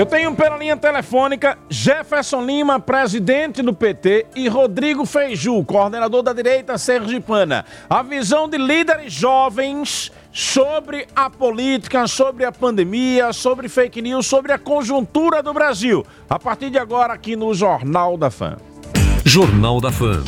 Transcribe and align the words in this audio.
Eu 0.00 0.06
tenho 0.06 0.34
pela 0.34 0.56
linha 0.56 0.78
telefônica 0.78 1.58
Jefferson 1.68 2.42
Lima, 2.42 2.80
presidente 2.80 3.60
do 3.60 3.74
PT, 3.74 4.28
e 4.34 4.48
Rodrigo 4.48 5.04
Feiju, 5.04 5.62
coordenador 5.62 6.22
da 6.22 6.32
direita 6.32 6.78
sergipana. 6.78 7.66
A 7.86 8.02
visão 8.02 8.48
de 8.48 8.56
líderes 8.56 9.12
jovens 9.12 10.10
sobre 10.32 11.06
a 11.14 11.28
política, 11.28 12.06
sobre 12.06 12.46
a 12.46 12.50
pandemia, 12.50 13.30
sobre 13.34 13.68
fake 13.68 14.00
news, 14.00 14.24
sobre 14.24 14.52
a 14.52 14.58
conjuntura 14.58 15.42
do 15.42 15.52
Brasil. 15.52 16.02
A 16.30 16.38
partir 16.38 16.70
de 16.70 16.78
agora, 16.78 17.12
aqui 17.12 17.36
no 17.36 17.52
Jornal 17.52 18.16
da 18.16 18.30
Fã. 18.30 18.56
Jornal 19.22 19.82
da 19.82 19.92
Fã. 19.92 20.24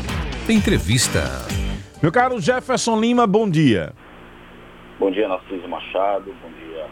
Entrevista. 0.50 1.22
Meu 2.02 2.12
caro 2.12 2.38
Jefferson 2.38 3.00
Lima, 3.00 3.26
bom 3.26 3.48
dia. 3.48 3.94
Bom 5.00 5.10
dia, 5.10 5.26
Narciso 5.26 5.66
Machado. 5.66 6.30
Bom 6.42 6.50
dia 6.60 6.84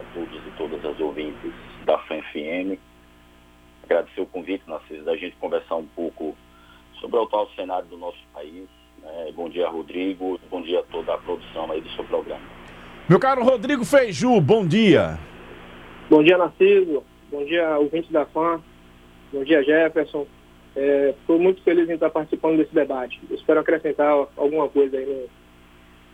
a 0.00 0.12
todos 0.12 0.42
e 0.44 0.50
todas 0.58 0.84
as 0.84 0.98
ouvintes 0.98 1.65
da 1.86 1.98
FEM-FM. 2.00 2.78
Agradecer 3.84 4.20
o 4.20 4.26
convite, 4.26 4.64
Narciso, 4.66 5.04
da 5.04 5.16
gente 5.16 5.36
conversar 5.36 5.76
um 5.76 5.86
pouco 5.86 6.36
sobre 7.00 7.16
o 7.16 7.22
atual 7.22 7.48
cenário 7.54 7.86
do 7.88 7.96
nosso 7.96 8.18
país. 8.34 8.68
Né? 9.00 9.32
Bom 9.34 9.48
dia, 9.48 9.68
Rodrigo. 9.68 10.38
Bom 10.50 10.60
dia 10.60 10.80
a 10.80 10.82
toda 10.82 11.14
a 11.14 11.18
produção 11.18 11.70
aí 11.70 11.80
do 11.80 11.88
seu 11.90 12.04
programa. 12.04 12.42
Meu 13.08 13.20
caro 13.20 13.44
Rodrigo 13.44 13.84
Feiju, 13.84 14.40
bom 14.40 14.66
dia. 14.66 15.16
Bom 16.10 16.22
dia, 16.22 16.36
Narciso. 16.36 17.04
Bom 17.30 17.44
dia, 17.44 17.78
ouvintes 17.78 18.10
da 18.10 18.26
FAM. 18.26 18.60
Bom 19.32 19.44
dia, 19.44 19.62
Jefferson. 19.62 20.26
Estou 20.74 21.36
é, 21.36 21.38
muito 21.38 21.62
feliz 21.62 21.88
em 21.88 21.94
estar 21.94 22.10
participando 22.10 22.56
desse 22.56 22.74
debate. 22.74 23.20
Espero 23.30 23.60
acrescentar 23.60 24.26
alguma 24.36 24.68
coisa 24.68 24.96
aí 24.96 25.06
no 25.06 25.28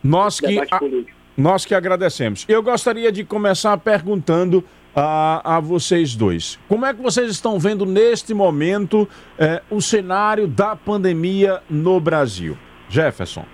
nós 0.03 0.39
debate 0.39 0.69
que, 0.69 0.79
político. 0.79 1.17
A, 1.37 1.41
nós 1.41 1.65
que 1.65 1.73
agradecemos. 1.73 2.45
Eu 2.47 2.61
gostaria 2.61 3.11
de 3.11 3.23
começar 3.25 3.75
perguntando 3.77 4.63
a, 4.95 5.57
a 5.57 5.59
vocês 5.59 6.15
dois. 6.15 6.59
Como 6.67 6.85
é 6.85 6.93
que 6.93 7.01
vocês 7.01 7.29
estão 7.29 7.59
vendo 7.59 7.85
neste 7.85 8.33
momento 8.33 9.07
é, 9.37 9.61
o 9.69 9.81
cenário 9.81 10.47
da 10.47 10.75
pandemia 10.75 11.61
no 11.69 11.99
Brasil? 11.99 12.57
Jefferson. 12.89 13.45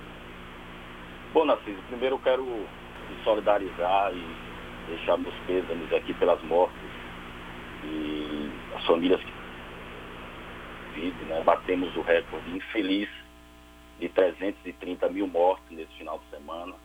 Bom, 1.33 1.45
Narciso, 1.45 1.79
primeiro 1.87 2.15
eu 2.15 2.19
quero 2.19 2.43
me 2.43 3.23
solidarizar 3.23 4.11
e 4.13 4.25
deixar 4.89 5.17
meus 5.17 5.35
pêsames 5.47 5.93
aqui 5.93 6.13
pelas 6.15 6.41
mortes 6.43 6.75
e 7.83 8.51
as 8.75 8.85
famílias 8.85 9.21
que 9.21 9.31
vivem, 10.95 11.27
né? 11.27 11.41
Batemos 11.45 11.95
o 11.95 12.01
recorde 12.01 12.49
infeliz 12.49 13.07
de 13.99 14.09
330 14.09 15.09
mil 15.09 15.27
mortes 15.27 15.65
nesse 15.71 15.93
final 15.93 16.19
de 16.19 16.37
semana. 16.37 16.75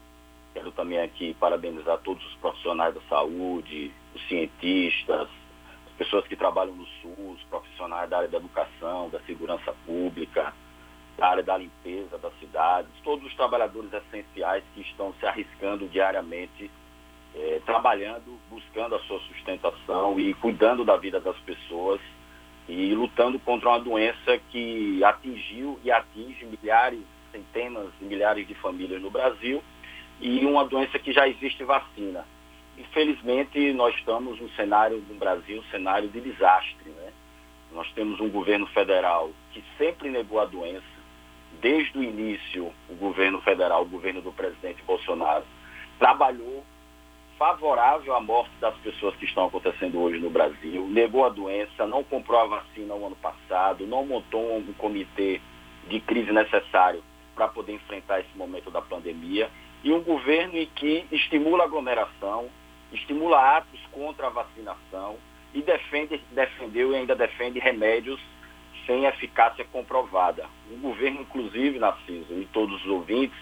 Quero 0.54 0.70
também 0.70 1.00
aqui 1.00 1.34
parabenizar 1.34 1.98
todos 1.98 2.24
os 2.24 2.34
profissionais 2.36 2.94
da 2.94 3.00
saúde, 3.08 3.92
os 4.14 4.28
cientistas, 4.28 5.28
as 5.86 5.92
pessoas 5.98 6.24
que 6.28 6.36
trabalham 6.36 6.76
no 6.76 6.86
SUS, 6.86 7.42
profissionais 7.50 8.08
da 8.08 8.18
área 8.18 8.28
da 8.28 8.38
educação, 8.38 9.10
da 9.10 9.18
segurança 9.22 9.74
pública, 9.84 10.54
da 11.18 11.26
área 11.26 11.42
da 11.42 11.58
limpeza 11.58 12.16
das 12.18 12.32
cidades, 12.38 12.90
todos 13.02 13.26
os 13.26 13.34
trabalhadores 13.34 13.92
essenciais 13.92 14.62
que 14.74 14.82
estão 14.82 15.12
se 15.18 15.26
arriscando 15.26 15.88
diariamente, 15.88 16.70
eh, 17.34 17.60
trabalhando, 17.66 18.38
buscando 18.48 18.94
a 18.94 19.00
sua 19.00 19.18
sustentação 19.22 20.18
e 20.20 20.34
cuidando 20.34 20.84
da 20.84 20.96
vida 20.96 21.18
das 21.20 21.36
pessoas 21.38 22.00
e 22.68 22.94
lutando 22.94 23.40
contra 23.40 23.70
uma 23.70 23.80
doença 23.80 24.38
que 24.50 25.02
atingiu 25.02 25.80
e 25.82 25.90
atinge 25.90 26.46
milhares, 26.46 27.00
centenas 27.32 27.88
de 27.98 28.04
milhares 28.04 28.46
de 28.46 28.54
famílias 28.54 29.02
no 29.02 29.10
Brasil 29.10 29.60
e 30.24 30.46
uma 30.46 30.64
doença 30.64 30.98
que 30.98 31.12
já 31.12 31.28
existe 31.28 31.62
vacina. 31.64 32.26
Infelizmente, 32.78 33.74
nós 33.74 33.94
estamos 33.94 34.40
no 34.40 34.48
cenário 34.52 34.98
do 35.02 35.14
Brasil, 35.18 35.62
cenário 35.70 36.08
de 36.08 36.18
desastre. 36.18 36.88
Né? 36.88 37.12
Nós 37.70 37.92
temos 37.92 38.18
um 38.20 38.30
governo 38.30 38.66
federal 38.68 39.30
que 39.52 39.62
sempre 39.76 40.08
negou 40.08 40.40
a 40.40 40.46
doença. 40.46 40.82
Desde 41.60 41.98
o 41.98 42.02
início, 42.02 42.72
o 42.88 42.94
governo 42.94 43.38
federal, 43.42 43.82
o 43.82 43.88
governo 43.88 44.22
do 44.22 44.32
presidente 44.32 44.82
Bolsonaro, 44.84 45.44
trabalhou 45.98 46.64
favorável 47.38 48.14
à 48.14 48.20
morte 48.20 48.52
das 48.60 48.74
pessoas 48.78 49.14
que 49.16 49.26
estão 49.26 49.44
acontecendo 49.44 50.00
hoje 50.00 50.18
no 50.18 50.30
Brasil, 50.30 50.86
negou 50.88 51.26
a 51.26 51.28
doença, 51.28 51.86
não 51.86 52.02
comprou 52.02 52.40
a 52.40 52.46
vacina 52.46 52.94
no 52.94 53.06
ano 53.06 53.16
passado, 53.16 53.86
não 53.86 54.06
montou 54.06 54.56
um 54.56 54.72
comitê 54.72 55.40
de 55.88 56.00
crise 56.00 56.32
necessário 56.32 57.02
para 57.34 57.48
poder 57.48 57.72
enfrentar 57.74 58.20
esse 58.20 58.36
momento 58.36 58.70
da 58.70 58.80
pandemia, 58.80 59.50
e 59.84 59.92
um 59.92 60.02
governo 60.02 60.56
em 60.56 60.66
que 60.66 61.06
estimula 61.12 61.64
aglomeração, 61.64 62.48
estimula 62.90 63.58
atos 63.58 63.78
contra 63.92 64.28
a 64.28 64.30
vacinação 64.30 65.16
e 65.52 65.60
defende, 65.60 66.20
defendeu 66.32 66.92
e 66.92 66.96
ainda 66.96 67.14
defende 67.14 67.58
remédios 67.58 68.18
sem 68.86 69.04
eficácia 69.04 69.64
comprovada. 69.70 70.46
Um 70.70 70.80
governo, 70.80 71.20
inclusive, 71.20 71.78
Narciso, 71.78 72.32
e 72.32 72.48
todos 72.52 72.82
os 72.82 72.90
ouvintes, 72.90 73.36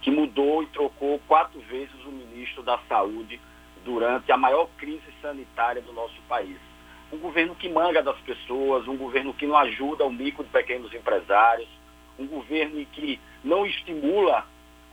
que 0.00 0.10
mudou 0.10 0.62
e 0.62 0.66
trocou 0.66 1.20
quatro 1.28 1.60
vezes 1.60 1.94
o 2.06 2.10
ministro 2.10 2.62
da 2.62 2.78
Saúde 2.88 3.38
durante 3.84 4.32
a 4.32 4.36
maior 4.36 4.68
crise 4.78 5.02
sanitária 5.20 5.82
do 5.82 5.92
nosso 5.92 6.20
país. 6.26 6.56
Um 7.12 7.18
governo 7.18 7.54
que 7.54 7.68
manga 7.68 8.02
das 8.02 8.18
pessoas, 8.20 8.88
um 8.88 8.96
governo 8.96 9.34
que 9.34 9.46
não 9.46 9.56
ajuda 9.58 10.04
o 10.04 10.12
micro 10.12 10.44
e 10.44 10.48
pequenos 10.48 10.92
empresários, 10.94 11.68
um 12.18 12.26
governo 12.26 12.84
que 12.86 13.20
não 13.44 13.66
estimula 13.66 14.46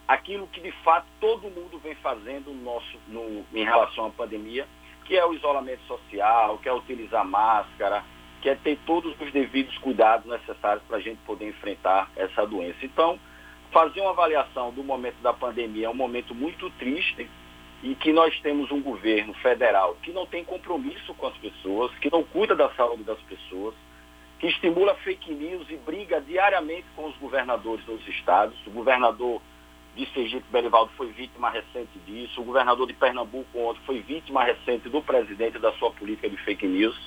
aquilo 0.09 0.47
que 0.47 0.59
de 0.59 0.71
fato 0.83 1.05
todo 1.21 1.51
mundo 1.51 1.77
vem 1.77 1.93
fazendo 1.93 2.51
no 2.51 2.63
nosso, 2.63 2.97
no, 3.07 3.45
em 3.53 3.63
relação 3.63 4.07
à 4.07 4.09
pandemia, 4.09 4.67
que 5.05 5.15
é 5.15 5.23
o 5.23 5.35
isolamento 5.35 5.83
social, 5.83 6.57
que 6.57 6.67
é 6.67 6.73
utilizar 6.73 7.23
máscara, 7.23 8.03
que 8.41 8.49
é 8.49 8.55
ter 8.55 8.79
todos 8.87 9.13
os 9.21 9.31
devidos 9.31 9.77
cuidados 9.77 10.25
necessários 10.25 10.83
para 10.87 10.97
a 10.97 10.99
gente 10.99 11.19
poder 11.27 11.49
enfrentar 11.49 12.09
essa 12.15 12.43
doença. 12.47 12.83
Então, 12.83 13.19
fazer 13.71 14.01
uma 14.01 14.09
avaliação 14.09 14.71
do 14.71 14.83
momento 14.83 15.21
da 15.21 15.31
pandemia 15.31 15.85
é 15.85 15.89
um 15.89 15.93
momento 15.93 16.33
muito 16.33 16.71
triste 16.71 17.29
e 17.83 17.93
que 17.93 18.11
nós 18.11 18.37
temos 18.41 18.71
um 18.71 18.81
governo 18.81 19.35
federal 19.35 19.95
que 20.01 20.11
não 20.11 20.25
tem 20.25 20.43
compromisso 20.43 21.13
com 21.13 21.27
as 21.27 21.37
pessoas, 21.37 21.93
que 21.99 22.11
não 22.11 22.23
cuida 22.23 22.55
da 22.55 22.71
saúde 22.71 23.03
das 23.03 23.19
pessoas, 23.21 23.75
que 24.39 24.47
estimula 24.47 24.95
fake 24.95 25.31
news 25.31 25.69
e 25.69 25.75
briga 25.77 26.19
diariamente 26.19 26.87
com 26.95 27.05
os 27.05 27.17
governadores 27.17 27.85
dos 27.85 28.05
estados. 28.07 28.57
O 28.65 28.71
governador 28.71 29.39
de 29.99 30.13
Sergipe, 30.13 30.45
Belivaldo, 30.51 30.91
foi 30.95 31.07
vítima 31.07 31.49
recente 31.49 31.99
disso. 32.05 32.39
O 32.39 32.43
governador 32.45 32.87
de 32.87 32.93
Pernambuco 32.93 33.59
ontem 33.59 33.81
foi 33.85 33.99
vítima 33.99 34.43
recente 34.43 34.87
do 34.87 35.01
presidente 35.01 35.59
da 35.59 35.73
sua 35.73 35.91
política 35.91 36.29
de 36.29 36.37
fake 36.37 36.65
news. 36.65 36.97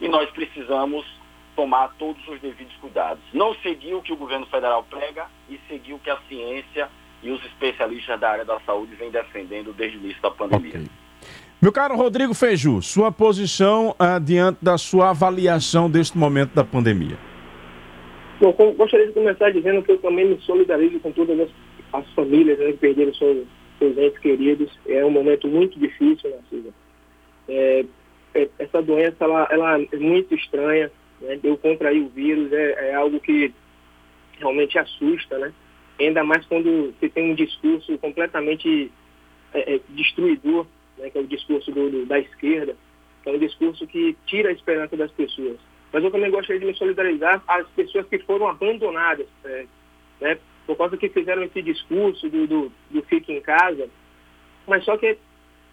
E 0.00 0.08
nós 0.08 0.28
precisamos 0.30 1.06
tomar 1.54 1.94
todos 1.98 2.26
os 2.26 2.40
devidos 2.40 2.74
cuidados. 2.80 3.22
Não 3.32 3.54
seguir 3.56 3.94
o 3.94 4.02
que 4.02 4.12
o 4.12 4.16
governo 4.16 4.46
federal 4.46 4.84
prega 4.90 5.26
e 5.48 5.60
seguir 5.68 5.92
o 5.92 5.98
que 6.00 6.10
a 6.10 6.18
ciência 6.28 6.88
e 7.22 7.30
os 7.30 7.44
especialistas 7.44 8.18
da 8.18 8.30
área 8.30 8.44
da 8.44 8.58
saúde 8.60 8.96
vêm 8.96 9.10
defendendo 9.10 9.72
desde 9.72 9.98
o 9.98 10.00
início 10.00 10.20
da 10.20 10.30
pandemia. 10.30 10.70
Okay. 10.70 10.86
Meu 11.60 11.70
caro 11.70 11.94
Rodrigo 11.94 12.34
Feiju, 12.34 12.82
sua 12.82 13.12
posição 13.12 13.90
uh, 13.90 14.18
diante 14.18 14.58
da 14.60 14.76
sua 14.76 15.10
avaliação 15.10 15.88
deste 15.88 16.18
momento 16.18 16.52
da 16.54 16.64
pandemia. 16.64 17.16
Bom, 18.40 18.52
gostaria 18.76 19.06
de 19.06 19.12
começar 19.12 19.52
dizendo 19.52 19.80
que 19.84 19.92
eu 19.92 19.98
também 19.98 20.26
me 20.26 20.40
solidarizo 20.40 20.98
com 20.98 21.12
todas 21.12 21.38
as, 21.38 21.48
as 21.92 22.08
famílias 22.14 22.58
né, 22.58 22.72
que 22.72 22.78
perderam 22.78 23.14
seus, 23.14 23.46
seus 23.78 23.96
entes 23.98 24.18
queridos. 24.18 24.70
É 24.86 25.04
um 25.04 25.10
momento 25.10 25.48
muito 25.48 25.78
difícil, 25.78 26.30
Narcisa. 26.30 26.70
É, 27.48 27.84
é, 28.34 28.48
essa 28.58 28.82
doença 28.82 29.24
ela, 29.24 29.48
ela 29.50 29.80
é 29.80 29.96
muito 29.96 30.34
estranha. 30.34 30.90
Né? 31.20 31.38
Eu 31.42 31.56
contrair 31.56 32.02
o 32.02 32.08
vírus 32.08 32.52
é, 32.52 32.90
é 32.90 32.94
algo 32.94 33.20
que 33.20 33.52
realmente 34.38 34.78
assusta, 34.78 35.38
né? 35.38 35.52
Ainda 36.00 36.24
mais 36.24 36.44
quando 36.46 36.92
você 36.98 37.08
tem 37.08 37.30
um 37.30 37.34
discurso 37.34 37.96
completamente 37.98 38.90
é, 39.52 39.74
é, 39.74 39.80
destruidor 39.90 40.66
né, 40.98 41.10
que 41.10 41.18
é 41.18 41.20
o 41.20 41.26
discurso 41.26 41.70
do, 41.70 41.90
do, 41.90 42.06
da 42.06 42.18
esquerda, 42.18 42.76
que 43.22 43.28
é 43.28 43.32
um 43.32 43.38
discurso 43.38 43.86
que 43.86 44.16
tira 44.26 44.48
a 44.48 44.52
esperança 44.52 44.96
das 44.96 45.10
pessoas. 45.10 45.58
Mas 45.92 46.02
eu 46.02 46.10
também 46.10 46.30
gostaria 46.30 46.60
de 46.60 46.66
me 46.66 46.74
solidarizar 46.74 47.42
às 47.46 47.66
pessoas 47.68 48.06
que 48.06 48.18
foram 48.20 48.48
abandonadas, 48.48 49.26
é, 49.44 49.66
né, 50.20 50.38
por 50.66 50.76
causa 50.76 50.96
que 50.96 51.08
fizeram 51.08 51.42
esse 51.42 51.60
discurso 51.62 52.28
do, 52.28 52.46
do, 52.46 52.72
do 52.90 53.02
fique 53.02 53.32
em 53.32 53.40
casa, 53.40 53.88
mas 54.66 54.84
só 54.84 54.96
que 54.96 55.18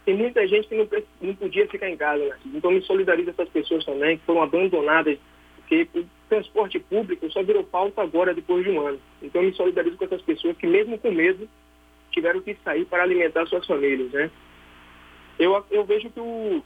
tem 0.05 0.15
muita 0.15 0.47
gente 0.47 0.67
que 0.67 0.75
não, 0.75 0.87
não 1.21 1.35
podia 1.35 1.67
ficar 1.67 1.89
em 1.89 1.97
casa. 1.97 2.23
Né? 2.23 2.35
Então 2.55 2.71
me 2.71 2.81
solidarizo 2.81 3.29
essas 3.29 3.49
pessoas 3.49 3.85
também 3.85 4.17
que 4.17 4.25
foram 4.25 4.41
abandonadas, 4.41 5.17
porque 5.57 5.87
o 5.95 6.05
transporte 6.27 6.79
público 6.79 7.29
só 7.31 7.43
virou 7.43 7.63
pauta 7.63 8.01
agora, 8.01 8.33
depois 8.33 8.63
de 8.63 8.71
um 8.71 8.85
ano. 8.85 8.99
Então 9.21 9.43
me 9.43 9.53
solidarizo 9.53 9.97
com 9.97 10.05
essas 10.05 10.21
pessoas 10.21 10.57
que 10.57 10.65
mesmo 10.65 10.97
com 10.97 11.11
medo 11.11 11.47
tiveram 12.11 12.41
que 12.41 12.57
sair 12.63 12.85
para 12.85 13.03
alimentar 13.03 13.45
suas 13.45 13.65
famílias, 13.67 14.11
né? 14.11 14.31
Eu, 15.37 15.63
eu 15.69 15.85
vejo 15.85 16.09
que 16.09 16.19
o, 16.19 16.63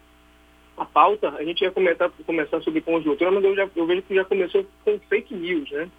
a 0.77 0.85
pauta, 0.85 1.29
a 1.29 1.43
gente 1.43 1.61
ia 1.61 1.71
comentar, 1.71 2.09
começar 2.25 2.61
sobre 2.61 2.81
conjuntura, 2.81 3.29
mas 3.29 3.43
eu, 3.43 3.55
já, 3.55 3.69
eu 3.75 3.85
vejo 3.85 4.01
que 4.03 4.15
já 4.15 4.25
começou 4.25 4.65
com 4.83 4.97
fake 5.09 5.35
news, 5.35 5.69
né? 5.69 5.89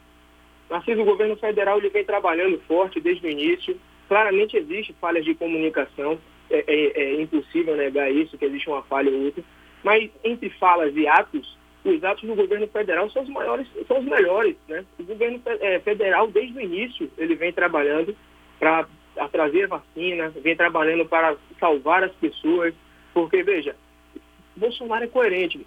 Narciso, 0.71 1.03
o 1.03 1.05
governo 1.05 1.37
federal 1.37 1.79
ele 1.79 1.91
vem 1.91 2.05
trabalhando 2.05 2.61
forte 2.67 3.01
desde 3.01 3.27
o 3.27 3.31
início. 3.31 3.79
Claramente 4.09 4.57
existe 4.57 4.95
falhas 5.01 5.25
de 5.25 5.35
comunicação, 5.35 6.19
é, 6.51 6.65
é, 6.67 7.03
é 7.03 7.21
impossível 7.21 7.77
negar 7.77 8.11
isso, 8.11 8.37
que 8.37 8.45
existe 8.45 8.69
uma 8.69 8.83
falha 8.83 9.11
ou 9.11 9.25
outra. 9.25 9.43
Mas 9.83 10.11
entre 10.23 10.51
falas 10.51 10.95
e 10.97 11.07
atos, 11.07 11.59
os 11.85 12.03
atos 12.03 12.27
do 12.27 12.35
governo 12.35 12.67
federal 12.69 13.11
são 13.11 13.23
os 13.23 13.29
maiores, 13.29 13.67
são 13.87 13.99
os 13.99 14.05
melhores. 14.05 14.57
Né? 14.69 14.85
O 14.99 15.05
governo 15.05 15.41
é, 15.47 15.79
federal, 15.81 16.27
desde 16.29 16.57
o 16.57 16.61
início, 16.61 17.11
ele 17.19 17.35
vem 17.35 17.53
trabalhando 17.53 18.17
para 18.59 18.87
trazer 19.31 19.69
vacina, 19.69 20.31
vem 20.31 20.57
trabalhando 20.57 21.05
para 21.05 21.37
salvar 21.61 22.03
as 22.03 22.13
pessoas, 22.13 22.75
porque, 23.13 23.43
veja, 23.43 23.77
Bolsonaro 24.57 25.05
é 25.05 25.09
coerente. 25.09 25.65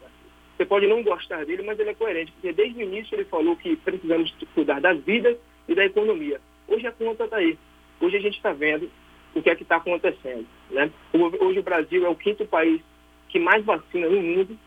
Você 0.58 0.66
pode 0.66 0.88
não 0.88 1.04
gostar 1.04 1.46
dele, 1.46 1.62
mas 1.62 1.80
ele 1.80 1.92
é 1.92 1.94
coerente, 1.94 2.32
porque 2.32 2.52
desde 2.52 2.80
o 2.80 2.82
início 2.82 3.14
ele 3.14 3.26
falou 3.26 3.56
que 3.56 3.76
precisamos 3.76 4.34
cuidar 4.56 4.82
das 4.82 5.00
vidas 5.04 5.38
e 5.68 5.76
da 5.76 5.86
economia. 5.86 6.42
Hoje 6.68 6.88
a 6.88 6.92
conta 6.92 7.26
está 7.26 7.38
aí. 7.38 7.58
Hoje 8.02 8.18
a 8.18 8.20
gente 8.20 8.38
está 8.38 8.52
vendo 8.54 8.90
o 9.36 9.42
que 9.42 9.52
é 9.52 9.56
que 9.56 9.62
está 9.62 9.76
acontecendo. 9.76 10.48
Né? 10.72 10.90
Hoje 11.14 11.60
o 11.60 11.64
Brasil 11.64 12.06
é 12.06 12.10
o 12.10 12.16
quinto 12.16 12.44
país 12.46 12.82
que 13.30 13.40
mais 13.40 13.64
vacina 13.64 14.10
no 14.10 14.20
mundo. 14.20 14.58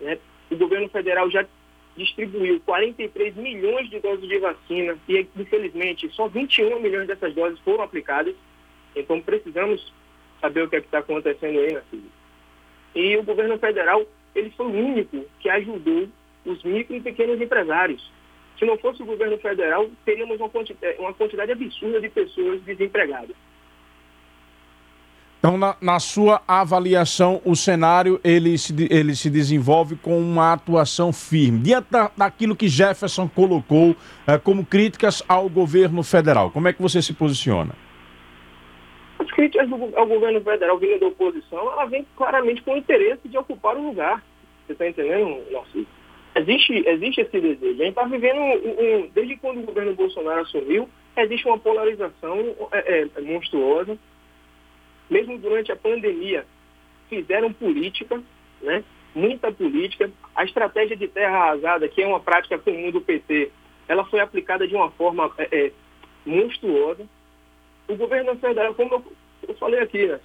Né? 0.00 0.18
O 0.50 0.56
governo 0.56 0.88
federal 0.88 1.30
já 1.30 1.44
distribuiu 1.94 2.60
43 2.60 3.36
milhões 3.36 3.90
de 3.90 4.00
doses 4.00 4.26
de 4.26 4.38
vacina 4.38 4.96
e, 5.06 5.26
infelizmente, 5.36 6.08
só 6.12 6.26
21 6.26 6.80
milhões 6.80 7.06
dessas 7.06 7.34
doses 7.34 7.58
foram 7.60 7.84
aplicadas. 7.84 8.34
Então, 8.96 9.20
precisamos 9.20 9.92
saber 10.40 10.62
o 10.62 10.68
que 10.68 10.76
é 10.76 10.78
está 10.78 10.98
acontecendo 10.98 11.58
aí, 11.58 11.72
Narciso. 11.72 12.10
E 12.94 13.16
o 13.16 13.22
governo 13.22 13.58
federal, 13.58 14.06
ele 14.34 14.50
foi 14.56 14.66
o 14.66 14.70
único 14.70 15.24
que 15.40 15.48
ajudou 15.48 16.08
os 16.44 16.62
micro 16.62 16.96
e 16.96 17.00
pequenos 17.00 17.40
empresários. 17.40 18.12
Se 18.58 18.64
não 18.64 18.76
fosse 18.78 19.02
o 19.02 19.06
governo 19.06 19.36
federal, 19.38 19.88
teríamos 20.04 20.38
uma 20.38 20.48
quantidade, 20.48 20.98
uma 20.98 21.12
quantidade 21.12 21.52
absurda 21.52 22.00
de 22.00 22.08
pessoas 22.08 22.60
desempregadas. 22.62 23.36
Então, 25.38 25.58
na, 25.58 25.76
na, 25.78 26.00
sua 26.00 26.40
avaliação, 26.48 27.38
o 27.44 27.54
cenário 27.54 28.18
ele 28.24 28.56
se, 28.56 28.74
ele 28.88 29.14
se 29.14 29.28
desenvolve 29.28 29.94
com 29.94 30.18
uma 30.18 30.54
atuação 30.54 31.12
firme. 31.12 31.58
Diante 31.58 31.88
da, 31.90 32.10
daquilo 32.16 32.56
que 32.56 32.66
Jefferson 32.66 33.28
colocou 33.28 33.94
eh, 34.26 34.38
como 34.38 34.64
críticas 34.64 35.22
ao 35.28 35.46
governo 35.50 36.02
federal, 36.02 36.50
como 36.50 36.68
é 36.68 36.72
que 36.72 36.80
você 36.80 37.02
se 37.02 37.12
posiciona? 37.12 37.74
As 39.34 39.36
críticas 39.36 39.68
do, 39.68 39.98
ao 39.98 40.06
governo 40.06 40.40
federal 40.40 40.78
vindo 40.78 41.00
da 41.00 41.08
oposição, 41.08 41.58
ela 41.72 41.86
vem 41.86 42.06
claramente 42.16 42.62
com 42.62 42.74
o 42.74 42.76
interesse 42.76 43.28
de 43.28 43.36
ocupar 43.36 43.76
o 43.76 43.88
lugar. 43.88 44.22
Você 44.64 44.74
está 44.74 44.88
entendendo, 44.88 45.42
Narciso? 45.50 45.88
Existe, 46.36 46.72
existe 46.86 47.20
esse 47.20 47.40
desejo. 47.40 47.82
A 47.82 47.84
gente 47.84 47.88
está 47.88 48.04
vivendo, 48.04 48.38
um, 48.38 49.02
um, 49.02 49.10
desde 49.12 49.36
quando 49.38 49.58
o 49.58 49.62
governo 49.62 49.92
Bolsonaro 49.94 50.42
assumiu, 50.42 50.88
existe 51.16 51.48
uma 51.48 51.58
polarização 51.58 52.54
é, 52.70 53.08
é, 53.16 53.20
monstruosa 53.20 53.98
mesmo 55.10 55.36
durante 55.38 55.72
a 55.72 55.76
pandemia, 55.76 56.46
fizeram 57.08 57.52
política, 57.52 58.22
né? 58.62 58.84
muita 59.14 59.50
política. 59.52 60.10
A 60.34 60.44
estratégia 60.44 60.96
de 60.96 61.08
terra 61.08 61.36
arrasada, 61.38 61.88
que 61.88 62.02
é 62.02 62.06
uma 62.06 62.20
prática 62.20 62.56
comum 62.56 62.90
do 62.92 63.00
PT, 63.00 63.50
ela 63.88 64.04
foi 64.04 64.20
aplicada 64.20 64.66
de 64.66 64.74
uma 64.76 64.90
forma 64.92 65.30
é, 65.38 65.66
é, 65.66 65.72
monstruosa. 66.24 67.04
O 67.88 67.96
governo 67.96 68.34
federal, 68.36 68.74
como 68.74 68.94
eu, 68.94 69.04
eu 69.48 69.54
falei 69.56 69.80
aqui, 69.80 70.06
né, 70.06 70.20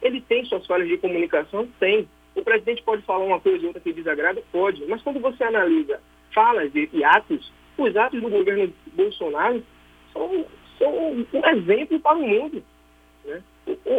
ele 0.00 0.20
tem 0.20 0.44
suas 0.44 0.66
falhas 0.66 0.88
de 0.88 0.98
comunicação? 0.98 1.68
Tem. 1.78 2.08
O 2.34 2.42
presidente 2.42 2.82
pode 2.82 3.02
falar 3.02 3.24
uma 3.24 3.40
coisa 3.40 3.62
e 3.62 3.66
outra 3.66 3.80
que 3.80 3.92
desagrada? 3.92 4.42
Pode. 4.50 4.84
Mas 4.86 5.02
quando 5.02 5.20
você 5.20 5.44
analisa 5.44 6.00
falas 6.34 6.74
e, 6.74 6.88
e 6.92 7.04
atos, 7.04 7.52
os 7.76 7.96
atos 7.96 8.20
do 8.20 8.28
governo 8.28 8.72
Bolsonaro 8.94 9.62
são, 10.12 10.46
são 10.78 11.12
um 11.32 11.46
exemplo 11.46 12.00
para 12.00 12.18
o 12.18 12.26
mundo. 12.26 12.62
Né? 13.24 13.42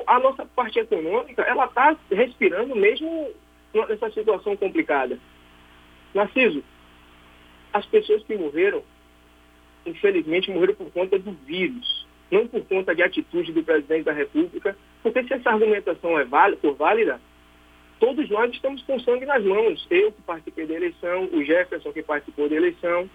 a 0.08 0.20
nossa 0.20 0.46
parte 0.46 0.80
econômica, 0.80 1.42
ela 1.44 1.66
está 1.66 1.96
respirando 2.12 2.76
mesmo 2.76 3.32
nessa 3.74 4.12
situação 4.12 4.56
complicada. 4.58 5.18
Narciso, 6.14 6.64
as 7.72 7.86
pessoas 7.86 8.24
que 8.24 8.36
morreram, 8.36 8.84
infelizmente, 9.86 10.52
morreram 10.52 10.76
por 10.76 10.92
conta 10.92 11.18
do 11.18 11.32
vírus, 11.32 12.03
não 12.34 12.48
por 12.48 12.66
conta 12.66 12.96
de 12.96 13.04
atitude 13.04 13.52
do 13.52 13.64
presidente 13.64 14.06
da 14.06 14.12
República, 14.12 14.76
porque 15.02 15.24
se 15.24 15.34
essa 15.34 15.52
argumentação 15.52 16.20
é 16.20 16.26
válida, 16.26 16.60
for 16.62 16.74
válida, 16.74 17.22
todos 18.00 18.30
nós 18.30 18.52
estamos 18.52 18.82
com 18.84 19.00
sangue 19.00 19.26
nas 19.26 19.44
mãos. 19.44 19.86
Eu 19.90 20.12
que 20.12 20.22
participei 20.24 20.66
da 20.66 20.74
eleição, 20.74 21.30
o 21.32 21.44
Jefferson 21.44 21.94
que 21.94 22.02
participou 22.02 22.50
da 22.50 22.56
eleição, 22.56 23.10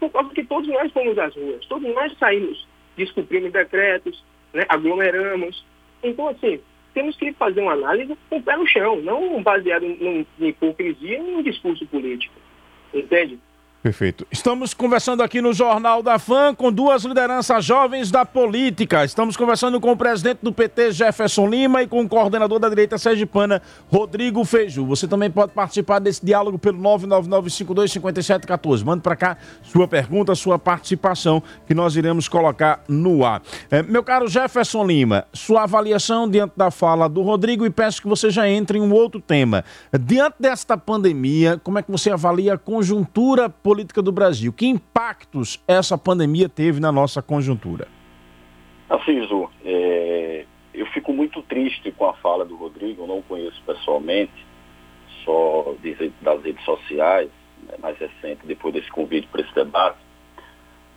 por 0.00 0.10
causa 0.10 0.30
que 0.30 0.44
todos 0.44 0.68
nós 0.68 0.90
fomos 0.92 1.18
às 1.18 1.34
ruas, 1.36 1.64
todos 1.66 1.94
nós 1.94 2.16
saímos, 2.18 2.66
descumprimos 2.96 3.52
decretos, 3.52 4.24
né, 4.52 4.64
aglomeramos, 4.68 5.64
então, 6.02 6.28
assim, 6.28 6.60
temos 6.94 7.16
que 7.16 7.32
fazer 7.34 7.60
uma 7.60 7.72
análise 7.72 8.16
com 8.28 8.36
o 8.36 8.42
pé 8.42 8.56
no 8.56 8.66
chão, 8.66 8.96
não 9.00 9.42
baseado 9.42 9.84
em, 9.84 10.26
em 10.40 10.48
hipocrisia 10.48 11.18
e 11.18 11.34
em 11.34 11.42
discurso 11.42 11.86
político. 11.86 12.34
Entende? 12.92 13.38
Perfeito. 13.82 14.24
Estamos 14.30 14.72
conversando 14.72 15.24
aqui 15.24 15.42
no 15.42 15.52
Jornal 15.52 16.04
da 16.04 16.16
FAM 16.16 16.54
com 16.54 16.70
duas 16.70 17.02
lideranças 17.02 17.64
jovens 17.64 18.12
da 18.12 18.24
política. 18.24 19.04
Estamos 19.04 19.36
conversando 19.36 19.80
com 19.80 19.90
o 19.90 19.96
presidente 19.96 20.38
do 20.40 20.52
PT, 20.52 20.92
Jefferson 20.92 21.48
Lima, 21.48 21.82
e 21.82 21.88
com 21.88 22.00
o 22.00 22.08
coordenador 22.08 22.60
da 22.60 22.68
direita 22.68 22.96
sergipana, 22.96 23.60
Rodrigo 23.90 24.44
Feiju. 24.44 24.86
Você 24.86 25.08
também 25.08 25.28
pode 25.28 25.50
participar 25.50 25.98
desse 25.98 26.24
diálogo 26.24 26.60
pelo 26.60 26.80
999-525714. 26.80 28.84
Mande 28.84 29.02
para 29.02 29.16
cá 29.16 29.36
sua 29.64 29.88
pergunta, 29.88 30.32
sua 30.36 30.60
participação, 30.60 31.42
que 31.66 31.74
nós 31.74 31.96
iremos 31.96 32.28
colocar 32.28 32.84
no 32.86 33.24
ar. 33.24 33.42
É, 33.68 33.82
meu 33.82 34.04
caro 34.04 34.28
Jefferson 34.28 34.86
Lima, 34.86 35.24
sua 35.32 35.64
avaliação 35.64 36.30
diante 36.30 36.52
da 36.56 36.70
fala 36.70 37.08
do 37.08 37.22
Rodrigo 37.22 37.66
e 37.66 37.70
peço 37.70 38.00
que 38.00 38.06
você 38.06 38.30
já 38.30 38.48
entre 38.48 38.78
em 38.78 38.80
um 38.80 38.92
outro 38.92 39.20
tema. 39.20 39.64
Diante 40.00 40.36
desta 40.38 40.78
pandemia, 40.78 41.60
como 41.64 41.80
é 41.80 41.82
que 41.82 41.90
você 41.90 42.12
avalia 42.12 42.54
a 42.54 42.58
conjuntura 42.58 43.48
política? 43.48 43.71
Política 43.72 44.02
do 44.02 44.12
Brasil. 44.12 44.52
Que 44.52 44.66
impactos 44.66 45.58
essa 45.66 45.96
pandemia 45.96 46.46
teve 46.46 46.78
na 46.78 46.92
nossa 46.92 47.22
conjuntura? 47.22 47.88
Assiso, 48.86 49.48
é, 49.64 50.44
eu 50.74 50.84
fico 50.88 51.10
muito 51.10 51.40
triste 51.40 51.90
com 51.90 52.04
a 52.04 52.12
fala 52.12 52.44
do 52.44 52.54
Rodrigo, 52.54 53.06
não 53.06 53.20
o 53.20 53.22
conheço 53.22 53.62
pessoalmente, 53.64 54.46
só 55.24 55.74
das 56.20 56.42
redes 56.44 56.62
sociais, 56.66 57.30
né, 57.66 57.76
mais 57.80 57.96
recente, 57.96 58.44
depois 58.44 58.74
desse 58.74 58.90
convite 58.90 59.26
para 59.28 59.40
esse 59.40 59.54
debate, 59.54 59.96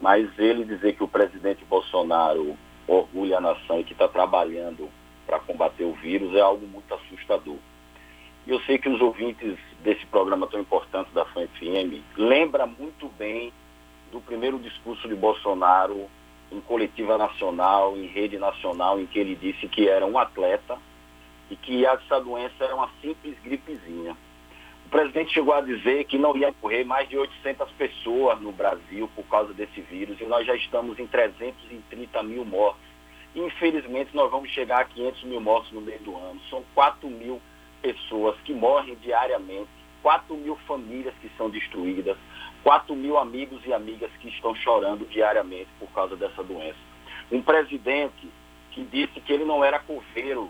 mas 0.01 0.27
ele 0.37 0.65
dizer 0.65 0.97
que 0.97 1.03
o 1.03 1.07
presidente 1.07 1.63
Bolsonaro 1.63 2.57
orgulha 2.85 3.37
a 3.37 3.41
nação 3.41 3.79
e 3.79 3.85
que 3.85 3.93
está 3.93 4.09
trabalhando 4.09 4.89
para 5.25 5.39
combater 5.39 5.85
o 5.85 5.93
vírus 5.93 6.35
é 6.35 6.41
algo 6.41 6.67
muito 6.67 6.93
assustador. 6.93 7.55
E 8.45 8.51
eu 8.51 8.59
sei 8.61 8.77
que 8.77 8.87
os 8.87 9.01
ouvintes 9.01 9.57
desse 9.83 10.05
programa 10.05 10.45
tão 10.47 10.59
importante 10.59 11.09
da 11.13 11.25
FAM-FM 11.25 12.03
lembra 12.15 12.67
muito 12.67 13.07
bem 13.17 13.51
do 14.11 14.21
primeiro 14.21 14.59
discurso 14.59 15.07
de 15.07 15.15
Bolsonaro 15.15 16.07
em 16.51 16.61
coletiva 16.61 17.17
nacional, 17.17 17.97
em 17.97 18.05
rede 18.05 18.37
nacional, 18.37 18.99
em 18.99 19.07
que 19.07 19.17
ele 19.17 19.35
disse 19.35 19.67
que 19.67 19.89
era 19.89 20.05
um 20.05 20.17
atleta 20.17 20.77
e 21.49 21.55
que 21.55 21.85
essa 21.85 22.19
doença 22.21 22.63
era 22.63 22.75
uma 22.75 22.89
simples 23.01 23.35
gripezinha. 23.43 24.15
O 24.85 24.89
presidente 24.89 25.33
chegou 25.33 25.53
a 25.53 25.61
dizer 25.61 26.03
que 26.05 26.17
não 26.17 26.37
ia 26.37 26.53
morrer 26.61 26.83
mais 26.83 27.09
de 27.09 27.17
800 27.17 27.71
pessoas 27.71 28.39
no 28.39 28.51
Brasil 28.51 29.09
por 29.15 29.25
causa 29.25 29.53
desse 29.53 29.81
vírus 29.81 30.21
e 30.21 30.25
nós 30.25 30.45
já 30.45 30.55
estamos 30.55 30.99
em 30.99 31.07
330 31.07 32.21
mil 32.21 32.45
mortos. 32.45 32.85
Infelizmente, 33.35 34.15
nós 34.15 34.29
vamos 34.29 34.51
chegar 34.51 34.81
a 34.81 34.85
500 34.85 35.23
mil 35.23 35.41
mortos 35.41 35.71
no 35.71 35.81
meio 35.81 35.99
do 35.99 36.15
ano. 36.15 36.39
São 36.49 36.63
4 36.75 37.09
mil 37.09 37.41
pessoas 37.85 38.35
que 38.43 38.51
morrem 38.51 38.95
diariamente, 38.95 39.69
4 40.01 40.35
mil 40.35 40.55
famílias 40.67 41.13
que 41.21 41.29
são 41.37 41.51
destruídas, 41.51 42.17
4 42.63 42.95
mil 42.95 43.15
amigos 43.17 43.61
e 43.63 43.71
amigas 43.71 44.09
que 44.19 44.29
estão 44.29 44.55
chorando 44.55 45.07
diariamente 45.07 45.69
por 45.79 45.87
causa 45.91 46.15
dessa 46.15 46.43
doença. 46.43 46.79
Um 47.31 47.43
presidente 47.43 48.27
que 48.71 48.83
disse 48.85 49.21
que 49.21 49.31
ele 49.31 49.45
não 49.45 49.63
era 49.63 49.77
coveiro 49.77 50.49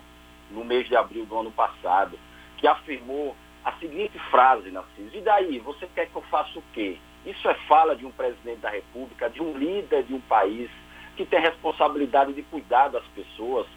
no 0.50 0.64
mês 0.64 0.88
de 0.88 0.96
abril 0.96 1.26
do 1.26 1.38
ano 1.38 1.52
passado, 1.52 2.18
que 2.58 2.68
afirmou 2.68 3.36
a 3.66 3.74
seguinte 3.74 4.18
frase, 4.32 4.72
Narciso, 4.72 5.18
e 5.18 5.22
daí, 5.22 5.60
você 5.60 5.88
quer 5.94 6.08
que 6.08 6.16
eu 6.16 6.22
faça 6.24 6.58
o 6.58 6.64
quê? 6.74 6.98
Isso 7.26 7.50
é 7.50 7.54
fala 7.68 7.96
de 7.96 8.06
um 8.06 8.12
presidente 8.12 8.60
da 8.60 8.70
República, 8.70 9.30
de 9.30 9.42
um 9.42 9.58
líder 9.58 10.04
de 10.04 10.14
um 10.14 10.22
país 10.22 10.70
que 11.18 11.26
tem 11.26 11.42
responsabilidade 11.42 12.32
de 12.32 12.44
cuidar 12.44 12.90
das 12.90 13.06
pessoas, 13.08 13.68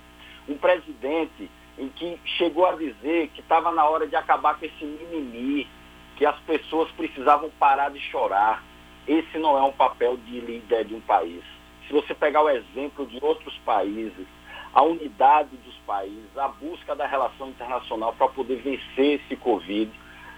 um 0.48 0.56
presidente 0.56 1.50
em 1.78 1.88
que 1.88 2.18
chegou 2.37 2.66
a 2.66 2.73
dizer 2.73 3.28
que 3.28 3.40
estava 3.40 3.70
na 3.73 3.85
hora 3.88 4.06
de 4.06 4.16
acabar 4.16 4.58
com 4.58 4.64
esse 4.64 4.85
mimimi, 4.85 5.68
que 6.16 6.26
as 6.26 6.38
pessoas 6.40 6.90
precisavam 6.92 7.50
parar 7.58 7.90
de 7.90 8.00
chorar. 8.00 8.62
Esse 9.06 9.38
não 9.38 9.56
é 9.56 9.62
um 9.62 9.73
papel 9.73 10.16
de 10.16 10.40
líder 10.40 10.85
de 10.85 10.94
um 10.94 11.00
país. 11.00 11.42
Se 11.87 11.92
você 11.92 12.14
pegar 12.14 12.42
o 12.42 12.50
exemplo 12.50 13.06
de 13.06 13.18
outros 13.23 13.56
países, 13.64 14.26
a 14.75 14.82
unidade 14.82 15.56
dos 15.64 15.75
países, 15.87 16.37
a 16.37 16.49
busca 16.49 16.94
da 16.94 17.06
relação 17.06 17.49
internacional 17.49 18.12
para 18.12 18.28
poder 18.28 18.56
vencer 18.56 19.20
esse 19.20 19.37
Covid, 19.37 19.90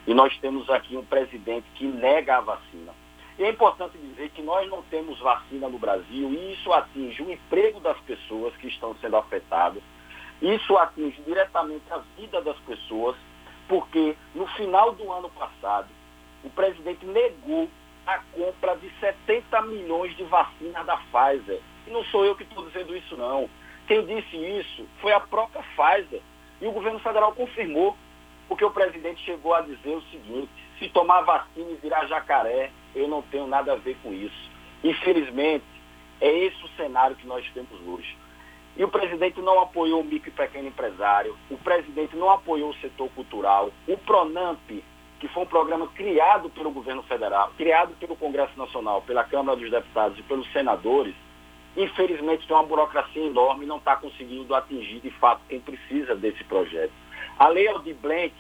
e 0.07 0.15
nós 0.15 0.37
temos 0.39 0.69
aqui 0.71 0.97
um 0.97 1.05
presidente 1.05 1.67
que 1.75 1.85
nega 1.85 2.37
a 2.37 2.41
vacina. 2.41 2.93
E 3.39 3.45
é 3.45 3.49
importante 3.49 3.97
dizer 3.97 4.31
que 4.31 4.43
nós 4.43 4.69
não 4.69 4.83
temos 4.83 5.19
vacina 5.19 5.69
no 5.69 5.79
Brasil 5.79 6.31
e 6.31 6.53
isso 6.53 6.71
atinge 6.73 7.23
o 7.23 7.33
emprego 7.33 7.81
das 7.81 7.99
pessoas 8.01 8.55
que 8.57 8.69
estão 8.69 8.95
sendo 9.01 9.17
afetadas, 9.17 9.83
isso 10.41 10.77
atinge 10.79 11.21
diretamente 11.23 11.85
a 11.91 11.99
vida 12.17 12.41
das 12.41 12.59
pessoas, 12.61 13.17
porque 13.69 14.17
no 14.35 14.47
final 14.49 14.93
do 14.93 15.11
ano 15.13 15.29
passado, 15.31 15.89
o 16.43 16.51
presidente 16.51 17.05
negou 17.05 17.69
a 18.07 18.19
compra 18.33 18.77
de 18.77 18.91
70 18.99 19.63
milhões 19.63 20.17
de 20.17 20.25
vacinas 20.25 20.87
da 20.87 20.97
Pfizer. 20.97 21.61
E 21.87 21.91
não 21.91 22.03
sou 22.05 22.25
eu 22.25 22.35
que 22.35 22.43
estou 22.43 22.67
dizendo 22.67 22.97
isso, 22.97 23.17
não. 23.17 23.49
Quem 23.87 24.05
disse 24.07 24.37
isso 24.37 24.87
foi 25.01 25.13
a 25.13 25.21
própria 25.21 25.63
Pfizer. 25.63 26.23
E 26.61 26.67
o 26.67 26.73
governo 26.73 26.99
federal 27.01 27.33
confirmou, 27.33 27.97
porque 28.49 28.65
o 28.65 28.71
presidente 28.71 29.23
chegou 29.25 29.55
a 29.55 29.61
dizer 29.61 29.97
o 29.97 30.03
seguinte: 30.11 30.51
se 30.79 30.89
tomar 30.89 31.23
vacina 31.23 31.71
e 31.71 31.77
virar 31.77 32.07
jacaré, 32.07 32.71
eu 32.95 33.09
não 33.09 33.23
tenho 33.23 33.47
nada 33.47 33.73
a 33.73 33.77
ver 33.77 33.97
com 34.03 34.13
isso. 34.13 34.51
Infelizmente, 34.83 35.65
é 36.21 36.31
esse 36.31 36.65
o 36.65 36.69
cenário 36.71 37.17
que 37.17 37.27
nós 37.27 37.49
temos 37.53 37.81
hoje. 37.87 38.17
E 38.77 38.85
o 38.85 38.89
presidente 38.89 39.41
não 39.41 39.61
apoiou 39.61 40.01
o 40.01 40.05
micro 40.05 40.31
e 40.31 40.33
pequeno 40.33 40.69
empresário, 40.69 41.37
o 41.51 41.57
presidente 41.59 42.17
não 42.17 42.31
apoiou 42.31 42.71
o 42.71 42.75
setor 42.77 43.09
cultural, 43.11 43.71
o 43.87 43.97
PRONAMP, 43.97 44.83
que 45.19 45.29
foi 45.29 45.43
um 45.43 45.47
programa 45.47 45.87
criado 45.89 46.49
pelo 46.51 46.71
governo 46.71 47.03
federal, 47.03 47.53
criado 47.57 47.95
pelo 48.01 48.17
Congresso 48.17 48.59
Nacional, 48.59 49.03
pela 49.03 49.25
Câmara 49.25 49.59
dos 49.59 49.71
Deputados 49.71 50.19
e 50.19 50.23
pelos 50.23 50.51
senadores, 50.53 51.15
infelizmente 51.77 52.47
tem 52.47 52.57
uma 52.57 52.65
burocracia 52.65 53.27
enorme 53.27 53.65
e 53.65 53.69
não 53.69 53.77
está 53.77 53.97
conseguindo 53.97 54.55
atingir 54.55 55.01
de 55.01 55.11
fato 55.11 55.43
quem 55.49 55.61
precisa 55.61 56.15
desse 56.15 56.43
projeto. 56.45 56.93
A 57.39 57.49
Lei 57.49 57.69
Aldir 57.69 57.97
Blanc 57.97 58.33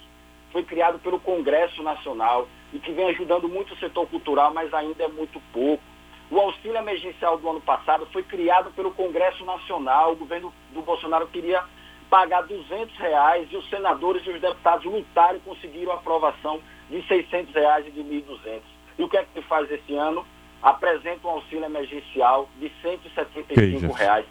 foi 0.52 0.62
criada 0.62 0.98
pelo 0.98 1.20
Congresso 1.20 1.82
Nacional 1.82 2.48
e 2.72 2.78
que 2.78 2.92
vem 2.92 3.10
ajudando 3.10 3.48
muito 3.48 3.74
o 3.74 3.76
setor 3.76 4.06
cultural, 4.08 4.52
mas 4.52 4.72
ainda 4.72 5.04
é 5.04 5.08
muito 5.08 5.40
pouco. 5.52 5.82
O 6.30 6.38
auxílio 6.38 6.76
emergencial 6.76 7.36
do 7.38 7.50
ano 7.50 7.60
passado 7.60 8.06
foi 8.12 8.22
criado 8.22 8.70
pelo 8.70 8.92
Congresso 8.92 9.44
Nacional. 9.44 10.12
O 10.12 10.16
governo 10.16 10.52
do 10.72 10.80
Bolsonaro 10.80 11.26
queria 11.26 11.64
pagar 12.08 12.42
200 12.42 12.96
reais 12.98 13.48
e 13.50 13.56
os 13.56 13.68
senadores 13.68 14.24
e 14.24 14.30
os 14.30 14.40
deputados 14.40 14.84
lutaram 14.84 15.38
e 15.38 15.40
conseguiram 15.40 15.90
a 15.90 15.96
aprovação 15.96 16.60
de 16.88 17.02
600 17.06 17.52
reais 17.52 17.86
e 17.86 17.90
de 17.90 18.00
1.200. 18.00 18.60
E 18.96 19.02
o 19.02 19.08
que 19.08 19.16
é 19.16 19.24
que 19.24 19.32
se 19.32 19.42
faz 19.42 19.68
esse 19.72 19.94
ano? 19.94 20.24
Apresenta 20.62 21.26
um 21.26 21.30
auxílio 21.30 21.64
emergencial 21.64 22.48
de 22.58 22.70
175 22.80 23.92
reais. 23.92 24.26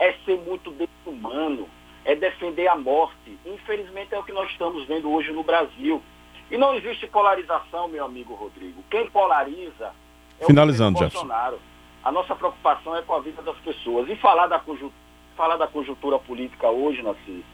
É 0.00 0.12
ser 0.24 0.36
muito 0.38 0.72
desumano, 0.72 1.68
é 2.04 2.16
defender 2.16 2.66
a 2.66 2.74
morte. 2.74 3.38
Infelizmente 3.46 4.12
é 4.12 4.18
o 4.18 4.24
que 4.24 4.32
nós 4.32 4.50
estamos 4.50 4.86
vendo 4.86 5.08
hoje 5.12 5.30
no 5.30 5.44
Brasil. 5.44 6.02
E 6.50 6.58
não 6.58 6.74
existe 6.74 7.06
polarização, 7.06 7.86
meu 7.86 8.04
amigo 8.04 8.34
Rodrigo. 8.34 8.82
Quem 8.90 9.08
polariza 9.08 9.92
é 10.40 10.46
Finalizando, 10.46 10.98
Bolsonaro. 10.98 11.58
A 12.02 12.12
nossa 12.12 12.34
preocupação 12.34 12.96
é 12.96 13.02
com 13.02 13.14
a 13.14 13.20
vida 13.20 13.42
das 13.42 13.56
pessoas. 13.58 14.08
E 14.08 14.16
falar 14.16 14.46
da 14.46 14.58
conjuntura, 14.58 14.92
falar 15.36 15.56
da 15.56 15.66
conjuntura 15.66 16.18
política 16.18 16.68
hoje, 16.68 17.02
Nasci, 17.02 17.44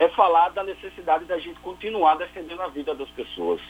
é 0.00 0.08
falar 0.10 0.50
da 0.50 0.62
necessidade 0.62 1.24
da 1.24 1.38
gente 1.38 1.58
continuar 1.60 2.16
defendendo 2.16 2.62
a 2.62 2.68
vida 2.68 2.94
das 2.94 3.08
pessoas. 3.10 3.60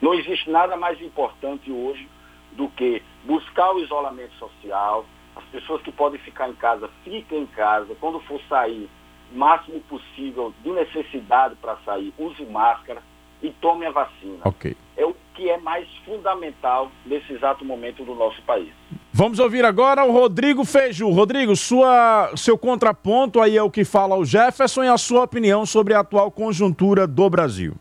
Não 0.00 0.14
existe 0.14 0.50
nada 0.50 0.76
mais 0.76 1.00
importante 1.00 1.70
hoje 1.70 2.08
do 2.52 2.68
que 2.70 3.02
buscar 3.24 3.72
o 3.72 3.80
isolamento 3.80 4.34
social. 4.34 5.04
As 5.34 5.44
pessoas 5.44 5.82
que 5.82 5.92
podem 5.92 6.18
ficar 6.20 6.48
em 6.48 6.54
casa, 6.54 6.90
fiquem 7.04 7.42
em 7.42 7.46
casa. 7.46 7.94
Quando 8.00 8.20
for 8.20 8.40
sair, 8.48 8.88
máximo 9.32 9.80
possível 9.82 10.52
de 10.62 10.70
necessidade 10.70 11.54
para 11.56 11.76
sair, 11.84 12.12
use 12.18 12.44
máscara 12.46 13.02
e 13.42 13.50
tome 13.60 13.86
a 13.86 13.90
vacina. 13.90 14.38
Ok. 14.44 14.76
É 14.96 15.04
o 15.04 15.14
que 15.34 15.50
é 15.50 15.58
mais 15.58 15.86
fundamental 16.04 16.90
nesse 17.04 17.32
exato 17.32 17.64
momento 17.64 18.04
do 18.04 18.14
nosso 18.14 18.40
país. 18.42 18.68
Vamos 19.12 19.38
ouvir 19.38 19.64
agora 19.64 20.04
o 20.04 20.12
Rodrigo 20.12 20.64
Feiju. 20.64 21.08
Rodrigo, 21.10 21.56
sua, 21.56 22.32
seu 22.36 22.58
contraponto 22.58 23.40
aí 23.40 23.56
é 23.56 23.62
o 23.62 23.70
que 23.70 23.84
fala 23.84 24.16
o 24.16 24.24
Jefferson 24.24 24.84
e 24.84 24.88
a 24.88 24.98
sua 24.98 25.22
opinião 25.24 25.64
sobre 25.64 25.94
a 25.94 26.00
atual 26.00 26.30
conjuntura 26.30 27.06
do 27.06 27.28
Brasil. 27.30 27.74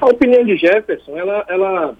A 0.00 0.06
opinião 0.06 0.44
de 0.44 0.56
Jefferson, 0.56 1.16
ela, 1.16 1.44
ela, 1.48 1.96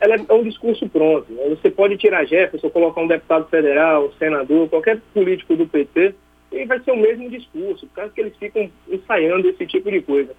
ela 0.00 0.16
é 0.28 0.32
um 0.34 0.42
discurso 0.42 0.88
pronto. 0.88 1.26
Você 1.48 1.70
pode 1.70 1.96
tirar 1.96 2.26
Jefferson, 2.26 2.68
colocar 2.70 3.00
um 3.00 3.06
deputado 3.06 3.48
federal, 3.48 4.06
um 4.06 4.12
senador, 4.18 4.68
qualquer 4.68 5.00
político 5.14 5.56
do 5.56 5.66
PT, 5.66 6.14
e 6.52 6.64
vai 6.64 6.80
ser 6.80 6.90
o 6.92 6.96
mesmo 6.96 7.30
discurso, 7.30 7.86
por 7.86 7.94
causa 7.94 8.12
que 8.12 8.20
eles 8.20 8.36
ficam 8.36 8.70
ensaiando 8.90 9.48
esse 9.48 9.66
tipo 9.66 9.90
de 9.90 10.02
coisa. 10.02 10.34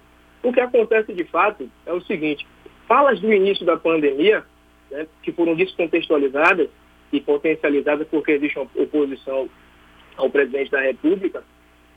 O 0.48 0.52
que 0.52 0.60
acontece 0.60 1.12
de 1.12 1.24
fato 1.24 1.70
é 1.84 1.92
o 1.92 2.00
seguinte, 2.00 2.46
falas 2.86 3.20
do 3.20 3.30
início 3.30 3.66
da 3.66 3.76
pandemia, 3.76 4.42
né, 4.90 5.06
que 5.22 5.30
foram 5.30 5.54
descontextualizadas 5.54 6.70
e 7.12 7.20
potencializadas 7.20 8.08
porque 8.08 8.32
existe 8.32 8.58
uma 8.58 8.66
oposição 8.74 9.46
ao 10.16 10.30
presidente 10.30 10.70
da 10.70 10.80
República, 10.80 11.44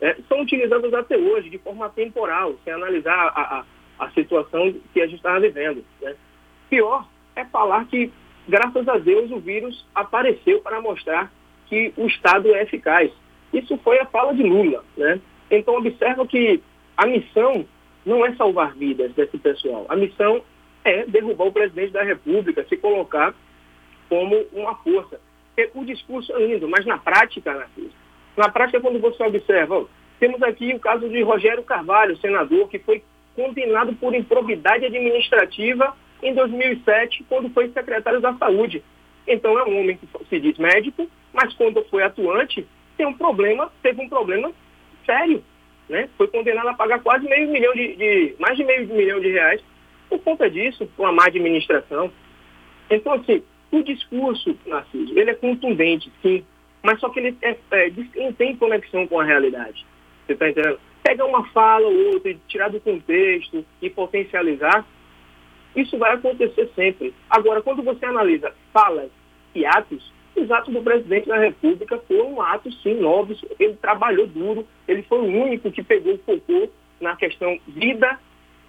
né, 0.02 0.18
são 0.28 0.42
utilizadas 0.42 0.94
até 0.94 1.18
hoje 1.18 1.50
de 1.50 1.60
forma 1.60 1.88
temporal, 1.92 2.58
sem 2.66 2.74
analisar 2.74 3.16
a, 3.34 3.64
a, 4.00 4.06
a 4.06 4.12
situação 4.12 4.76
que 4.94 5.02
a 5.02 5.06
gente 5.06 5.16
estava 5.16 5.40
vivendo. 5.40 5.82
Né. 6.02 6.14
Pior 6.70 7.08
é 7.38 7.46
falar 7.46 7.86
que, 7.86 8.12
graças 8.50 8.86
a 8.86 8.98
Deus, 8.98 9.32
o 9.32 9.40
vírus 9.40 9.88
apareceu 9.96 10.60
para 10.60 10.82
mostrar 10.82 11.32
que 11.68 11.94
o 11.96 12.06
Estado 12.06 12.54
é 12.54 12.64
eficaz. 12.64 13.14
Isso 13.54 13.78
foi 13.78 13.98
a 14.00 14.06
fala 14.08 14.34
de 14.34 14.44
Lula. 14.44 14.84
Né? 14.98 15.22
Então, 15.50 15.78
observa 15.78 16.28
que 16.28 16.62
a 16.98 17.06
missão 17.06 17.66
não 18.06 18.26
é 18.26 18.34
salvar 18.36 18.74
vidas 18.76 19.14
desse 19.14 19.38
pessoal. 19.38 19.86
A 19.90 19.96
missão 19.96 20.42
é 20.84 21.06
derrubar 21.06 21.46
o 21.46 21.52
presidente 21.52 21.92
da 21.92 22.04
República, 22.04 22.66
se 22.68 22.78
colocar 22.78 23.34
como 24.10 24.36
uma 24.52 24.76
força. 24.76 25.20
o 25.76 25.86
discurso 25.86 26.34
é 26.34 26.46
lindo, 26.46 26.68
mas 26.68 26.86
na 26.86 26.98
prática, 26.98 27.54
Narciso, 27.54 27.96
na 28.36 28.50
prática, 28.50 28.80
quando 28.80 29.00
você 29.00 29.24
observa, 29.24 29.86
temos 30.20 30.42
aqui 30.42 30.74
o 30.74 30.80
caso 30.80 31.08
de 31.10 31.22
Rogério 31.22 31.64
Carvalho, 31.64 32.18
senador, 32.18 32.68
que 32.70 32.80
foi 32.80 33.04
condenado 33.36 33.94
por 33.94 34.14
improbidade 34.14 34.86
administrativa 34.86 35.96
em 36.22 36.34
2007, 36.34 37.26
quando 37.28 37.50
foi 37.50 37.70
secretário 37.70 38.22
da 38.22 38.34
Saúde. 38.36 38.84
Então 39.28 39.58
é 39.58 39.64
um 39.64 39.80
homem 39.80 39.98
que 39.98 40.08
se 40.30 40.40
diz 40.40 40.58
médico, 40.58 41.08
mas 41.34 41.54
quando 41.54 41.84
foi 41.86 42.04
atuante, 42.04 42.66
tem 42.98 43.06
um 43.06 43.14
problema, 43.14 43.72
teve 43.82 44.02
um 44.02 44.10
problema 44.10 44.52
sério. 45.06 45.44
Né? 45.92 46.08
Foi 46.18 46.26
condenado 46.30 46.70
a 46.70 46.74
pagar 46.74 47.02
quase 47.04 47.28
meio 47.28 47.52
milhão 47.52 47.74
de, 47.74 47.98
de 47.98 48.36
mais 48.40 48.56
de 48.56 48.64
meio 48.64 48.88
milhão 48.88 49.20
de 49.20 49.30
reais 49.30 49.62
por 50.10 50.20
conta 50.20 50.50
disso, 50.50 50.90
com 50.96 51.06
a 51.06 51.12
má 51.12 51.26
administração. 51.26 52.10
Então, 52.90 53.12
assim, 53.12 53.44
o 53.72 53.84
discurso, 53.84 54.58
Narciso, 54.66 55.20
ele 55.20 55.32
é 55.32 55.36
contundente, 55.36 56.10
sim, 56.22 56.46
mas 56.82 56.98
só 57.02 57.10
que 57.10 57.20
ele 57.20 57.38
é, 57.42 57.58
é, 57.72 57.92
não 58.16 58.32
tem 58.32 58.56
conexão 58.56 59.06
com 59.06 59.20
a 59.20 59.26
realidade. 59.26 59.86
Você 60.26 60.32
está 60.32 60.50
entendendo? 60.50 60.80
Pegar 61.04 61.26
uma 61.26 61.44
fala 61.50 61.86
ou 61.86 62.14
outra, 62.14 62.34
tirar 62.48 62.70
do 62.70 62.80
contexto 62.80 63.66
e 63.82 63.90
potencializar, 63.90 64.88
isso 65.76 65.98
vai 65.98 66.14
acontecer 66.14 66.70
sempre. 66.74 67.14
Agora, 67.30 67.62
quando 67.62 67.84
você 67.84 68.06
analisa 68.06 68.54
falas 68.72 69.12
e 69.54 69.66
atos, 69.66 70.10
os 70.36 70.50
atos 70.52 70.74
do 70.74 70.82
presidente 70.82 71.28
da 71.28 71.38
República 71.38 71.98
foram 72.08 72.42
atos, 72.42 72.82
sim, 72.82 72.96
novos. 72.96 73.44
Ele 73.60 73.74
trabalhou 73.76 74.28
duro, 74.28 74.66
ele 74.88 75.04
foi 75.04 75.20
o 75.20 75.44
único 75.44 75.72
que 75.72 75.84
pegou, 75.84 76.18
focou 76.20 76.72
na 77.00 77.16
questão 77.16 77.60
vida 77.68 78.20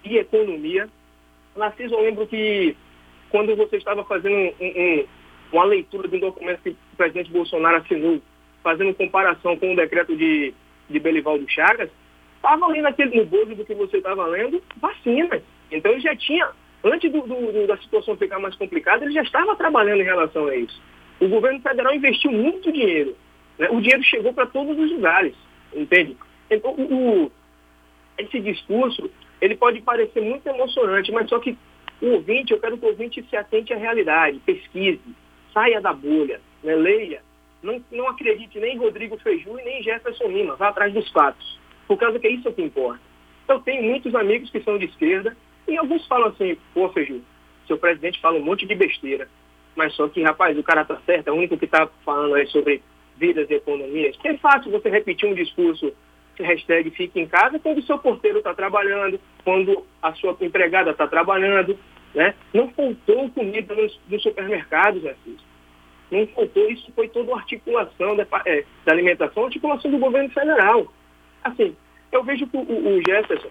e 0.03 0.17
economia 0.17 0.89
Narciso, 1.55 1.93
eu 1.93 2.01
lembro 2.01 2.27
que 2.27 2.75
quando 3.29 3.55
você 3.55 3.77
estava 3.77 4.03
fazendo 4.03 4.35
um, 4.35 4.53
um, 4.59 5.05
uma 5.51 5.63
leitura 5.65 6.07
de 6.07 6.17
um 6.17 6.19
documento 6.19 6.61
que 6.61 6.69
o 6.69 6.97
presidente 6.97 7.31
Bolsonaro 7.31 7.77
assinou, 7.77 8.21
fazendo 8.63 8.93
comparação 8.93 9.55
com 9.57 9.73
o 9.73 9.75
decreto 9.75 10.15
de, 10.15 10.53
de 10.89 10.99
Belivaldo 10.99 11.45
Chagas, 11.49 11.89
estava 12.35 12.65
ali 12.65 12.81
naquele, 12.81 13.17
no 13.17 13.25
bolso 13.25 13.55
do 13.55 13.65
que 13.65 13.73
você 13.75 13.97
estava 13.97 14.25
lendo, 14.25 14.61
vacinas. 14.77 15.41
Então 15.71 15.91
ele 15.91 16.01
já 16.01 16.15
tinha, 16.15 16.49
antes 16.83 17.11
do, 17.11 17.21
do, 17.21 17.67
da 17.67 17.77
situação 17.77 18.17
ficar 18.17 18.39
mais 18.39 18.55
complicada, 18.55 19.05
ele 19.05 19.13
já 19.13 19.21
estava 19.21 19.55
trabalhando 19.55 20.01
em 20.01 20.05
relação 20.05 20.47
a 20.47 20.55
isso. 20.55 20.81
O 21.19 21.27
governo 21.27 21.61
federal 21.61 21.93
investiu 21.93 22.31
muito 22.31 22.71
dinheiro. 22.71 23.15
Né? 23.57 23.69
O 23.69 23.79
dinheiro 23.79 24.03
chegou 24.03 24.33
para 24.33 24.45
todos 24.45 24.77
os 24.77 24.91
lugares, 24.91 25.35
entende? 25.73 26.17
Então, 26.49 26.71
o, 26.71 27.31
esse 28.17 28.39
discurso 28.39 29.09
ele 29.41 29.55
pode 29.55 29.81
parecer 29.81 30.21
muito 30.21 30.47
emocionante, 30.47 31.11
mas 31.11 31.27
só 31.27 31.39
que 31.39 31.57
o 32.01 32.07
ouvinte, 32.13 32.53
eu 32.53 32.59
quero 32.59 32.77
que 32.77 32.85
o 32.85 32.89
ouvinte 32.89 33.25
se 33.29 33.35
atente 33.35 33.73
à 33.73 33.77
realidade, 33.77 34.39
pesquise, 34.39 35.01
saia 35.53 35.81
da 35.81 35.93
bolha, 35.93 36.39
né, 36.63 36.75
leia. 36.75 37.21
Não, 37.61 37.81
não 37.91 38.07
acredite 38.09 38.59
nem 38.59 38.75
em 38.75 38.77
Rodrigo 38.77 39.17
Feiju 39.17 39.59
e 39.59 39.63
nem 39.63 39.79
em 39.79 39.83
Jefferson 39.83 40.27
Lima, 40.27 40.55
vá 40.55 40.69
atrás 40.69 40.93
dos 40.93 41.09
fatos, 41.11 41.59
por 41.87 41.97
causa 41.97 42.19
que 42.19 42.27
é 42.27 42.31
isso 42.31 42.51
que 42.51 42.61
importa. 42.61 43.01
Eu 43.47 43.59
tenho 43.59 43.83
muitos 43.83 44.13
amigos 44.15 44.49
que 44.49 44.61
são 44.61 44.77
de 44.77 44.85
esquerda 44.85 45.35
e 45.67 45.77
alguns 45.77 46.05
falam 46.07 46.29
assim, 46.29 46.57
pô 46.73 46.89
Feiju, 46.89 47.21
seu 47.67 47.77
presidente 47.77 48.19
fala 48.19 48.37
um 48.37 48.43
monte 48.43 48.65
de 48.65 48.75
besteira, 48.75 49.29
mas 49.75 49.93
só 49.95 50.07
que, 50.07 50.21
rapaz, 50.21 50.57
o 50.57 50.63
cara 50.63 50.85
tá 50.85 50.97
certo, 51.05 51.27
é 51.27 51.31
o 51.31 51.35
único 51.35 51.57
que 51.57 51.65
está 51.65 51.87
falando 52.05 52.35
aí 52.35 52.47
sobre 52.47 52.81
vidas 53.17 53.49
e 53.49 53.55
economias. 53.55 54.17
É 54.23 54.37
fácil 54.37 54.71
você 54.71 54.89
repetir 54.89 55.29
um 55.29 55.33
discurso 55.33 55.93
hashtag 56.41 56.89
fique 56.91 57.19
em 57.19 57.27
casa 57.27 57.59
quando 57.59 57.77
o 57.77 57.83
seu 57.83 57.99
porteiro 57.99 58.39
está 58.39 58.53
trabalhando, 58.53 59.19
quando 59.43 59.85
a 60.01 60.13
sua 60.13 60.35
empregada 60.41 60.91
está 60.91 61.07
trabalhando. 61.07 61.77
Né? 62.15 62.33
Não 62.53 62.69
faltou 62.71 63.29
comida 63.31 63.75
nos, 63.75 63.99
nos 64.07 64.23
supermercados, 64.23 65.03
Narciso. 65.03 65.43
Não 66.09 66.25
faltou, 66.27 66.69
isso 66.69 66.91
foi 66.93 67.07
toda 67.07 67.35
articulação 67.35 68.15
da, 68.15 68.25
é, 68.45 68.63
da 68.85 68.93
alimentação, 68.93 69.45
articulação 69.45 69.91
do 69.91 69.97
governo 69.97 70.29
federal. 70.29 70.91
Assim, 71.43 71.75
eu 72.11 72.23
vejo 72.23 72.47
que 72.47 72.57
o, 72.57 72.61
o 72.61 73.01
Jefferson, 73.05 73.49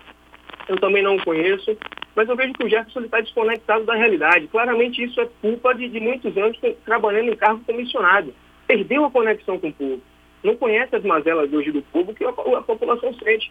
eu 0.68 0.76
também 0.76 1.02
não 1.02 1.18
conheço, 1.18 1.76
Mas 2.14 2.28
eu 2.28 2.36
vejo 2.36 2.52
que 2.52 2.64
o 2.64 2.68
Jefferson 2.68 3.00
está 3.00 3.20
desconectado 3.20 3.84
da 3.84 3.94
realidade. 3.94 4.46
Claramente 4.48 5.02
isso 5.02 5.20
é 5.20 5.28
culpa 5.40 5.74
de, 5.74 5.88
de 5.88 5.98
muitos 5.98 6.36
anos 6.36 6.58
trabalhando 6.84 7.32
em 7.32 7.36
cargo 7.36 7.64
comissionado. 7.64 8.34
Perdeu 8.66 9.04
a 9.04 9.10
conexão 9.10 9.58
com 9.58 9.68
o 9.68 9.72
povo. 9.72 10.02
Não 10.42 10.56
conhece 10.56 10.94
as 10.94 11.04
mazelas 11.04 11.52
hoje 11.52 11.70
do 11.70 11.82
povo 11.82 12.14
que 12.14 12.24
a, 12.24 12.28
a 12.28 12.62
população 12.62 13.14
sente. 13.14 13.50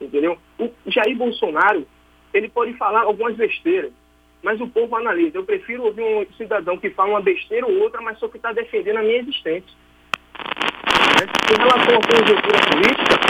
Entendeu? 0.00 0.36
O 0.58 0.70
Jair 0.86 1.16
Bolsonaro, 1.16 1.86
ele 2.34 2.48
pode 2.48 2.74
falar 2.74 3.02
algumas 3.02 3.36
besteiras, 3.36 3.92
mas 4.42 4.60
o 4.60 4.68
povo 4.68 4.96
analisa. 4.96 5.38
Eu 5.38 5.44
prefiro 5.44 5.84
ouvir 5.84 6.02
um 6.02 6.26
cidadão 6.36 6.76
que 6.76 6.90
fala 6.90 7.10
uma 7.10 7.20
besteira 7.20 7.66
ou 7.66 7.78
outra, 7.80 8.02
mas 8.02 8.18
só 8.18 8.28
que 8.28 8.36
está 8.36 8.52
defendendo 8.52 8.98
a 8.98 9.02
minha 9.02 9.18
existência. 9.18 9.74
Em 11.22 11.56
relação 11.56 11.94
à 11.94 12.00
conjuntura 12.00 12.58
política, 12.70 13.22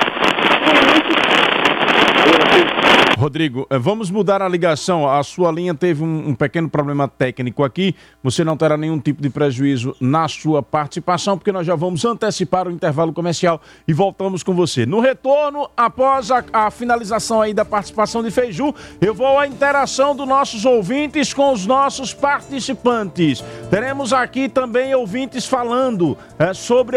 Rodrigo, 3.22 3.68
eh, 3.70 3.78
vamos 3.78 4.10
mudar 4.10 4.42
a 4.42 4.48
ligação. 4.48 5.08
A 5.08 5.22
sua 5.22 5.52
linha 5.52 5.72
teve 5.72 6.02
um, 6.02 6.30
um, 6.30 6.34
pequeno 6.34 6.68
problema 6.68 7.06
técnico 7.06 7.62
aqui. 7.62 7.94
Você 8.20 8.42
não 8.42 8.56
terá 8.56 8.76
nenhum 8.76 8.98
tipo 8.98 9.22
de 9.22 9.30
prejuízo 9.30 9.94
na 10.00 10.26
sua 10.26 10.60
participação, 10.60 11.38
porque 11.38 11.52
nós 11.52 11.64
já 11.64 11.76
vamos 11.76 12.04
antecipar 12.04 12.66
o 12.66 12.70
intervalo 12.72 13.12
comercial 13.12 13.62
e 13.86 13.92
voltamos 13.92 14.42
com 14.42 14.52
você. 14.52 14.84
No 14.84 14.98
retorno, 14.98 15.70
após 15.76 16.32
a, 16.32 16.42
a 16.52 16.68
finalização 16.72 17.40
aí 17.40 17.54
da 17.54 17.64
participação 17.64 18.24
de 18.24 18.30
Feiju, 18.32 18.74
eu 19.00 19.14
vou 19.14 19.38
à 19.38 19.46
interação 19.46 20.16
dos 20.16 20.26
nossos 20.26 20.64
ouvintes 20.64 21.32
com 21.32 21.52
os 21.52 21.64
nossos 21.64 22.12
participantes. 22.12 23.40
Teremos 23.70 24.12
aqui 24.12 24.48
também 24.48 24.96
ouvintes 24.96 25.46
falando 25.46 26.18
é, 26.40 26.52
sobre, 26.52 26.96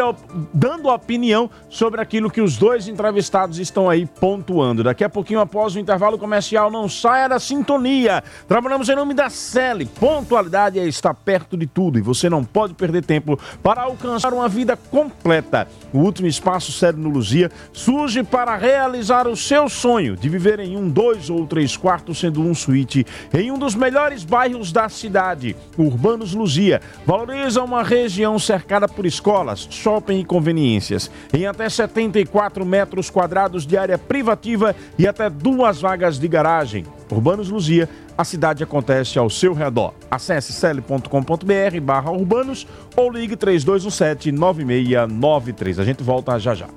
dando 0.52 0.90
opinião 0.90 1.52
sobre 1.70 2.02
aquilo 2.02 2.32
que 2.32 2.42
os 2.42 2.58
dois 2.58 2.88
entrevistados 2.88 3.60
estão 3.60 3.88
aí 3.88 4.08
pontuando. 4.08 4.84
Daqui 4.84 5.04
a 5.04 5.10
pouquinho, 5.10 5.40
após 5.40 5.76
o 5.76 5.80
intervalo 5.80 6.15
comercial, 6.18 6.70
não 6.70 6.88
saia 6.88 7.28
da 7.28 7.40
sintonia. 7.40 8.24
Trabalhamos 8.48 8.90
em 8.90 8.96
nome 8.96 9.14
da 9.14 9.30
Cele. 9.30 9.86
Pontualidade 9.86 10.80
é 10.80 10.86
estar 10.86 11.14
perto 11.14 11.58
de 11.58 11.66
tudo 11.66 11.98
e 11.98 12.02
você 12.02 12.30
não 12.30 12.44
pode 12.44 12.74
perder 12.74 13.04
tempo 13.04 13.40
para 13.64 13.82
alcançar 13.82 14.34
uma 14.34 14.48
vida 14.48 14.78
completa. 14.78 15.68
O 15.94 16.00
último 16.00 16.28
espaço 16.28 16.72
Cele 16.72 17.00
no 17.00 17.10
Luzia 17.10 17.50
surge 17.72 18.24
para 18.24 18.56
realizar 18.56 19.28
o 19.28 19.36
seu 19.36 19.68
sonho 19.70 20.16
de 20.16 20.30
viver 20.30 20.60
em 20.60 20.78
um, 20.78 20.90
dois 20.90 21.30
ou 21.30 21.48
três 21.48 21.78
quartos, 21.78 22.20
sendo 22.20 22.42
um 22.42 22.54
suíte, 22.54 23.06
em 23.34 23.52
um 23.52 23.58
dos 23.58 23.76
melhores 23.76 24.24
bairros 24.24 24.72
da 24.72 24.90
cidade, 24.90 25.56
Urbanos 25.78 26.34
Luzia. 26.34 26.82
Valoriza 27.06 27.64
uma 27.64 27.84
região 27.84 28.38
cercada 28.38 28.88
por 28.88 29.06
escolas, 29.06 29.68
shopping 29.70 30.20
e 30.20 30.26
conveniências, 30.26 31.10
em 31.34 31.46
até 31.46 31.68
74 31.70 32.66
metros 32.66 33.10
quadrados 33.10 33.66
de 33.66 33.78
área 33.78 33.98
privativa 33.98 34.76
e 34.98 35.08
até 35.08 35.30
duas 35.30 35.82
vagas 35.82 36.05
de 36.14 36.28
garagem. 36.28 36.86
Urbanos 37.12 37.50
Luzia, 37.50 37.90
a 38.18 38.24
cidade 38.24 38.64
acontece 38.64 39.20
ao 39.20 39.30
seu 39.30 39.54
redor. 39.54 39.94
Acesse 40.10 40.54
cel.com.br 40.54 41.82
barra 41.82 42.12
urbanos 42.12 42.66
ou 42.96 43.12
ligue 43.12 43.36
3217-9693. 43.36 45.80
A 45.80 45.84
gente 45.84 46.02
volta 46.04 46.40
já 46.40 46.56
já. 46.56 46.68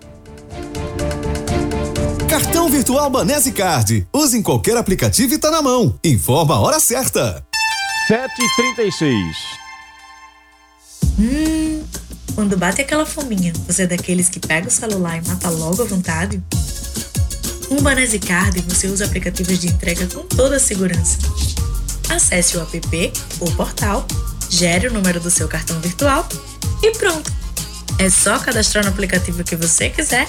Cartão 2.28 2.68
Virtual 2.68 3.08
Banese 3.08 3.52
Card. 3.52 4.06
Use 4.12 4.36
em 4.36 4.42
qualquer 4.42 4.76
aplicativo 4.76 5.32
e 5.34 5.38
tá 5.38 5.50
na 5.50 5.62
mão. 5.62 5.98
Informa 6.04 6.56
a 6.56 6.60
hora 6.60 6.78
certa. 6.78 7.42
7h36. 8.08 9.58
Hum, 11.18 11.82
quando 12.34 12.56
bate 12.56 12.80
aquela 12.80 13.04
fominha, 13.04 13.52
você 13.66 13.82
é 13.82 13.86
daqueles 13.86 14.28
que 14.28 14.38
pega 14.38 14.68
o 14.68 14.70
celular 14.70 15.16
e 15.16 15.26
mata 15.26 15.50
logo 15.50 15.82
à 15.82 15.84
vontade? 15.84 16.40
Com 17.68 17.76
o 17.76 17.82
Banese 17.82 18.18
Card 18.18 18.64
você 18.66 18.86
usa 18.86 19.04
aplicativos 19.04 19.58
de 19.58 19.68
entrega 19.68 20.06
com 20.06 20.22
toda 20.22 20.56
a 20.56 20.60
segurança. 20.60 21.18
Acesse 22.08 22.56
o 22.56 22.62
app 22.62 23.12
ou 23.40 23.52
portal, 23.52 24.06
gere 24.48 24.88
o 24.88 24.92
número 24.92 25.20
do 25.20 25.30
seu 25.30 25.46
cartão 25.46 25.78
virtual 25.80 26.26
e 26.82 26.90
pronto! 26.92 27.30
É 27.98 28.08
só 28.08 28.38
cadastrar 28.38 28.84
no 28.84 28.90
aplicativo 28.90 29.44
que 29.44 29.54
você 29.54 29.90
quiser 29.90 30.26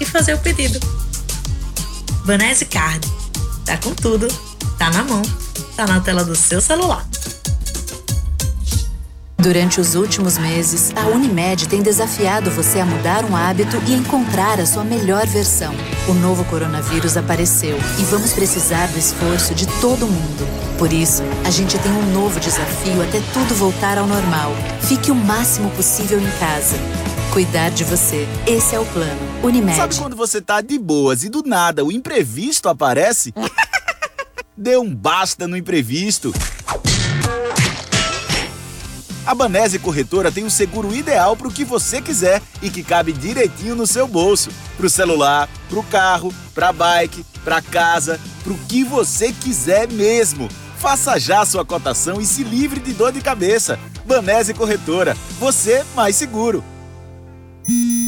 e 0.00 0.04
fazer 0.04 0.34
o 0.34 0.38
pedido. 0.38 0.80
Banese 2.24 2.64
Card. 2.64 3.06
Tá 3.64 3.76
com 3.76 3.94
tudo, 3.94 4.26
tá 4.76 4.90
na 4.90 5.04
mão, 5.04 5.22
tá 5.76 5.86
na 5.86 6.00
tela 6.00 6.24
do 6.24 6.34
seu 6.34 6.60
celular. 6.60 7.06
Durante 9.42 9.80
os 9.80 9.96
últimos 9.96 10.38
meses, 10.38 10.92
a 10.94 11.08
Unimed 11.08 11.68
tem 11.68 11.82
desafiado 11.82 12.48
você 12.48 12.78
a 12.78 12.86
mudar 12.86 13.24
um 13.24 13.34
hábito 13.34 13.76
e 13.88 13.92
encontrar 13.92 14.60
a 14.60 14.64
sua 14.64 14.84
melhor 14.84 15.26
versão. 15.26 15.74
O 16.06 16.14
novo 16.14 16.44
coronavírus 16.44 17.16
apareceu 17.16 17.76
e 17.98 18.04
vamos 18.04 18.32
precisar 18.32 18.86
do 18.86 18.98
esforço 19.00 19.52
de 19.52 19.66
todo 19.80 20.06
mundo. 20.06 20.46
Por 20.78 20.92
isso, 20.92 21.24
a 21.44 21.50
gente 21.50 21.76
tem 21.76 21.90
um 21.90 22.12
novo 22.12 22.38
desafio 22.38 23.02
até 23.02 23.20
tudo 23.32 23.52
voltar 23.56 23.98
ao 23.98 24.06
normal. 24.06 24.52
Fique 24.82 25.10
o 25.10 25.14
máximo 25.14 25.70
possível 25.72 26.20
em 26.20 26.30
casa. 26.38 26.76
Cuidar 27.32 27.70
de 27.70 27.82
você. 27.82 28.28
Esse 28.46 28.76
é 28.76 28.78
o 28.78 28.86
plano. 28.86 29.20
Unimed. 29.42 29.76
Sabe 29.76 29.96
quando 29.96 30.14
você 30.14 30.40
tá 30.40 30.60
de 30.60 30.78
boas 30.78 31.24
e 31.24 31.28
do 31.28 31.42
nada 31.42 31.84
o 31.84 31.90
imprevisto 31.90 32.68
aparece? 32.68 33.34
Dê 34.56 34.76
um 34.76 34.94
basta 34.94 35.48
no 35.48 35.56
imprevisto. 35.56 36.32
A 39.24 39.36
Banese 39.36 39.78
Corretora 39.78 40.32
tem 40.32 40.44
o 40.44 40.50
seguro 40.50 40.92
ideal 40.92 41.36
para 41.36 41.46
o 41.46 41.52
que 41.52 41.64
você 41.64 42.02
quiser 42.02 42.42
e 42.60 42.68
que 42.68 42.82
cabe 42.82 43.12
direitinho 43.12 43.76
no 43.76 43.86
seu 43.86 44.08
bolso. 44.08 44.50
Para 44.76 44.86
o 44.86 44.90
celular, 44.90 45.48
para 45.68 45.78
o 45.78 45.84
carro, 45.84 46.34
para 46.52 46.70
a 46.70 46.72
bike, 46.72 47.24
para 47.44 47.62
casa, 47.62 48.18
para 48.42 48.52
o 48.52 48.58
que 48.68 48.82
você 48.82 49.32
quiser 49.32 49.88
mesmo. 49.88 50.48
Faça 50.76 51.20
já 51.20 51.44
sua 51.46 51.64
cotação 51.64 52.20
e 52.20 52.26
se 52.26 52.42
livre 52.42 52.80
de 52.80 52.92
dor 52.92 53.12
de 53.12 53.20
cabeça. 53.20 53.78
Banese 54.04 54.52
Corretora, 54.52 55.16
você 55.38 55.84
mais 55.94 56.16
seguro. 56.16 56.64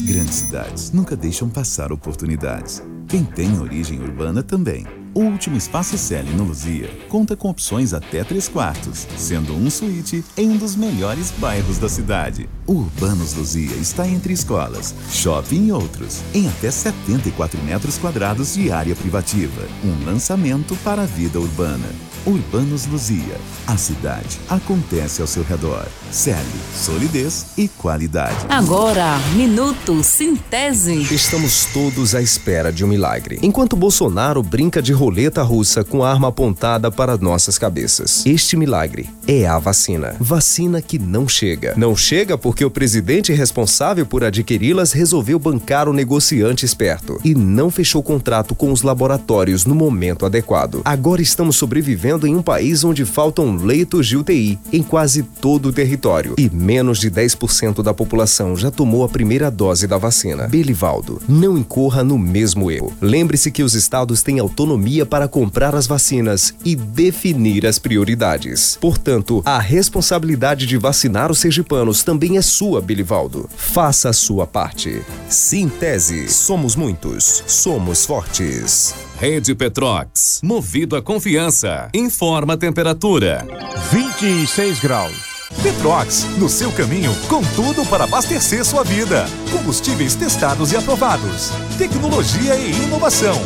Grandes 0.07 0.35
cidades 0.35 0.91
nunca 0.91 1.17
deixam 1.17 1.49
passar 1.49 1.93
oportunidades. 1.93 2.83
Quem 3.09 3.25
tem 3.25 3.59
origem 3.61 4.01
urbana 4.01 4.43
também. 4.43 4.87
O 5.15 5.21
último 5.21 5.57
espaço 5.57 5.97
Celi 5.97 6.33
no 6.33 6.43
Luzia 6.43 6.91
conta 7.09 7.37
com 7.37 7.49
opções 7.49 7.95
até 7.95 8.25
3 8.25 8.49
quartos, 8.49 9.07
sendo 9.17 9.55
um 9.55 9.71
suíte 9.71 10.25
em 10.37 10.51
um 10.51 10.57
dos 10.57 10.75
melhores 10.75 11.31
bairros 11.39 11.79
da 11.79 11.89
cidade. 11.89 12.49
O 12.67 12.73
Urbanos 12.73 13.35
Luzia 13.35 13.77
está 13.77 14.09
entre 14.09 14.33
escolas, 14.33 14.93
shopping 15.11 15.69
e 15.69 15.73
outros, 15.73 16.21
em 16.35 16.49
até 16.49 16.69
74 16.69 17.63
metros 17.63 17.97
quadrados 17.97 18.55
de 18.55 18.73
área 18.73 18.97
privativa. 18.97 19.69
Um 19.85 20.05
lançamento 20.05 20.77
para 20.83 21.03
a 21.03 21.07
vida 21.07 21.39
urbana. 21.39 21.87
Urbanos 22.27 22.87
Luzia. 22.87 23.37
A 23.67 23.77
cidade 23.77 24.41
acontece 24.49 25.21
ao 25.21 25.27
seu 25.27 25.43
redor. 25.43 25.87
Celi, 26.11 26.39
solidez 26.75 27.47
e 27.59 27.69
qualidade. 27.69 28.37
Agora, 28.49 29.19
Minuto 29.37 30.03
Sintese. 30.03 31.03
Estamos 31.15 31.67
todos 31.67 32.15
à 32.15 32.23
espera 32.23 32.73
de 32.73 32.83
um 32.83 32.89
milagre. 32.89 33.39
Enquanto 33.43 33.77
Bolsonaro 33.77 34.43
brinca 34.43 34.81
de 34.81 34.93
roleta 34.93 35.43
russa 35.43 35.85
com 35.85 36.03
a 36.03 36.11
arma 36.11 36.29
apontada 36.29 36.91
para 36.91 37.19
nossas 37.19 37.59
cabeças. 37.59 38.25
Este 38.25 38.57
milagre 38.57 39.11
é 39.27 39.47
a 39.47 39.59
vacina. 39.59 40.17
Vacina 40.19 40.81
que 40.81 40.99
não 40.99 41.29
chega. 41.29 41.75
Não 41.77 41.95
chega 41.95 42.39
porque 42.39 42.65
o 42.65 42.71
presidente 42.71 43.35
responsável 43.35 44.07
por 44.07 44.25
adquiri-las 44.25 44.93
resolveu 44.93 45.39
bancar 45.39 45.91
o 45.91 45.93
negociante 45.93 46.65
esperto 46.65 47.21
e 47.23 47.35
não 47.35 47.71
fechou 47.71 48.03
contrato 48.03 48.55
com 48.55 48.73
os 48.73 48.81
laboratórios 48.81 49.67
no 49.67 49.75
momento 49.75 50.25
adequado. 50.25 50.81
Agora 50.87 51.21
estamos 51.21 51.57
sobrevivendo 51.57 52.14
em 52.23 52.35
um 52.35 52.43
país 52.43 52.85
onde 52.85 53.05
faltam 53.05 53.57
leitos 53.57 54.07
de 54.07 54.17
UTI 54.17 54.59
em 54.73 54.83
quase 54.83 55.23
todo 55.23 55.71
o 55.71 55.73
território 55.73 56.35
e 56.39 56.49
menos 56.49 56.99
de 56.99 57.11
10% 57.11 57.83
da 57.83 57.93
população 57.93 58.57
já 58.57 58.71
tomou 58.71 59.05
a 59.05 59.09
primeira 59.09 59.51
dose 59.51 59.87
da 59.87 59.99
vacina. 59.99 60.47
Belivaldo, 60.47 61.21
não 61.29 61.59
incorra 61.59 62.05
no 62.05 62.19
mesmo 62.19 62.71
erro. 62.71 62.93
Lembre-se 63.01 63.51
que 63.51 63.63
os 63.63 63.75
estados 63.75 64.23
têm 64.23 64.39
autonomia 64.39 65.05
para 65.05 65.29
comprar 65.29 65.75
as 65.75 65.87
vacinas 65.87 66.55
e 66.65 66.77
definir 66.77 67.67
as 67.67 67.79
prioridades. 67.79 68.79
Portanto, 68.81 69.43
a 69.45 69.59
responsabilidade 69.59 70.67
de 70.67 70.77
vacinar 70.77 71.31
os 71.31 71.39
sergipanos 71.39 72.03
também 72.03 72.37
é 72.37 72.43
sua, 72.43 72.81
Bilivaldo. 72.81 73.49
Faça 73.57 74.11
a 74.11 74.13
sua 74.13 74.47
parte. 74.47 75.03
Sintese. 75.29 76.29
Somos 76.29 76.77
muitos. 76.77 77.43
Somos 77.47 78.05
fortes. 78.07 78.95
Rede 79.19 79.55
Petrox. 79.55 80.41
Movido 80.43 80.97
a 80.97 81.03
confiança. 81.03 81.89
Informa 81.95 82.55
a 82.55 82.57
temperatura. 82.57 83.47
26 83.93 84.81
graus. 84.81 85.15
Petrox, 85.63 86.25
no 86.37 86.49
seu 86.49 86.73
caminho 86.73 87.15
com 87.29 87.41
tudo 87.55 87.87
para 87.87 88.05
abastecer 88.05 88.65
sua 88.65 88.83
vida. 88.83 89.25
Combustíveis 89.53 90.17
testados 90.17 90.73
e 90.73 90.77
aprovados. 90.77 91.51
Tecnologia 91.79 92.57
e 92.57 92.73
inovação. 92.83 93.41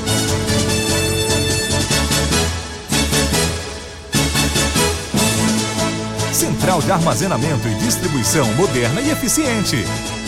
Central 6.33 6.81
de 6.81 6.91
armazenamento 6.91 7.69
e 7.69 7.75
distribuição 7.75 8.47
moderna 8.55 9.03
e 9.03 9.11
eficiente. 9.11 9.77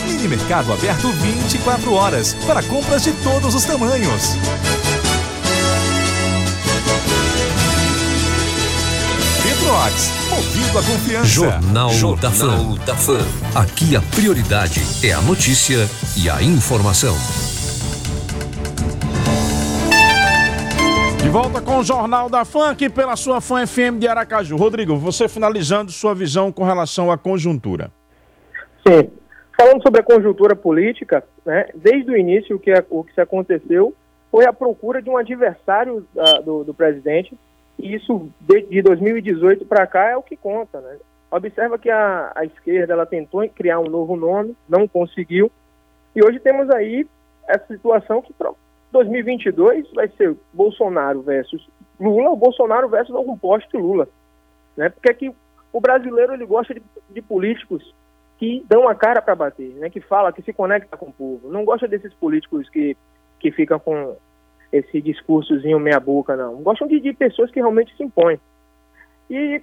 Mini 0.06 0.28
mercado 0.28 0.72
aberto 0.72 1.08
24 1.08 1.92
horas 1.94 2.34
para 2.46 2.62
compras 2.62 3.02
de 3.02 3.12
todos 3.22 3.54
os 3.54 3.64
tamanhos. 3.64 4.36
A 9.70 10.82
confiança. 10.82 11.26
Jornal, 11.26 11.90
Jornal 11.90 12.16
da, 12.20 12.30
Fã. 12.32 12.74
da 12.84 12.94
Fã. 12.96 13.18
Aqui 13.54 13.94
a 13.94 14.00
prioridade 14.00 14.80
é 15.06 15.12
a 15.12 15.20
notícia 15.22 15.86
e 16.20 16.28
a 16.28 16.42
informação. 16.42 17.14
De 21.22 21.28
volta 21.28 21.60
com 21.62 21.78
o 21.78 21.84
Jornal 21.84 22.28
da 22.28 22.44
Fã, 22.44 22.70
aqui 22.70 22.90
pela 22.90 23.14
sua 23.14 23.40
Fã 23.40 23.64
FM 23.64 24.00
de 24.00 24.08
Aracaju. 24.08 24.56
Rodrigo, 24.56 24.96
você 24.96 25.28
finalizando 25.28 25.92
sua 25.92 26.16
visão 26.16 26.50
com 26.50 26.64
relação 26.64 27.08
à 27.12 27.16
conjuntura. 27.16 27.92
Sim. 28.84 29.08
Falando 29.56 29.82
sobre 29.84 30.00
a 30.00 30.02
conjuntura 30.02 30.56
política, 30.56 31.22
né, 31.46 31.68
desde 31.76 32.10
o 32.10 32.16
início 32.16 32.56
o 32.56 32.58
que, 32.58 32.72
o 32.90 33.04
que 33.04 33.14
se 33.14 33.20
aconteceu 33.20 33.94
foi 34.32 34.46
a 34.46 34.52
procura 34.52 35.00
de 35.00 35.08
um 35.08 35.16
adversário 35.16 36.04
uh, 36.16 36.42
do, 36.42 36.64
do, 36.64 36.74
presidente, 36.74 37.38
e 37.82 37.94
isso 37.94 38.30
de, 38.40 38.62
de 38.62 38.82
2018 38.82 39.64
para 39.66 39.86
cá 39.86 40.10
é 40.10 40.16
o 40.16 40.22
que 40.22 40.36
conta. 40.36 40.80
Né? 40.80 40.98
Observa 41.30 41.78
que 41.78 41.90
a, 41.90 42.32
a 42.34 42.44
esquerda 42.44 42.92
ela 42.92 43.06
tentou 43.06 43.48
criar 43.48 43.80
um 43.80 43.88
novo 43.88 44.16
nome, 44.16 44.56
não 44.68 44.86
conseguiu, 44.86 45.50
e 46.14 46.24
hoje 46.24 46.40
temos 46.40 46.68
aí 46.70 47.06
essa 47.46 47.66
situação 47.68 48.20
que 48.22 48.34
2022 48.92 49.92
vai 49.92 50.08
ser 50.16 50.36
Bolsonaro 50.52 51.22
versus 51.22 51.68
Lula, 51.98 52.30
ou 52.30 52.36
Bolsonaro 52.36 52.88
versus 52.88 53.14
algum 53.14 53.36
posto 53.36 53.78
Lula. 53.78 54.08
Né? 54.76 54.88
Porque 54.88 55.10
aqui 55.10 55.34
o 55.72 55.80
brasileiro 55.80 56.34
ele 56.34 56.46
gosta 56.46 56.74
de, 56.74 56.82
de 57.10 57.22
políticos 57.22 57.94
que 58.38 58.64
dão 58.68 58.88
a 58.88 58.94
cara 58.94 59.20
para 59.20 59.34
bater, 59.34 59.70
né? 59.74 59.90
que 59.90 60.00
fala, 60.00 60.32
que 60.32 60.42
se 60.42 60.52
conecta 60.52 60.96
com 60.96 61.06
o 61.06 61.12
povo. 61.12 61.50
Não 61.50 61.64
gosta 61.64 61.86
desses 61.86 62.12
políticos 62.14 62.68
que, 62.70 62.96
que 63.38 63.52
ficam 63.52 63.78
com 63.78 64.16
esse 64.72 65.00
discursozinho 65.00 65.80
meia 65.80 65.98
boca, 65.98 66.36
não. 66.36 66.62
Gostam 66.62 66.86
de, 66.86 67.00
de 67.00 67.12
pessoas 67.12 67.50
que 67.50 67.60
realmente 67.60 67.94
se 67.96 68.02
impõem. 68.02 68.38
E, 69.28 69.62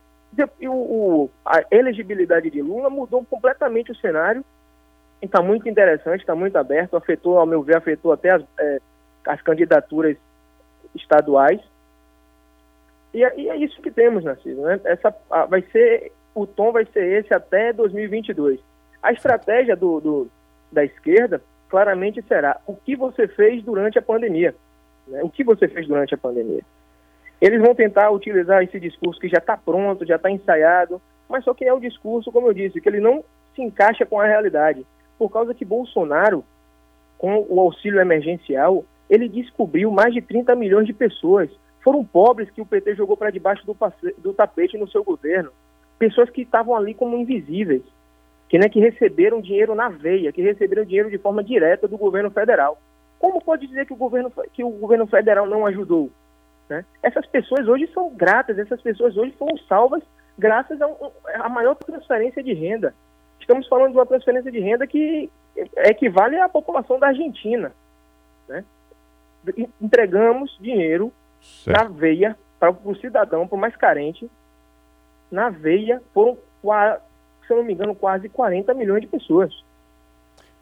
e 0.60 0.68
o, 0.68 1.30
a 1.46 1.64
elegibilidade 1.72 2.50
de 2.50 2.62
Lula 2.62 2.90
mudou 2.90 3.24
completamente 3.26 3.92
o 3.92 3.96
cenário. 3.96 4.44
Está 5.22 5.42
muito 5.42 5.68
interessante, 5.68 6.22
está 6.22 6.36
muito 6.36 6.58
aberto. 6.58 6.96
Afetou, 6.96 7.40
ao 7.40 7.46
meu 7.46 7.62
ver, 7.62 7.78
afetou 7.78 8.12
até 8.12 8.32
as, 8.32 8.44
é, 8.60 8.80
as 9.26 9.42
candidaturas 9.42 10.18
estaduais. 10.94 11.62
E, 13.14 13.24
é, 13.24 13.40
e 13.40 13.50
é 13.50 13.56
isso 13.56 13.82
que 13.82 13.90
temos, 13.90 14.24
Narciso. 14.24 14.62
Né? 14.62 14.80
Essa, 14.84 15.16
a, 15.32 15.46
vai 15.46 15.62
ser 15.72 16.12
o 16.38 16.46
tom 16.46 16.72
vai 16.72 16.86
ser 16.86 17.04
esse 17.20 17.34
até 17.34 17.74
2022. 17.74 18.60
A 19.02 19.12
estratégia 19.12 19.76
do, 19.76 20.00
do, 20.00 20.32
da 20.72 20.84
esquerda 20.86 21.42
claramente 21.68 22.22
será 22.28 22.62
o 22.68 22.76
que 22.76 22.96
você 22.96 23.28
fez 23.28 23.64
durante 23.64 23.98
a 23.98 24.04
pandemia. 24.04 24.54
Né? 25.08 25.22
O 25.24 25.30
que 25.30 25.44
você 25.44 25.68
fez 25.68 25.88
durante 25.88 26.14
a 26.14 26.18
pandemia. 26.18 26.62
Eles 27.40 27.62
vão 27.62 27.76
tentar 27.76 28.10
utilizar 28.12 28.64
esse 28.64 28.80
discurso 28.80 29.20
que 29.20 29.30
já 29.30 29.38
está 29.38 29.56
pronto, 29.56 30.06
já 30.06 30.16
está 30.16 30.30
ensaiado, 30.30 31.02
mas 31.30 31.44
só 31.44 31.54
que 31.54 31.66
é 31.66 31.74
o 31.74 31.80
discurso, 31.80 32.32
como 32.32 32.48
eu 32.48 32.54
disse, 32.54 32.82
que 32.82 32.90
ele 32.90 33.00
não 33.00 33.24
se 33.56 33.62
encaixa 33.62 34.06
com 34.06 34.20
a 34.20 34.26
realidade. 34.26 34.86
Por 35.20 35.30
causa 35.30 35.54
que 35.54 35.66
Bolsonaro, 35.66 36.44
com 37.18 37.46
o 37.48 37.60
auxílio 37.60 38.00
emergencial, 38.00 38.84
ele 39.10 39.30
descobriu 39.30 39.92
mais 39.92 40.14
de 40.14 40.22
30 40.22 40.56
milhões 40.56 40.88
de 40.88 40.94
pessoas. 40.94 41.50
Foram 41.84 42.04
pobres 42.04 42.50
que 42.50 42.62
o 42.62 42.66
PT 42.66 42.96
jogou 42.96 43.16
para 43.16 43.32
debaixo 43.32 43.66
do, 43.66 43.76
do 44.18 44.34
tapete 44.34 44.78
no 44.78 44.88
seu 44.88 45.04
governo 45.04 45.52
pessoas 45.98 46.30
que 46.30 46.42
estavam 46.42 46.76
ali 46.76 46.94
como 46.94 47.18
invisíveis, 47.18 47.82
que, 48.48 48.58
né, 48.58 48.70
que 48.70 48.80
receberam 48.80 49.42
dinheiro 49.42 49.76
na 49.76 49.90
veia, 49.90 50.32
que 50.32 50.42
receberam 50.42 50.86
dinheiro 50.86 51.10
de 51.10 51.18
forma 51.18 51.44
direta 51.44 51.88
do 51.88 51.98
governo 51.98 52.32
federal. 52.32 52.80
Como 53.20 53.44
pode 53.44 53.68
dizer 53.68 53.86
que 53.86 53.94
o 53.94 53.98
governo, 53.98 54.32
que 54.54 54.64
o 54.64 54.70
governo 54.70 55.08
federal 55.08 55.46
não 55.46 55.66
ajudou? 55.66 56.12
Né? 56.70 56.86
Essas 57.02 57.26
pessoas 57.26 57.68
hoje 57.68 57.90
são 57.94 58.10
gratas, 58.10 58.58
essas 58.58 58.82
pessoas 58.82 59.16
hoje 59.18 59.32
foram 59.38 59.58
salvas 59.60 60.04
graças 60.38 60.80
a, 60.82 60.88
um, 60.88 61.12
a 61.36 61.50
maior 61.50 61.76
transferência 61.76 62.44
de 62.44 62.54
renda. 62.54 62.94
Estamos 63.40 63.68
falando 63.68 63.92
de 63.92 63.98
uma 63.98 64.06
transferência 64.06 64.52
de 64.52 64.60
renda 64.60 64.86
que 64.86 65.32
equivale 65.78 66.38
à 66.40 66.48
população 66.48 67.00
da 67.00 67.08
Argentina. 67.08 67.72
Né? 68.48 68.64
Entregamos 69.82 70.56
dinheiro 70.60 71.12
certo. 71.42 71.78
na 71.78 71.90
veia 71.90 72.38
para 72.60 72.72
o 72.72 72.96
cidadão, 72.96 73.48
para 73.48 73.56
o 73.56 73.60
mais 73.60 73.76
carente, 73.76 74.30
na 75.32 75.50
veia 75.50 76.02
foram, 76.14 76.38
se 77.46 77.54
eu 77.54 77.58
não 77.58 77.64
me 77.64 77.74
engano, 77.74 77.96
quase 77.96 78.30
40 78.30 78.74
milhões 78.74 79.02
de 79.02 79.08
pessoas. 79.08 79.54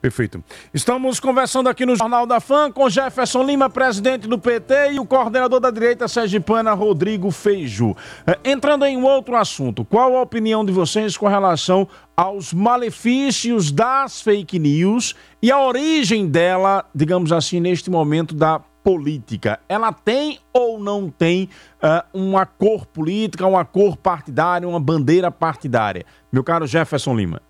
Perfeito. 0.06 0.44
Estamos 0.72 1.20
conversando 1.20 1.68
aqui 1.68 1.84
no 1.84 1.96
Jornal 1.96 2.28
da 2.28 2.39
Fã 2.39 2.72
com 2.72 2.88
Jefferson 2.88 3.41
Lima, 3.41 3.72
presidente 3.72 4.28
do 4.28 4.38
PT, 4.38 4.91
e 4.91 5.00
o 5.00 5.06
coordenador 5.06 5.60
da 5.60 5.72
direita 5.72 6.08
sergipana, 6.08 6.74
Rodrigo 6.74 7.32
Feiju. 7.32 7.98
É, 8.28 8.38
entrando 8.46 8.86
em 8.86 9.02
outro 9.02 9.36
assunto, 9.36 9.84
qual 9.84 10.15
a 10.15 10.22
opinião 10.22 10.63
de 10.63 10.72
vocês 10.72 11.18
com 11.18 11.28
relação 11.28 11.88
aos 12.15 12.54
malefícios 12.54 13.72
das 13.72 14.22
fake 14.22 14.60
news 14.60 15.15
e 15.41 15.52
a 15.52 15.60
origem 15.60 16.28
dela, 16.28 16.86
digamos 16.94 17.32
assim, 17.32 17.60
neste 17.60 17.89
momento 17.89 18.36
da 18.36 18.60
política, 18.84 19.60
ela 19.68 19.91
tem 19.91 20.38
ou 20.54 20.80
não 20.80 21.10
tem 21.10 21.50
uh, 21.82 22.06
uma 22.13 22.46
cor 22.46 22.86
política, 22.86 23.48
uma 23.48 23.65
cor 23.65 23.98
partidária, 23.98 24.68
uma 24.68 24.80
bandeira 24.80 25.32
partidária? 25.32 26.06
Meu 26.32 26.44
caro 26.44 26.68
Jefferson 26.68 27.15
Lima. 27.15 27.41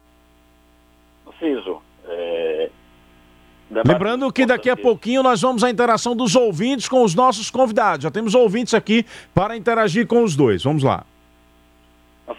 Preciso. 1.25 1.74
É... 3.71 3.81
Lembrando 3.87 4.31
que 4.31 4.45
daqui 4.45 4.69
a 4.69 4.77
pouquinho 4.77 5.23
nós 5.23 5.41
vamos 5.41 5.63
à 5.63 5.69
interação 5.69 6.15
dos 6.15 6.35
ouvintes 6.35 6.87
com 6.87 7.03
os 7.03 7.15
nossos 7.15 7.49
convidados. 7.49 8.03
Já 8.03 8.11
temos 8.11 8.35
ouvintes 8.35 8.73
aqui 8.73 9.05
para 9.33 9.57
interagir 9.57 10.07
com 10.07 10.23
os 10.23 10.35
dois. 10.35 10.63
Vamos 10.63 10.83
lá. 10.83 11.05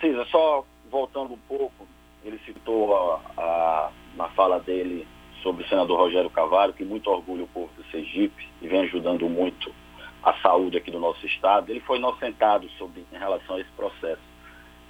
Cisa, 0.01 0.25
só 0.27 0.65
voltando 0.91 1.35
um 1.35 1.39
pouco, 1.49 1.87
ele 2.25 2.39
citou 2.45 2.97
a, 2.97 3.21
a, 3.37 3.91
na 4.17 4.29
fala 4.31 4.61
dele 4.61 5.07
sobre 5.43 5.65
o 5.65 5.69
senador 5.69 5.99
Rogério 5.99 6.31
Cavalho, 6.31 6.73
que 6.73 6.85
muito 6.85 7.09
orgulha 7.11 7.45
o 7.45 7.49
povo 7.49 7.71
do 7.77 7.85
Sergipe 7.91 8.49
e 8.61 8.69
vem 8.69 8.81
ajudando 8.81 9.29
muito 9.29 9.73
a 10.23 10.35
saúde 10.41 10.77
aqui 10.77 10.91
do 10.91 10.99
nosso 10.99 11.25
estado. 11.25 11.71
Ele 11.71 11.81
foi 11.81 11.99
inocentado 11.99 12.69
sobre, 12.79 13.05
em 13.13 13.19
relação 13.19 13.57
a 13.57 13.61
esse 13.61 13.71
processo. 13.77 14.23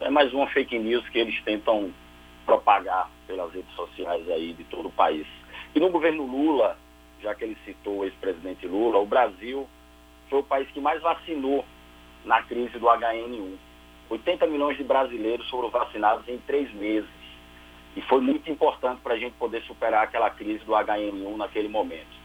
É 0.00 0.10
mais 0.10 0.32
uma 0.32 0.46
fake 0.48 0.78
news 0.78 1.06
que 1.08 1.18
eles 1.18 1.40
tentam 1.42 1.90
propagar 2.44 3.10
pelas 3.26 3.52
redes 3.52 3.74
sociais 3.74 4.28
aí 4.30 4.54
de 4.54 4.64
todo 4.64 4.88
o 4.88 4.92
país. 4.92 5.26
E 5.76 5.78
no 5.78 5.90
governo 5.90 6.24
Lula, 6.24 6.78
já 7.20 7.34
que 7.34 7.44
ele 7.44 7.58
citou 7.66 7.98
o 7.98 8.04
ex-presidente 8.06 8.66
Lula, 8.66 8.98
o 8.98 9.04
Brasil 9.04 9.68
foi 10.30 10.38
o 10.38 10.42
país 10.42 10.66
que 10.70 10.80
mais 10.80 11.02
vacinou 11.02 11.66
na 12.24 12.42
crise 12.44 12.78
do 12.78 12.86
HN1. 12.86 13.56
80 14.08 14.46
milhões 14.46 14.78
de 14.78 14.84
brasileiros 14.84 15.46
foram 15.50 15.68
vacinados 15.68 16.26
em 16.28 16.38
três 16.46 16.72
meses. 16.72 17.10
E 17.94 18.00
foi 18.00 18.22
muito 18.22 18.50
importante 18.50 19.02
para 19.02 19.12
a 19.12 19.18
gente 19.18 19.34
poder 19.34 19.62
superar 19.64 20.04
aquela 20.04 20.30
crise 20.30 20.64
do 20.64 20.72
HN1 20.72 21.36
naquele 21.36 21.68
momento. 21.68 22.16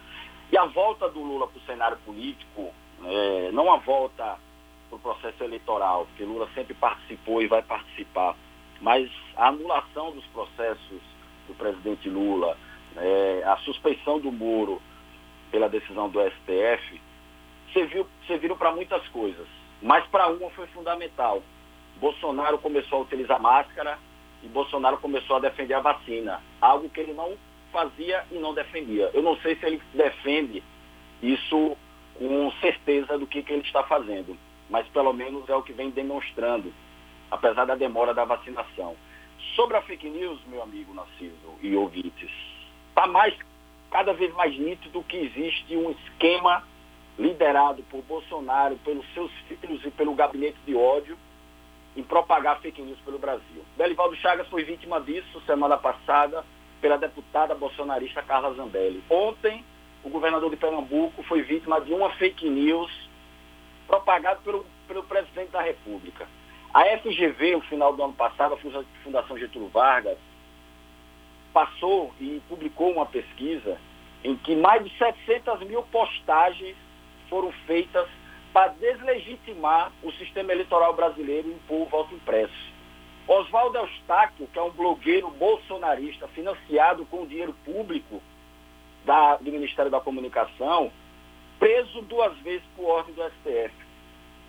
E 0.50 0.58
a 0.58 0.64
volta 0.68 1.10
do 1.10 1.20
Lula 1.20 1.46
para 1.46 1.58
o 1.58 1.66
cenário 1.66 1.98
político, 2.06 2.74
é, 3.04 3.52
não 3.52 3.70
a 3.70 3.76
volta 3.76 4.38
para 4.88 4.96
o 4.96 5.00
processo 5.00 5.44
eleitoral, 5.44 6.06
porque 6.06 6.24
Lula 6.24 6.48
sempre 6.56 6.74
participou 6.74 7.42
e 7.42 7.48
vai 7.48 7.62
participar, 7.62 8.34
mas 8.80 9.12
a 9.36 9.50
anulação 9.50 10.12
dos 10.12 10.26
processos 10.28 11.02
do 11.50 11.54
presidente 11.56 12.08
Lula, 12.08 12.58
é, 12.98 13.44
a 13.46 13.58
suspeição 13.58 14.20
do 14.20 14.32
Moro 14.32 14.82
pela 15.52 15.68
decisão 15.68 16.10
do 16.10 16.20
STF, 16.22 17.02
serviu, 17.74 18.08
serviram 18.26 18.58
para 18.58 18.72
muitas 18.72 19.06
coisas. 19.10 19.48
Mas 19.82 20.06
para 20.08 20.28
uma 20.28 20.50
foi 20.52 20.68
fundamental. 20.68 21.44
Bolsonaro 21.98 22.58
começou 22.58 23.00
a 23.00 23.02
utilizar 23.02 23.40
máscara, 23.40 24.00
e 24.44 24.48
Bolsonaro 24.48 24.98
começou 24.98 25.36
a 25.36 25.40
defender 25.40 25.76
a 25.76 25.82
vacina, 25.82 26.42
algo 26.60 26.90
que 26.90 27.00
ele 27.00 27.14
não 27.14 27.38
fazia 27.72 28.26
e 28.32 28.36
não 28.36 28.54
defendia. 28.54 29.12
Eu 29.14 29.22
não 29.22 29.38
sei 29.38 29.56
se 29.56 29.66
ele 29.66 29.82
defende 29.94 30.64
isso 31.22 31.78
com 32.18 32.52
certeza 32.60 33.18
do 33.18 33.28
que, 33.28 33.44
que 33.44 33.54
ele 33.54 33.62
está 33.62 33.84
fazendo, 33.84 34.38
mas 34.70 34.88
pelo 34.88 35.14
menos 35.14 35.48
é 35.48 35.56
o 35.56 35.62
que 35.62 35.74
vem 35.74 35.90
demonstrando, 35.92 36.74
apesar 37.30 37.66
da 37.66 37.76
demora 37.76 38.14
da 38.14 38.26
vacinação. 38.26 38.96
Sobre 39.56 39.78
a 39.78 39.82
fake 39.82 40.10
news, 40.10 40.40
meu 40.48 40.62
amigo 40.64 40.94
Narciso 40.94 41.58
e 41.62 41.76
ouvintes, 41.76 42.32
está 42.92 43.08
mais, 43.08 43.34
cada 43.90 44.14
vez 44.14 44.34
mais 44.34 44.58
nítido 44.58 45.04
que 45.04 45.18
existe 45.18 45.76
um 45.76 45.92
esquema 45.92 46.64
liderado 47.18 47.84
por 47.84 48.02
Bolsonaro, 48.04 48.78
pelos 48.84 49.06
seus 49.14 49.32
filhos 49.48 49.84
e 49.86 49.92
pelo 49.92 50.14
gabinete 50.14 50.58
de 50.66 50.76
ódio, 50.76 51.18
em 51.96 52.04
propagar 52.04 52.60
fake 52.62 52.82
news 52.82 53.00
pelo 53.00 53.20
Brasil. 53.20 53.66
Belivaldo 53.76 54.16
Chagas 54.16 54.48
foi 54.48 54.64
vítima 54.64 55.02
disso 55.02 55.42
semana 55.46 55.78
passada 55.78 56.46
pela 56.80 56.98
deputada 56.98 57.54
bolsonarista 57.54 58.24
Carla 58.24 58.54
Zambelli. 58.54 59.04
Ontem, 59.10 59.64
o 60.04 60.10
governador 60.10 60.50
de 60.50 60.56
Pernambuco 60.56 61.22
foi 61.24 61.42
vítima 61.42 61.82
de 61.82 61.94
uma 61.94 62.10
fake 62.12 62.50
news 62.50 62.92
propagada 63.88 64.40
pelo, 64.42 64.66
pelo 64.88 65.04
presidente 65.04 65.52
da 65.52 65.62
República. 65.62 66.28
A 66.74 66.86
FGV, 66.98 67.58
no 67.58 67.62
final 67.62 67.94
do 67.94 68.04
ano 68.04 68.14
passado, 68.14 68.54
a 68.54 69.04
Fundação 69.04 69.38
Getúlio 69.38 69.68
Vargas, 69.68 70.18
passou 71.54 72.14
e 72.20 72.42
publicou 72.48 72.92
uma 72.92 73.06
pesquisa 73.06 73.78
em 74.24 74.36
que 74.36 74.56
mais 74.56 74.84
de 74.84 74.98
700 74.98 75.62
mil 75.68 75.84
postagens 75.84 76.76
foram 77.30 77.52
feitas 77.66 78.08
para 78.54 78.74
deslegitimar 78.74 79.92
o 80.04 80.12
sistema 80.14 80.52
eleitoral 80.52 80.94
brasileiro 80.94 81.48
e 81.48 81.54
impor 81.54 81.82
o 81.82 81.86
voto 81.86 82.14
impresso. 82.14 82.72
Oswaldo 83.28 83.78
Eustáquio, 83.78 84.48
que 84.52 84.60
é 84.60 84.62
um 84.62 84.72
blogueiro 84.72 85.30
bolsonarista 85.32 86.28
financiado 86.30 87.06
com 87.06 87.26
dinheiro 87.26 87.56
público 87.64 88.22
da, 89.06 89.38
do 89.38 89.52
Ministério 89.52 89.90
da 89.90 90.02
Comunicação, 90.02 90.92
preso 91.58 92.02
duas 92.02 92.38
vezes 92.40 92.66
por 92.76 92.86
ordem 92.86 93.14
do 93.14 93.24
STF. 93.24 93.74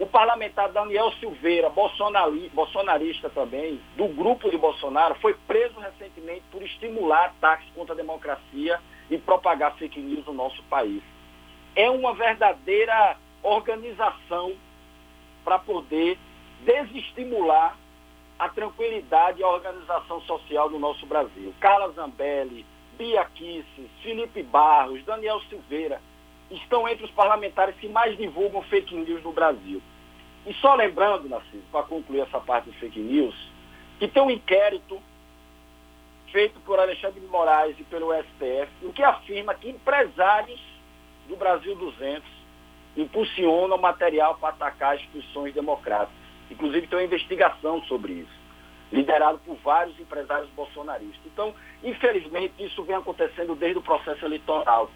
O 0.02 0.06
parlamentar 0.06 0.68
Daniel 0.72 1.12
Silveira, 1.20 1.70
bolsonarista 1.70 3.30
também, 3.30 3.80
do 3.96 4.08
grupo 4.08 4.50
de 4.50 4.58
Bolsonaro, 4.58 5.14
foi 5.20 5.32
preso 5.46 5.78
recentemente 5.78 6.42
por 6.50 6.60
estimular 6.60 7.26
ataques 7.26 7.68
contra 7.72 7.94
a 7.94 7.96
democracia 7.96 8.80
e 9.08 9.16
propagar 9.16 9.76
fake 9.76 10.00
news 10.00 10.26
no 10.26 10.32
nosso 10.32 10.60
país. 10.64 11.00
É 11.76 11.88
uma 11.88 12.14
verdadeira 12.14 13.16
organização 13.44 14.54
para 15.44 15.60
poder 15.60 16.18
desestimular 16.64 17.76
a 18.40 18.48
tranquilidade 18.48 19.38
e 19.40 19.44
a 19.44 19.48
organização 19.48 20.20
social 20.22 20.68
do 20.68 20.80
nosso 20.80 21.06
Brasil. 21.06 21.54
Carla 21.60 21.92
Zambelli, 21.92 22.66
Bia 22.98 23.24
Kisses, 23.26 23.88
Felipe 24.02 24.42
Barros, 24.42 25.04
Daniel 25.04 25.40
Silveira 25.42 26.00
estão 26.50 26.88
entre 26.88 27.04
os 27.04 27.10
parlamentares 27.12 27.76
que 27.76 27.88
mais 27.88 28.16
divulgam 28.16 28.62
fake 28.62 28.96
news 28.96 29.22
no 29.22 29.32
Brasil. 29.32 29.80
E 30.46 30.54
só 30.54 30.74
lembrando, 30.74 31.28
Narciso, 31.28 31.62
para 31.70 31.84
concluir 31.84 32.20
essa 32.20 32.40
parte 32.40 32.66
do 32.66 32.72
fake 32.74 32.98
news, 32.98 33.34
que 33.98 34.08
tem 34.08 34.22
um 34.22 34.30
inquérito 34.30 35.00
feito 36.32 36.58
por 36.60 36.80
Alexandre 36.80 37.20
de 37.20 37.26
Moraes 37.26 37.78
e 37.78 37.84
pelo 37.84 38.12
STF, 38.12 38.68
em 38.82 38.90
que 38.90 39.02
afirma 39.02 39.54
que 39.54 39.68
empresários 39.68 40.60
do 41.28 41.36
Brasil 41.36 41.76
200 41.76 42.22
impulsionam 42.96 43.78
material 43.78 44.36
para 44.36 44.50
atacar 44.50 44.96
instituições 44.96 45.54
democráticas. 45.54 46.16
Inclusive 46.50 46.86
tem 46.86 46.98
uma 46.98 47.04
investigação 47.04 47.82
sobre 47.84 48.12
isso, 48.12 48.40
liderado 48.90 49.38
por 49.38 49.56
vários 49.56 49.98
empresários 50.00 50.50
bolsonaristas. 50.50 51.20
Então, 51.24 51.54
infelizmente, 51.82 52.52
isso 52.58 52.82
vem 52.82 52.96
acontecendo 52.96 53.54
desde 53.54 53.78
o 53.78 53.82
processo 53.82 54.24
eleitoral. 54.24 54.90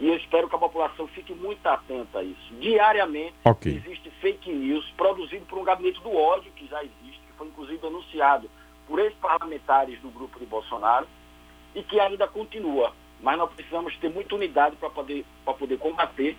E 0.00 0.08
eu 0.08 0.16
espero 0.16 0.48
que 0.48 0.54
a 0.54 0.58
população 0.58 1.06
fique 1.08 1.34
muito 1.34 1.64
atenta 1.66 2.20
a 2.20 2.24
isso. 2.24 2.54
Diariamente 2.58 3.34
okay. 3.44 3.76
existe 3.76 4.10
fake 4.22 4.50
news 4.50 4.90
produzido 4.96 5.44
por 5.44 5.58
um 5.58 5.62
gabinete 5.62 6.00
do 6.00 6.16
ódio 6.16 6.50
que 6.52 6.66
já 6.66 6.82
existe, 6.82 7.20
que 7.20 7.32
foi 7.36 7.46
inclusive 7.48 7.86
anunciado 7.86 8.50
por 8.88 8.98
ex-parlamentares 8.98 10.00
do 10.00 10.08
grupo 10.08 10.38
de 10.38 10.46
Bolsonaro 10.46 11.06
e 11.74 11.82
que 11.82 12.00
ainda 12.00 12.26
continua. 12.26 12.94
Mas 13.20 13.36
nós 13.36 13.52
precisamos 13.52 13.94
ter 13.98 14.08
muita 14.08 14.34
unidade 14.34 14.74
para 14.76 14.88
poder, 14.88 15.22
poder 15.44 15.78
combater 15.78 16.34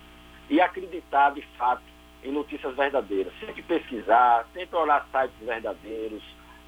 e 0.50 0.60
acreditar 0.60 1.30
de 1.30 1.42
fato 1.56 1.84
em 2.24 2.32
notícias 2.32 2.74
verdadeiras. 2.74 3.32
Sempre 3.38 3.62
pesquisar, 3.62 4.44
sempre 4.52 4.76
olhar 4.76 5.06
sites 5.12 5.38
verdadeiros, 5.40 6.22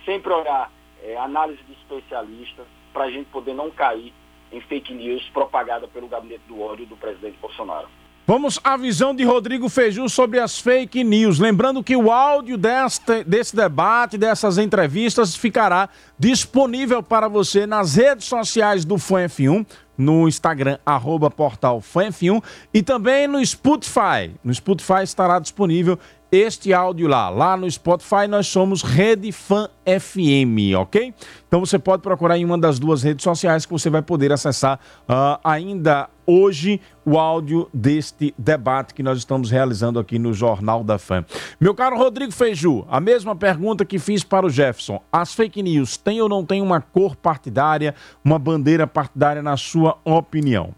sempre 0.05 0.33
olhar 0.33 0.71
é, 1.03 1.17
análise 1.17 1.61
de 1.65 1.73
especialistas, 1.73 2.67
para 2.93 3.05
a 3.05 3.11
gente 3.11 3.29
poder 3.31 3.53
não 3.53 3.69
cair 3.73 4.15
em 4.55 4.61
fake 4.61 4.95
news 4.95 5.23
propagada 5.33 5.89
pelo 5.89 6.09
gabinete 6.09 6.43
do 6.47 6.61
ódio 6.61 6.87
do 6.87 6.97
presidente 6.97 7.37
Bolsonaro. 7.41 7.89
Vamos 8.27 8.59
à 8.65 8.75
visão 8.75 9.15
de 9.15 9.23
Rodrigo 9.23 9.69
Feiju 9.69 10.09
sobre 10.09 10.39
as 10.39 10.59
fake 10.59 11.05
news. 11.05 11.39
Lembrando 11.39 11.85
que 11.85 11.95
o 11.95 12.11
áudio 12.11 12.57
deste, 12.57 13.23
desse 13.23 13.55
debate, 13.55 14.17
dessas 14.17 14.57
entrevistas, 14.57 15.37
ficará 15.37 15.91
disponível 16.19 17.03
para 17.03 17.29
você 17.29 17.67
nas 17.67 17.97
redes 17.97 18.27
sociais 18.27 18.85
do 18.85 18.97
FUNF1, 18.97 19.67
no 19.97 20.29
Instagram, 20.29 20.79
arroba 20.85 21.31
portal 21.31 21.81
FUNF1, 21.81 22.43
e 22.73 22.83
também 22.83 23.27
no 23.27 23.45
Spotify. 23.45 24.35
No 24.43 24.53
Spotify 24.53 25.03
estará 25.03 25.39
disponível 25.39 25.99
este 26.37 26.73
áudio 26.73 27.07
lá. 27.07 27.29
Lá 27.29 27.57
no 27.57 27.71
Spotify 27.71 28.27
nós 28.29 28.47
somos 28.47 28.83
Rede 28.83 29.31
Fan 29.31 29.69
FM, 29.85 30.77
ok? 30.79 31.15
Então 31.47 31.61
você 31.61 31.79
pode 31.79 32.03
procurar 32.03 32.37
em 32.37 32.45
uma 32.45 32.59
das 32.59 32.79
duas 32.79 33.03
redes 33.03 33.23
sociais 33.23 33.65
que 33.65 33.73
você 33.73 33.89
vai 33.89 34.03
poder 34.03 34.33
acessar 34.33 34.81
uh, 35.09 35.39
ainda 35.45 36.09
hoje 36.27 36.81
o 37.05 37.19
áudio 37.19 37.69
deste 37.73 38.35
debate 38.37 38.95
que 38.95 39.03
nós 39.03 39.19
estamos 39.19 39.51
realizando 39.51 39.99
aqui 39.99 40.19
no 40.19 40.33
Jornal 40.33 40.83
da 40.83 40.99
Fã. 40.99 41.25
Meu 41.61 41.75
caro 41.75 41.97
Rodrigo 41.97 42.33
Feiju, 42.33 42.85
a 42.89 42.99
mesma 42.99 43.37
pergunta 43.37 43.85
que 43.85 43.99
fiz 43.99 44.25
para 44.25 44.47
o 44.47 44.51
Jefferson. 44.51 45.03
As 45.13 45.35
fake 45.35 45.63
news 45.63 45.97
têm 46.05 46.21
ou 46.21 46.29
não 46.29 46.45
têm 46.45 46.61
uma 46.61 46.81
cor 46.81 47.17
partidária, 47.17 47.95
uma 48.25 48.39
bandeira 48.39 48.87
partidária 48.87 49.43
na 49.43 49.57
sua 49.57 49.99
opinião? 50.05 50.71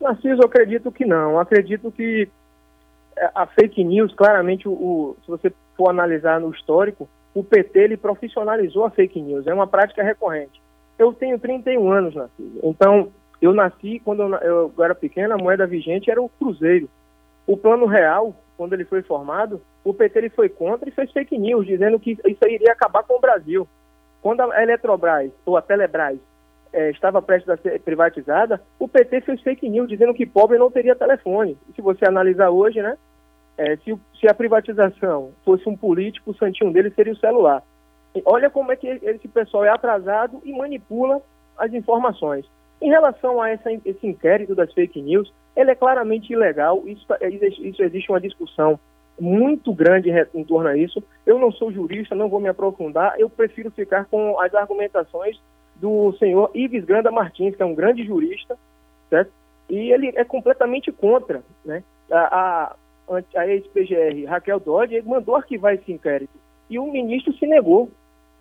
Narciso, 0.00 0.42
eu 0.42 0.46
acredito 0.46 0.92
que 0.92 1.06
não. 1.06 1.32
Eu 1.32 1.38
acredito 1.38 1.90
que 1.90 2.28
é, 3.16 3.30
a 3.34 3.46
fake 3.46 3.82
news, 3.84 4.12
claramente, 4.14 4.68
o, 4.68 5.16
se 5.22 5.28
você 5.28 5.52
for 5.76 5.88
analisar 5.88 6.40
no 6.40 6.50
histórico, 6.50 7.08
o 7.34 7.42
PT 7.42 7.78
ele 7.78 7.96
profissionalizou 7.96 8.84
a 8.84 8.90
fake 8.90 9.20
news, 9.20 9.46
é 9.46 9.54
uma 9.54 9.66
prática 9.66 10.02
recorrente. 10.02 10.60
Eu 10.98 11.12
tenho 11.12 11.38
31 11.38 11.90
anos, 11.90 12.14
Narciso. 12.14 12.60
Então, 12.62 13.08
eu 13.40 13.52
nasci, 13.52 14.00
quando 14.04 14.22
eu, 14.22 14.34
eu, 14.36 14.84
era 14.84 14.94
pequena, 14.94 15.34
a 15.34 15.38
moeda 15.38 15.66
vigente 15.66 16.10
era 16.10 16.22
o 16.22 16.28
Cruzeiro. 16.28 16.88
O 17.46 17.56
Plano 17.56 17.86
Real, 17.86 18.34
quando 18.56 18.72
ele 18.72 18.84
foi 18.84 19.02
formado, 19.02 19.60
o 19.84 19.92
PT 19.92 20.18
ele 20.18 20.30
foi 20.30 20.48
contra 20.48 20.88
e 20.88 20.92
fez 20.92 21.10
fake 21.12 21.36
news, 21.36 21.66
dizendo 21.66 21.98
que 21.98 22.12
isso 22.12 22.48
iria 22.48 22.72
acabar 22.72 23.02
com 23.02 23.16
o 23.16 23.20
Brasil. 23.20 23.68
Quando 24.24 24.40
a 24.40 24.62
Eletrobras, 24.62 25.30
ou 25.44 25.54
a 25.54 25.60
Telebrás, 25.60 26.18
é, 26.72 26.88
estava 26.88 27.20
prestes 27.20 27.50
a 27.50 27.58
ser 27.58 27.78
privatizada, 27.82 28.58
o 28.78 28.88
PT 28.88 29.20
fez 29.20 29.42
fake 29.42 29.68
news 29.68 29.86
dizendo 29.86 30.14
que 30.14 30.24
pobre 30.24 30.56
não 30.56 30.70
teria 30.70 30.96
telefone. 30.96 31.58
Se 31.76 31.82
você 31.82 32.06
analisar 32.06 32.48
hoje, 32.48 32.80
né, 32.80 32.96
é, 33.58 33.76
se, 33.76 33.94
se, 34.18 34.26
a 34.26 34.32
privatização 34.32 35.32
fosse 35.44 35.68
um 35.68 35.76
político, 35.76 36.30
o 36.30 36.34
santinho 36.36 36.72
dele 36.72 36.90
seria 36.92 37.12
o 37.12 37.18
celular. 37.18 37.62
E 38.14 38.22
olha 38.24 38.48
como 38.48 38.72
é 38.72 38.76
que 38.76 38.86
esse 38.88 39.28
pessoal 39.28 39.62
é 39.66 39.68
atrasado 39.68 40.40
e 40.42 40.56
manipula 40.56 41.20
as 41.58 41.74
informações. 41.74 42.46
Em 42.80 42.88
relação 42.88 43.42
a 43.42 43.50
essa, 43.50 43.70
esse 43.84 44.06
inquérito 44.06 44.54
das 44.54 44.72
fake 44.72 45.02
news, 45.02 45.30
ele 45.54 45.70
é 45.70 45.74
claramente 45.74 46.32
ilegal, 46.32 46.82
isso, 46.86 47.04
é, 47.20 47.28
isso 47.28 47.82
existe 47.82 48.10
uma 48.10 48.22
discussão 48.22 48.80
muito 49.18 49.72
grande 49.72 50.10
em 50.34 50.44
torno 50.44 50.68
a 50.68 50.76
isso. 50.76 51.02
Eu 51.24 51.38
não 51.38 51.52
sou 51.52 51.72
jurista, 51.72 52.14
não 52.14 52.28
vou 52.28 52.40
me 52.40 52.48
aprofundar, 52.48 53.14
eu 53.18 53.30
prefiro 53.30 53.70
ficar 53.70 54.06
com 54.06 54.38
as 54.40 54.54
argumentações 54.54 55.40
do 55.76 56.12
senhor 56.18 56.50
Ives 56.54 56.84
Granda 56.84 57.10
Martins, 57.10 57.56
que 57.56 57.62
é 57.62 57.66
um 57.66 57.74
grande 57.74 58.04
jurista, 58.04 58.56
certo? 59.10 59.32
E 59.68 59.92
ele 59.92 60.12
é 60.14 60.24
completamente 60.24 60.92
contra, 60.92 61.42
né? 61.64 61.82
A, 62.10 62.76
a, 63.08 63.22
a 63.36 63.48
ex-PGR 63.48 64.26
Raquel 64.26 64.60
Dodge 64.60 65.00
mandou 65.02 65.36
arquivar 65.36 65.74
esse 65.74 65.90
inquérito 65.90 66.38
e 66.68 66.78
o 66.78 66.90
ministro 66.90 67.32
se 67.34 67.46
negou. 67.46 67.90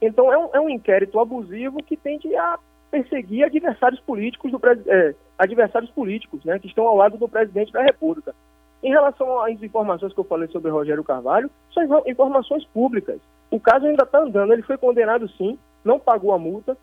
Então 0.01 0.31
é 0.31 0.38
um, 0.38 0.49
é 0.53 0.59
um 0.59 0.69
inquérito 0.69 1.19
abusivo 1.19 1.77
que 1.77 1.95
tende 1.95 2.36
a 2.36 2.59
perseguir 2.91 3.45
adversários 3.45 3.99
políticos 4.01 4.51
do 4.51 4.59
é, 4.88 5.15
adversários 5.38 5.89
políticos, 5.91 6.43
né, 6.45 6.59
que 6.59 6.67
estão 6.67 6.88
ao 6.88 6.95
lado 6.95 7.17
do 7.17 7.27
presidente 7.27 7.71
da 7.71 7.81
República. 7.81 8.36
Em 8.84 8.89
relação 8.89 9.39
às 9.39 9.63
informações 9.63 10.13
que 10.13 10.19
eu 10.19 10.26
falei 10.26 10.50
sobre 10.50 10.69
Rogério 10.69 11.04
Carvalho, 11.04 11.50
são 11.74 12.04
informações 12.06 12.65
públicas. 12.65 13.19
O 13.50 13.58
caso 13.58 13.86
ainda 13.86 14.04
está 14.04 14.19
andando, 14.19 14.52
ele 14.52 14.62
foi 14.62 14.78
condenado 14.78 15.28
sim, 15.30 15.58
não 15.86 15.98
pagou 15.98 16.34
a 16.34 16.38
multa, 16.38 16.78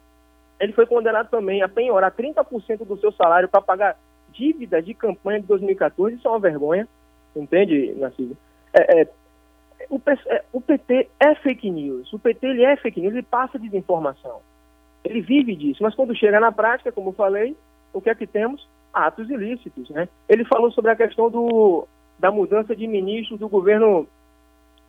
ele 0.59 0.73
foi 0.73 0.87
condenado 0.87 1.29
também 1.29 1.63
a 1.63 1.69
penhorar 1.69 2.13
30% 2.13 2.87
do 2.87 2.99
seu 2.99 3.13
salário 3.13 3.49
para 3.49 3.61
pagar 3.61 3.99
dívidas 4.33 4.85
de 4.85 4.95
campanha 4.95 5.41
de 5.41 5.47
2014. 5.47 6.17
Isso 6.17 6.27
é 6.27 6.31
uma 6.31 6.39
vergonha, 6.39 6.89
entende, 7.37 7.95
Narciso? 7.99 8.37
É, 8.73 9.03
é, 9.03 9.09
o, 9.91 10.01
é, 10.07 10.61
PT 10.67 11.09
é 11.19 11.35
fake 11.35 11.71
news. 11.71 12.11
O 12.13 12.19
PT 12.19 12.47
ele 12.47 12.65
é 12.65 12.77
fake 12.77 13.01
news, 13.01 13.13
ele 13.13 13.23
passa 13.23 13.59
desinformação. 13.59 14.41
Ele 15.05 15.21
vive 15.21 15.55
disso. 15.55 15.83
Mas 15.83 15.95
quando 15.95 16.17
chega 16.17 16.41
na 16.41 16.53
prática, 16.53 16.93
como 16.93 17.11
eu 17.11 17.15
falei, 17.15 17.57
o 17.93 18.01
que 18.01 18.11
é 18.11 18.15
que 18.15 18.27
temos? 18.27 18.67
Atos 18.93 19.29
ilícitos. 19.31 19.89
Né? 19.91 20.09
Ele 20.29 20.45
falou 20.45 20.71
sobre 20.73 20.91
a 20.91 20.97
questão 20.97 21.31
do, 21.31 21.87
da 22.19 22.31
mudança 22.31 22.75
de 22.75 22.87
ministros 22.87 23.39
do 23.39 23.49
governo, 23.49 24.07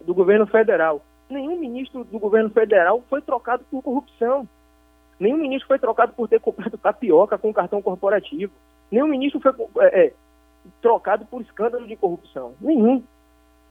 do 0.01 0.13
governo 0.13 0.45
federal. 0.47 1.01
Nenhum 1.29 1.57
ministro 1.59 2.03
do 2.03 2.19
governo 2.19 2.49
federal 2.49 3.03
foi 3.09 3.21
trocado 3.21 3.63
por 3.71 3.81
corrupção. 3.81 4.47
Nenhum 5.19 5.37
ministro 5.37 5.67
foi 5.67 5.79
trocado 5.79 6.13
por 6.13 6.27
ter 6.27 6.39
comprado 6.39 6.77
tapioca 6.77 7.37
com 7.37 7.53
cartão 7.53 7.81
corporativo. 7.81 8.51
Nenhum 8.91 9.07
ministro 9.07 9.39
foi 9.39 9.53
é, 9.85 10.07
é, 10.07 10.13
trocado 10.81 11.25
por 11.25 11.41
escândalo 11.41 11.87
de 11.87 11.95
corrupção. 11.95 12.53
Nenhum. 12.59 13.03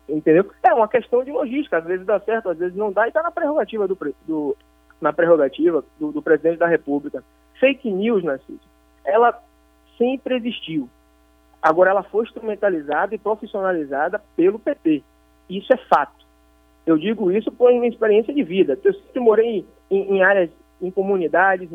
Entendeu? 0.09 0.51
É 0.63 0.73
uma 0.73 0.89
questão 0.89 1.23
de 1.23 1.31
logística. 1.31 1.79
Às 1.79 1.85
vezes 1.85 2.07
dá 2.07 2.19
certo, 2.21 2.49
às 2.49 2.59
vezes 2.59 2.77
não 2.77 2.93
dá, 2.93 3.05
e 3.05 3.09
está 3.09 3.23
na 3.23 3.31
prerrogativa 3.31 3.87
do, 3.87 3.99
do, 4.27 4.57
na 5.01 5.13
prerrogativa 5.13 5.85
do, 5.99 6.13
do, 6.13 6.23
presidente 6.23 6.59
da 6.59 6.67
República. 6.67 7.23
Fake 7.59 7.91
news, 7.91 8.25
Narciso, 8.25 8.61
ela 9.05 9.39
sempre 10.01 10.37
existiu. 10.37 10.89
Agora 11.61 11.91
ela 11.91 12.03
foi 12.03 12.25
instrumentalizada 12.25 13.15
e 13.15 13.19
profissionalizada 13.19 14.19
pelo 14.35 14.59
PT. 14.59 15.03
Isso 15.51 15.71
é 15.75 15.77
fato. 15.77 16.25
Eu 16.87 16.97
digo 16.97 17.31
isso 17.31 17.53
por 17.53 17.71
minha 17.71 17.89
experiência 17.89 18.33
de 18.33 18.43
vida. 18.43 18.79
Eu 18.83 18.95
sempre 18.95 19.21
morei 19.21 19.67
em, 19.91 20.17
em 20.17 20.23
áreas 20.23 20.49
em 20.81 20.91
comunidades, 20.91 21.69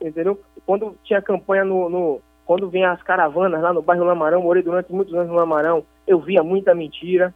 entendeu? 0.00 0.40
Quando 0.64 0.96
tinha 1.02 1.20
campanha 1.20 1.64
no, 1.64 1.88
no, 1.88 2.20
quando 2.44 2.70
vinha 2.70 2.92
as 2.92 3.02
caravanas 3.02 3.60
lá 3.60 3.72
no 3.72 3.82
bairro 3.82 4.04
Lamarão, 4.04 4.42
morei 4.42 4.62
durante 4.62 4.92
muitos 4.92 5.12
anos 5.12 5.26
no 5.26 5.34
Lamarão, 5.34 5.84
eu 6.06 6.20
via 6.20 6.44
muita 6.44 6.72
mentira. 6.72 7.34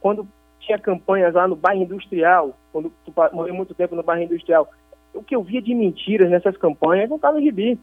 Quando 0.00 0.26
tinha 0.60 0.78
campanhas 0.78 1.34
lá 1.34 1.46
no 1.46 1.54
bairro 1.54 1.82
industrial, 1.82 2.56
quando 2.72 2.90
morei 3.32 3.52
muito 3.52 3.74
tempo 3.74 3.94
no 3.94 4.02
bairro 4.02 4.24
industrial, 4.24 4.68
o 5.12 5.22
que 5.22 5.36
eu 5.36 5.42
via 5.42 5.60
de 5.60 5.74
mentiras 5.74 6.30
nessas 6.30 6.56
campanhas 6.56 7.10
não 7.10 7.16
está 7.16 7.30
no 7.30 7.40
gibi. 7.40 7.78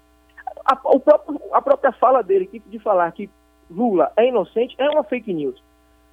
A, 0.65 0.79
o 0.85 0.99
próprio, 0.99 1.39
a 1.51 1.61
própria 1.61 1.91
fala 1.91 2.21
dele, 2.21 2.49
de 2.65 2.79
falar 2.79 3.11
que 3.11 3.29
Lula 3.69 4.11
é 4.15 4.27
inocente, 4.27 4.75
é 4.77 4.89
uma 4.89 5.03
fake 5.03 5.33
news. 5.33 5.61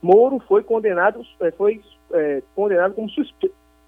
Moro 0.02 0.38
foi 0.40 0.62
condenado, 0.62 1.24
é, 1.40 1.50
foi 1.52 1.82
é, 2.12 2.42
condenado 2.54 2.94
como 2.94 3.08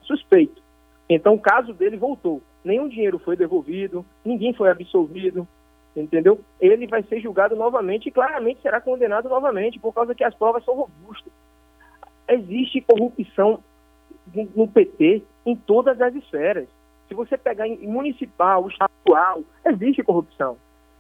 suspeito. 0.03 0.63
Então 1.09 1.35
o 1.35 1.41
caso 1.41 1.73
dele 1.73 1.97
voltou. 1.97 2.43
Nenhum 2.65 2.89
dinheiro 2.89 3.19
foi 3.19 3.37
devolvido, 3.37 4.05
ninguém 4.25 4.53
foi 4.53 4.71
absolvido, 4.71 5.49
entendeu? 5.97 6.41
Ele 6.61 6.87
vai 6.87 7.03
ser 7.03 7.21
julgado 7.21 7.57
novamente 7.57 8.09
e 8.09 8.13
claramente 8.13 8.63
será 8.63 8.81
condenado 8.81 9.29
novamente, 9.29 9.81
por 9.81 9.93
causa 9.93 10.15
que 10.15 10.23
as 10.23 10.35
provas 10.35 10.65
são 10.65 10.75
robustas. 10.75 11.33
Existe 12.29 12.81
corrupção 12.83 13.63
no 14.55 14.69
PT 14.69 15.23
em 15.45 15.57
todas 15.57 16.01
as 16.01 16.15
esferas. 16.15 16.69
Se 17.09 17.15
você 17.15 17.37
pegar 17.37 17.67
em 17.67 17.87
municipal, 17.87 18.69
estadual, 19.13 19.43
existe 19.65 20.03
corrupção. 20.03 20.57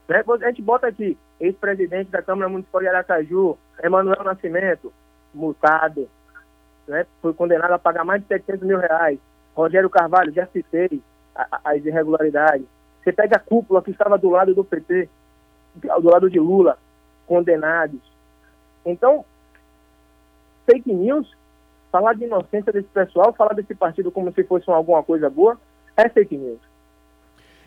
Né? 0.09 0.23
A 0.27 0.49
gente 0.49 0.63
bota 0.63 0.87
aqui, 0.87 1.17
ex-presidente 1.41 2.11
da 2.11 2.23
Câmara 2.23 2.49
Municipal 2.49 2.81
de 2.81 2.89
Aracaju, 2.89 3.57
Emanuel 3.83 4.23
Nascimento, 4.23 4.93
multado, 5.35 6.09
né? 6.87 7.07
foi 7.21 7.33
condenado 7.33 7.73
a 7.73 7.79
pagar 7.79 8.05
mais 8.05 8.23
de 8.23 8.29
700 8.29 8.67
mil 8.67 8.79
reais. 8.79 9.19
Rogério 9.55 9.91
Carvalho, 9.91 10.33
já 10.33 10.47
citei 10.47 11.03
as 11.65 11.85
irregularidades. 11.85 12.67
Você 13.03 13.13
pega 13.13 13.37
a 13.37 13.41
cúpula 13.41 13.83
que 13.83 13.91
estava 13.91 14.17
do 14.17 14.31
lado 14.31 14.55
do 14.55 14.65
PT, 14.65 15.09
do 15.75 16.11
lado 16.11 16.31
de 16.31 16.39
Lula, 16.39 16.79
condenados. 17.27 18.01
Então, 18.85 19.25
fake 20.67 20.93
news, 20.93 21.31
falar 21.91 22.15
de 22.15 22.25
inocência 22.25 22.73
desse 22.73 22.89
pessoal, 22.89 23.33
falar 23.33 23.55
desse 23.55 23.75
partido 23.75 24.11
como 24.11 24.33
se 24.33 24.45
fosse 24.45 24.71
alguma 24.71 25.03
coisa 25.03 25.29
boa, 25.29 25.59
é 25.97 26.09
fake 26.09 26.37
news. 26.37 26.72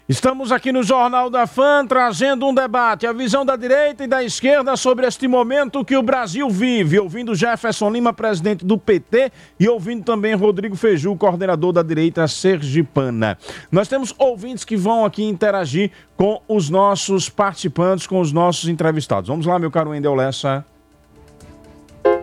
Estamos 0.07 0.51
aqui 0.51 0.71
no 0.71 0.83
Jornal 0.83 1.31
da 1.31 1.47
FAM 1.47 1.87
trazendo 1.87 2.45
um 2.45 2.53
debate, 2.53 3.07
a 3.07 3.11
visão 3.11 3.43
da 3.43 3.55
direita 3.55 4.03
e 4.03 4.07
da 4.07 4.23
esquerda 4.23 4.77
sobre 4.77 5.07
este 5.07 5.27
momento 5.27 5.83
que 5.83 5.97
o 5.97 6.03
Brasil 6.03 6.47
vive, 6.47 6.99
ouvindo 6.99 7.33
Jefferson 7.33 7.89
Lima, 7.89 8.13
presidente 8.13 8.63
do 8.63 8.77
PT, 8.77 9.31
e 9.59 9.67
ouvindo 9.67 10.03
também 10.03 10.35
Rodrigo 10.35 10.75
Feiju, 10.75 11.15
coordenador 11.15 11.73
da 11.73 11.81
direita 11.81 12.27
sergipana. 12.27 13.35
Nós 13.71 13.87
temos 13.87 14.13
ouvintes 14.19 14.63
que 14.63 14.77
vão 14.77 15.05
aqui 15.05 15.23
interagir 15.23 15.89
com 16.15 16.39
os 16.47 16.69
nossos 16.69 17.27
participantes, 17.27 18.05
com 18.05 18.21
os 18.21 18.31
nossos 18.31 18.69
entrevistados. 18.69 19.27
Vamos 19.27 19.47
lá, 19.47 19.57
meu 19.57 19.71
caro 19.71 19.95
Endel 19.95 20.13
Lessa. 20.13 20.63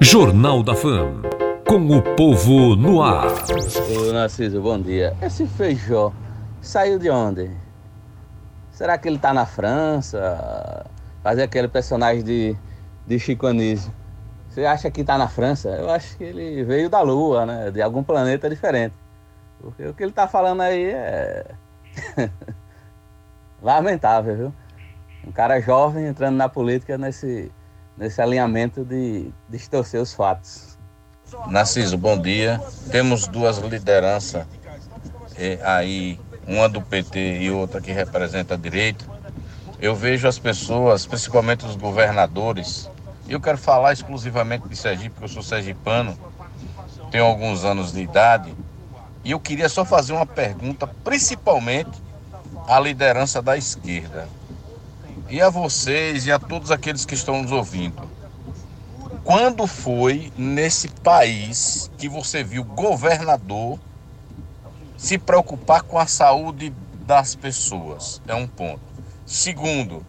Jornal 0.01 0.63
da 0.63 0.77
FAM, 0.77 1.23
com 1.67 1.85
o 1.99 2.01
povo 2.01 2.77
no 2.77 3.03
ar. 3.03 3.27
Ô 4.09 4.13
Narciso, 4.13 4.61
bom 4.61 4.79
dia. 4.81 5.17
Esse 5.21 5.49
feijó 5.49 6.13
saiu 6.61 6.97
de 6.97 7.11
onde? 7.11 7.62
Será 8.83 8.99
que 8.99 9.09
ele 9.09 9.15
está 9.15 9.33
na 9.33 9.47
França? 9.47 10.85
Fazer 11.23 11.45
aquele 11.45 11.69
personagem 11.69 12.21
de, 12.25 12.57
de 13.07 13.17
Chico 13.17 13.47
Anísio. 13.47 13.95
Você 14.49 14.65
acha 14.65 14.91
que 14.91 15.03
está 15.03 15.17
na 15.17 15.29
França? 15.29 15.69
Eu 15.69 15.89
acho 15.89 16.17
que 16.17 16.25
ele 16.25 16.65
veio 16.65 16.91
da 16.91 17.01
Lua, 17.01 17.47
né? 17.47 17.71
De 17.71 17.81
algum 17.81 18.03
planeta 18.03 18.51
diferente. 18.51 18.97
Porque 19.61 19.87
o 19.87 19.95
que 19.95 20.03
ele 20.03 20.11
está 20.11 20.27
falando 20.27 20.63
aí 20.63 20.87
é. 20.87 21.47
Lamentável, 23.63 24.37
viu? 24.37 24.55
Um 25.29 25.31
cara 25.31 25.61
jovem 25.61 26.07
entrando 26.07 26.35
na 26.35 26.49
política 26.49 26.99
nesse, 26.99 27.53
nesse 27.97 28.21
alinhamento 28.21 28.85
de 28.85 29.31
distorcer 29.49 30.03
os 30.03 30.13
fatos. 30.13 30.77
Narciso, 31.47 31.97
bom 31.97 32.21
dia. 32.21 32.61
Temos 32.91 33.29
duas 33.29 33.59
lideranças 33.59 34.45
eh, 35.37 35.61
aí 35.63 36.19
uma 36.47 36.69
do 36.69 36.81
PT 36.81 37.41
e 37.41 37.51
outra 37.51 37.81
que 37.81 37.93
representa 37.93 38.55
a 38.55 38.57
direita, 38.57 39.05
eu 39.81 39.95
vejo 39.95 40.29
as 40.29 40.39
pessoas, 40.39 41.07
principalmente 41.07 41.67
os 41.67 41.77
governadores, 41.77 42.89
e 43.27 43.33
eu 43.33 43.41
quero 43.41 43.59
falar 43.59 43.93
exclusivamente 43.93 44.69
de 44.69 44.77
Sergipe, 44.77 45.11
porque 45.11 45.25
eu 45.25 45.29
sou 45.29 45.43
sergipano, 45.43 46.17
tenho 47.11 47.25
alguns 47.25 47.65
anos 47.65 47.93
de 47.93 48.01
idade, 48.01 48.55
e 49.25 49.31
eu 49.31 49.41
queria 49.41 49.69
só 49.69 49.85
fazer 49.85 50.13
uma 50.13 50.27
pergunta, 50.27 50.87
principalmente 50.87 51.91
à 52.67 52.79
liderança 52.81 53.41
da 53.41 53.57
esquerda. 53.57 54.29
E 55.29 55.41
a 55.41 55.49
vocês 55.49 56.27
e 56.27 56.33
a 56.33 56.39
todos 56.39 56.71
aqueles 56.71 57.05
que 57.05 57.15
estão 57.15 57.43
nos 57.43 57.53
ouvindo. 57.53 58.03
Quando 59.25 59.67
foi 59.67 60.33
nesse 60.37 60.89
país 60.89 61.91
que 61.97 62.09
você 62.09 62.43
viu 62.43 62.65
governador 62.65 63.79
se 65.03 65.19
preocupar 65.19 65.83
com 65.83 65.99
a 65.99 66.07
saúde 66.07 66.73
das 67.05 67.35
pessoas. 67.35 68.23
É 68.29 68.37
um 68.37 68.47
ponto. 68.47 68.81
Segundo, 69.27 70.07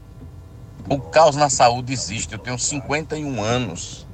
o 0.88 1.00
caos 1.00 1.36
na 1.36 1.50
saúde 1.50 1.92
existe. 1.92 2.34
Eu 2.34 2.40
tenho 2.40 2.60
51 2.60 3.42
anos 3.42 4.06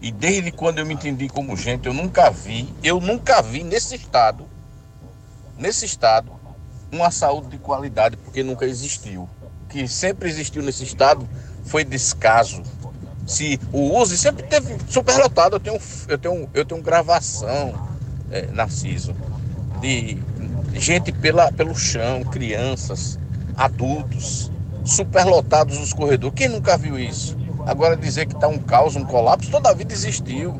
e 0.00 0.12
desde 0.12 0.52
quando 0.52 0.78
eu 0.78 0.86
me 0.86 0.94
entendi 0.94 1.28
como 1.28 1.56
gente, 1.56 1.88
eu 1.88 1.92
nunca 1.92 2.30
vi, 2.30 2.72
eu 2.84 3.00
nunca 3.00 3.42
vi 3.42 3.64
nesse 3.64 3.96
estado, 3.96 4.46
nesse 5.58 5.84
estado, 5.84 6.30
uma 6.92 7.10
saúde 7.10 7.48
de 7.48 7.58
qualidade, 7.58 8.16
porque 8.16 8.44
nunca 8.44 8.64
existiu. 8.64 9.28
O 9.64 9.68
que 9.68 9.88
sempre 9.88 10.28
existiu 10.28 10.62
nesse 10.62 10.84
estado 10.84 11.28
foi 11.64 11.84
descaso. 11.84 12.62
Se 13.26 13.58
o 13.72 13.98
uso 13.98 14.16
sempre 14.16 14.44
teve 14.44 14.76
superlotado, 14.88 15.56
eu 15.56 15.60
tenho, 15.60 15.80
eu 16.06 16.16
tenho, 16.16 16.50
eu 16.54 16.64
tenho 16.64 16.80
gravação, 16.80 17.88
é, 18.30 18.46
Narciso, 18.46 19.16
de 19.80 20.18
gente 20.74 21.12
pela, 21.12 21.50
pelo 21.52 21.74
chão, 21.74 22.22
crianças, 22.24 23.18
adultos, 23.56 24.50
superlotados 24.84 25.78
nos 25.78 25.92
corredores. 25.92 26.34
Quem 26.34 26.48
nunca 26.48 26.76
viu 26.76 26.98
isso? 26.98 27.36
Agora 27.66 27.96
dizer 27.96 28.26
que 28.26 28.34
está 28.34 28.48
um 28.48 28.58
caos, 28.58 28.96
um 28.96 29.04
colapso, 29.04 29.50
toda 29.50 29.70
a 29.70 29.74
vida 29.74 29.92
existiu, 29.92 30.54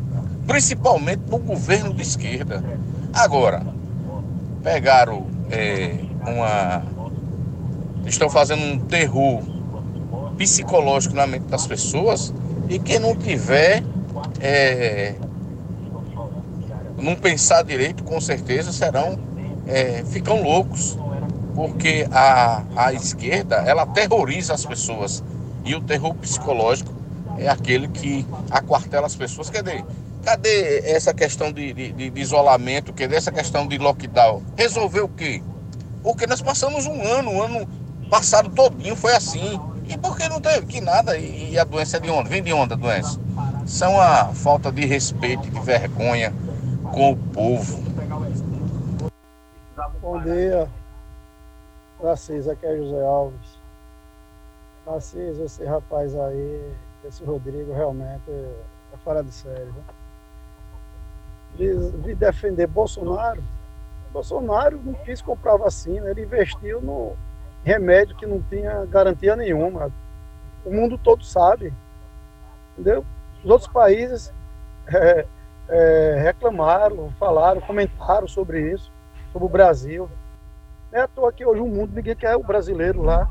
principalmente 0.46 1.22
no 1.31 1.38
governo 1.38 1.94
de 1.94 2.02
esquerda. 2.02 2.62
Agora, 3.12 3.62
pegaram 4.62 5.26
é, 5.50 5.94
uma. 6.26 6.83
estão 8.07 8.28
fazendo 8.28 8.62
um 8.62 8.78
terror 8.78 9.42
psicológico 10.37 11.14
na 11.14 11.26
mente 11.26 11.46
das 11.46 11.66
pessoas 11.66 12.33
e 12.68 12.78
quem 12.78 12.98
não 12.98 13.16
tiver. 13.16 13.83
É, 14.40 15.14
não 17.02 17.14
pensar 17.14 17.62
direito, 17.62 18.02
com 18.04 18.20
certeza 18.20 18.72
serão 18.72 19.18
é, 19.68 20.02
ficam 20.06 20.42
loucos, 20.42 20.98
porque 21.54 22.08
a, 22.11 22.62
a 22.74 22.92
esquerda 22.92 23.56
ela 23.56 23.87
terroriza 23.87 24.54
as 24.54 24.64
pessoas 24.64 25.22
e 25.64 25.74
o 25.74 25.80
terror 25.80 26.14
psicológico 26.14 26.92
é 27.37 27.48
aquele 27.48 27.87
que 27.88 28.26
aquartela 28.50 29.06
as 29.06 29.14
pessoas. 29.14 29.50
Cadê? 29.50 29.84
Cadê 30.24 30.78
essa 30.90 31.12
questão 31.14 31.52
de, 31.52 31.72
de, 31.72 32.11
de 32.11 32.20
isolamento? 32.20 32.92
Cadê 32.92 33.16
essa 33.16 33.30
questão 33.30 33.66
de 33.66 33.78
lockdown? 33.78 34.42
Resolveu 34.56 35.04
o 35.04 35.08
quê? 35.08 35.42
Porque 36.02 36.26
nós 36.26 36.40
passamos 36.40 36.87
um 36.87 37.02
ano, 37.02 37.30
um 37.30 37.42
ano 37.42 37.68
passado 38.11 38.48
todinho 38.48 38.96
foi 38.96 39.14
assim. 39.14 39.61
E 39.88 39.96
por 39.96 40.16
que 40.16 40.28
não 40.28 40.40
teve 40.40 40.66
que 40.66 40.80
nada? 40.80 41.16
E, 41.16 41.52
e 41.52 41.58
a 41.58 41.64
doença 41.64 41.96
é 41.96 42.00
de 42.00 42.11
onde? 42.11 42.28
Vem 42.28 42.42
de 42.42 42.52
onde 42.52 42.72
a 42.72 42.76
doença? 42.76 43.18
São 43.66 44.00
a 44.00 44.26
falta 44.26 44.72
de 44.72 44.84
respeito, 44.87 45.48
de 45.48 45.61
vergonha 45.61 46.32
com 46.98 47.12
o 47.12 47.16
povo. 47.16 47.80
Bom 50.00 50.20
dia, 50.22 50.68
Narciso, 52.02 52.50
aqui 52.50 52.66
é 52.66 52.76
José 52.76 53.06
Alves. 53.06 53.58
Narciso, 54.84 55.44
esse 55.44 55.64
rapaz 55.64 56.16
aí, 56.16 56.72
esse 57.05 57.22
Rodrigo, 57.22 57.72
realmente 57.72 58.28
é 58.28 58.96
fora 59.05 59.22
de 59.22 59.30
série. 59.30 59.72
Vi 61.55 62.16
defender 62.16 62.66
Bolsonaro. 62.66 63.44
Bolsonaro 64.12 64.80
não 64.84 64.94
quis 64.94 65.22
comprar 65.22 65.57
vacina, 65.57 66.11
ele 66.11 66.22
investiu 66.22 66.80
no 66.80 67.16
remédio 67.62 68.16
que 68.16 68.26
não 68.26 68.42
tinha 68.42 68.84
garantia 68.86 69.36
nenhuma. 69.36 69.92
O 70.64 70.72
mundo 70.72 70.99
todo 70.99 71.24
sabe. 71.24 71.72
Entendeu? 72.72 73.05
Os 73.44 73.51
outros 73.51 73.70
países 73.70 74.32
é, 74.92 75.24
é, 75.68 76.20
reclamaram, 76.22 77.10
falaram, 77.18 77.60
comentaram 77.60 78.26
sobre 78.26 78.72
isso 78.72 78.90
sobre 79.32 79.46
o 79.46 79.48
Brasil. 79.48 80.10
Não 80.90 80.98
é 80.98 81.02
à 81.02 81.08
toa 81.08 81.32
que 81.32 81.44
hoje 81.44 81.60
o 81.60 81.66
mundo, 81.66 81.92
ninguém 81.94 82.16
quer 82.16 82.36
o 82.36 82.42
brasileiro 82.42 83.02
lá. 83.02 83.28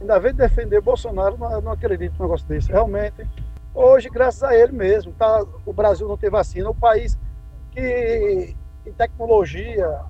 Ainda 0.00 0.18
vez 0.18 0.34
de 0.34 0.42
defender 0.42 0.80
Bolsonaro, 0.80 1.38
não, 1.38 1.60
não 1.60 1.72
acredito 1.72 2.14
num 2.18 2.24
negócio 2.24 2.46
desse. 2.46 2.70
Realmente, 2.70 3.28
hoje, 3.74 4.10
graças 4.10 4.42
a 4.42 4.54
ele 4.54 4.72
mesmo, 4.72 5.12
tá, 5.12 5.44
o 5.64 5.72
Brasil 5.72 6.06
não 6.06 6.16
tem 6.16 6.30
vacina. 6.30 6.68
O 6.68 6.74
país 6.74 7.18
que 7.72 8.54
em 8.84 8.92
tecnologia, 8.92 10.00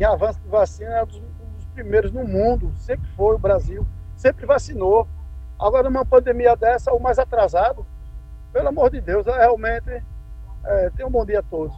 em 0.00 0.04
avanço 0.04 0.40
de 0.40 0.48
vacina, 0.48 0.90
é 0.90 1.02
um 1.02 1.06
dos, 1.06 1.16
um 1.18 1.56
dos 1.56 1.66
primeiros 1.74 2.10
no 2.10 2.26
mundo. 2.26 2.72
Sempre 2.78 3.06
foi 3.16 3.34
o 3.34 3.38
Brasil. 3.38 3.86
Sempre 4.16 4.46
vacinou. 4.46 5.06
Agora, 5.58 5.90
numa 5.90 6.04
pandemia 6.04 6.56
dessa, 6.56 6.92
o 6.92 6.98
mais 6.98 7.18
atrasado, 7.18 7.86
pelo 8.52 8.68
amor 8.68 8.90
de 8.90 9.00
Deus, 9.00 9.26
é, 9.26 9.38
realmente, 9.38 10.02
é, 10.66 10.90
tenha 10.96 11.08
um 11.08 11.10
bom 11.10 11.24
dia 11.24 11.40
a 11.40 11.42
todos. 11.42 11.74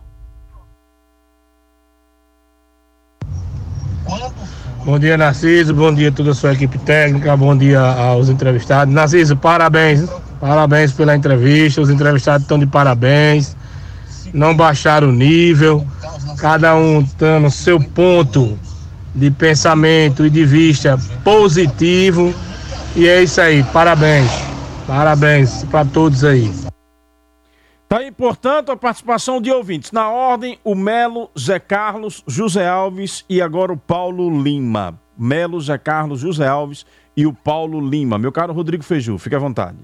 Bom 4.84 4.98
dia, 4.98 5.16
Narciso. 5.16 5.74
Bom 5.74 5.92
dia 5.92 6.10
a 6.10 6.12
toda 6.12 6.30
a 6.30 6.34
sua 6.34 6.52
equipe 6.52 6.78
técnica. 6.78 7.36
Bom 7.36 7.56
dia 7.56 7.80
aos 7.80 8.28
entrevistados. 8.28 8.94
Narciso, 8.94 9.36
parabéns. 9.36 10.08
Parabéns 10.40 10.92
pela 10.92 11.16
entrevista. 11.16 11.80
Os 11.80 11.90
entrevistados 11.90 12.42
estão 12.42 12.58
de 12.58 12.66
parabéns. 12.66 13.56
Não 14.32 14.56
baixaram 14.56 15.08
o 15.08 15.12
nível. 15.12 15.84
Cada 16.38 16.76
um 16.76 17.04
dando 17.18 17.50
seu 17.50 17.80
ponto 17.80 18.56
de 19.12 19.30
pensamento 19.30 20.24
e 20.24 20.30
de 20.30 20.44
vista 20.44 20.96
positivo. 21.24 22.32
E 22.94 23.08
é 23.08 23.22
isso 23.22 23.40
aí. 23.40 23.64
Parabéns. 23.64 24.30
Parabéns 24.86 25.64
para 25.64 25.84
todos 25.84 26.22
aí. 26.22 26.65
Tá 27.88 27.98
aí, 27.98 28.10
portanto, 28.10 28.72
a 28.72 28.76
participação 28.76 29.40
de 29.40 29.52
ouvintes. 29.52 29.92
Na 29.92 30.10
ordem, 30.10 30.58
o 30.64 30.74
Melo, 30.74 31.30
Zé 31.38 31.60
Carlos, 31.60 32.24
José 32.26 32.66
Alves 32.66 33.24
e 33.30 33.40
agora 33.40 33.72
o 33.72 33.76
Paulo 33.76 34.28
Lima. 34.42 34.98
Melo, 35.16 35.60
Zé 35.60 35.78
Carlos, 35.78 36.18
José 36.18 36.48
Alves 36.48 36.84
e 37.16 37.26
o 37.26 37.32
Paulo 37.32 37.80
Lima. 37.80 38.18
Meu 38.18 38.32
caro 38.32 38.52
Rodrigo 38.52 38.82
Feiju, 38.82 39.18
fique 39.18 39.36
à 39.36 39.38
vontade. 39.38 39.78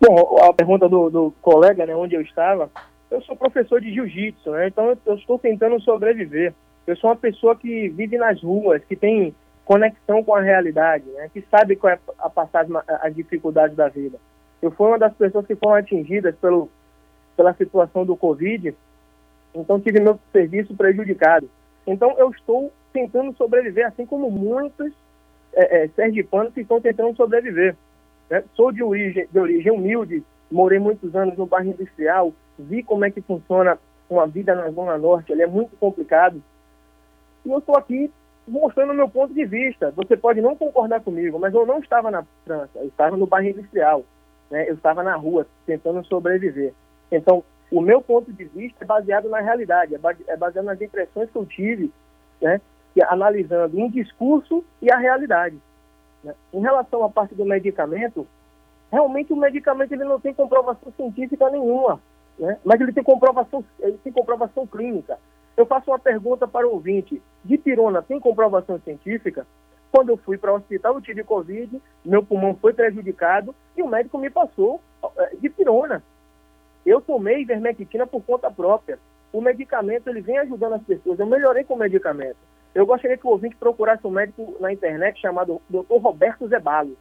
Bom, 0.00 0.36
a 0.42 0.52
pergunta 0.52 0.88
do, 0.88 1.08
do 1.10 1.34
colega, 1.40 1.86
né, 1.86 1.94
onde 1.94 2.16
eu 2.16 2.22
estava, 2.22 2.68
eu 3.08 3.22
sou 3.22 3.36
professor 3.36 3.80
de 3.80 3.94
jiu-jitsu, 3.94 4.50
né, 4.50 4.66
então 4.66 4.96
eu 5.06 5.14
estou 5.14 5.38
tentando 5.38 5.80
sobreviver. 5.80 6.52
Eu 6.86 6.96
sou 6.96 7.10
uma 7.10 7.16
pessoa 7.16 7.54
que 7.54 7.88
vive 7.90 8.18
nas 8.18 8.42
ruas, 8.42 8.82
que 8.84 8.96
tem 8.96 9.32
conexão 9.64 10.24
com 10.24 10.34
a 10.34 10.40
realidade, 10.40 11.04
né, 11.10 11.30
que 11.32 11.44
sabe 11.50 11.76
qual 11.76 11.92
é 11.92 11.98
a 12.18 12.28
passar 12.28 12.66
as 13.02 13.14
dificuldades 13.14 13.76
da 13.76 13.88
vida. 13.88 14.18
Eu 14.60 14.70
fui 14.72 14.88
uma 14.88 14.98
das 14.98 15.14
pessoas 15.14 15.46
que 15.46 15.54
foram 15.54 15.74
atingidas 15.74 16.34
pelo 16.36 16.68
pela 17.40 17.54
situação 17.54 18.04
do 18.04 18.14
Covid, 18.14 18.74
então 19.54 19.80
tive 19.80 19.98
meu 19.98 20.20
serviço 20.30 20.76
prejudicado. 20.76 21.48
Então 21.86 22.14
eu 22.18 22.28
estou 22.28 22.70
tentando 22.92 23.34
sobreviver, 23.34 23.86
assim 23.86 24.04
como 24.04 24.30
muitos 24.30 24.92
é, 25.54 25.84
é, 25.84 25.88
sergipanos 25.88 26.52
que 26.52 26.60
estão 26.60 26.82
tentando 26.82 27.16
sobreviver. 27.16 27.74
Né? 28.28 28.44
Sou 28.54 28.70
de 28.70 28.82
origem, 28.82 29.26
de 29.32 29.38
origem 29.38 29.72
humilde, 29.72 30.22
morei 30.50 30.78
muitos 30.78 31.16
anos 31.16 31.34
no 31.38 31.46
bairro 31.46 31.70
industrial, 31.70 32.34
vi 32.58 32.82
como 32.82 33.06
é 33.06 33.10
que 33.10 33.22
funciona 33.22 33.78
uma 34.10 34.26
vida 34.26 34.54
na 34.54 34.70
Zona 34.70 34.98
Norte, 34.98 35.32
ele 35.32 35.42
é 35.42 35.46
muito 35.46 35.74
complicado. 35.78 36.42
E 37.42 37.50
eu 37.50 37.58
estou 37.58 37.74
aqui 37.74 38.12
mostrando 38.46 38.90
o 38.90 38.94
meu 38.94 39.08
ponto 39.08 39.32
de 39.32 39.46
vista. 39.46 39.90
Você 39.92 40.14
pode 40.14 40.42
não 40.42 40.54
concordar 40.54 41.00
comigo, 41.00 41.38
mas 41.38 41.54
eu 41.54 41.64
não 41.64 41.78
estava 41.78 42.10
na 42.10 42.22
França, 42.44 42.78
eu 42.80 42.88
estava 42.88 43.16
no 43.16 43.26
bairro 43.26 43.48
industrial. 43.48 44.04
Né? 44.50 44.68
Eu 44.68 44.74
estava 44.74 45.02
na 45.02 45.16
rua, 45.16 45.46
tentando 45.64 46.04
sobreviver. 46.04 46.74
Então, 47.10 47.44
o 47.70 47.80
meu 47.80 48.00
ponto 48.00 48.32
de 48.32 48.44
vista 48.44 48.84
é 48.84 48.86
baseado 48.86 49.28
na 49.28 49.40
realidade, 49.40 49.94
é, 49.94 49.98
é 50.32 50.36
baseado 50.36 50.64
nas 50.64 50.80
impressões 50.80 51.30
que 51.30 51.36
eu 51.36 51.46
tive, 51.46 51.92
né, 52.40 52.60
analisando 53.08 53.78
um 53.78 53.88
discurso 53.88 54.64
e 54.82 54.90
a 54.90 54.96
realidade. 54.96 55.58
Né. 56.24 56.34
Em 56.52 56.60
relação 56.60 57.04
à 57.04 57.08
parte 57.08 57.34
do 57.34 57.44
medicamento, 57.44 58.26
realmente 58.90 59.32
o 59.32 59.36
medicamento 59.36 59.92
ele 59.92 60.04
não 60.04 60.20
tem 60.20 60.34
comprovação 60.34 60.92
científica 60.96 61.48
nenhuma, 61.48 62.00
né, 62.38 62.58
mas 62.64 62.80
ele 62.80 62.92
tem 62.92 63.04
comprovação, 63.04 63.64
ele 63.78 63.98
tem 63.98 64.12
comprovação 64.12 64.66
clínica. 64.66 65.18
Eu 65.56 65.66
faço 65.66 65.90
uma 65.90 65.98
pergunta 65.98 66.48
para 66.48 66.66
o 66.66 66.72
ouvinte: 66.72 67.22
de 67.44 67.58
pirona 67.58 68.02
tem 68.02 68.18
comprovação 68.18 68.80
científica? 68.80 69.46
Quando 69.92 70.10
eu 70.10 70.16
fui 70.16 70.38
para 70.38 70.52
o 70.52 70.56
hospital, 70.56 70.94
eu 70.94 71.00
tive 71.00 71.24
Covid, 71.24 71.80
meu 72.04 72.22
pulmão 72.22 72.54
foi 72.54 72.72
prejudicado 72.72 73.54
e 73.76 73.82
o 73.82 73.88
médico 73.88 74.18
me 74.18 74.30
passou 74.30 74.80
é, 75.18 75.36
de 75.36 75.48
pirona. 75.50 76.02
Eu 76.84 77.00
tomei 77.00 77.42
ivermectina 77.42 78.06
por 78.06 78.22
conta 78.22 78.50
própria. 78.50 78.98
O 79.32 79.40
medicamento 79.40 80.08
ele 80.08 80.20
vem 80.20 80.38
ajudando 80.38 80.74
as 80.74 80.82
pessoas. 80.82 81.18
Eu 81.18 81.26
melhorei 81.26 81.64
com 81.64 81.74
o 81.74 81.78
medicamento. 81.78 82.36
Eu 82.74 82.86
gostaria 82.86 83.16
que 83.16 83.26
o 83.26 83.30
ouvinte 83.30 83.56
procurasse 83.56 84.06
um 84.06 84.10
médico 84.10 84.56
na 84.60 84.72
internet 84.72 85.20
chamado 85.20 85.60
Dr. 85.68 85.96
Roberto 85.96 86.48
Zebalo. 86.48 86.96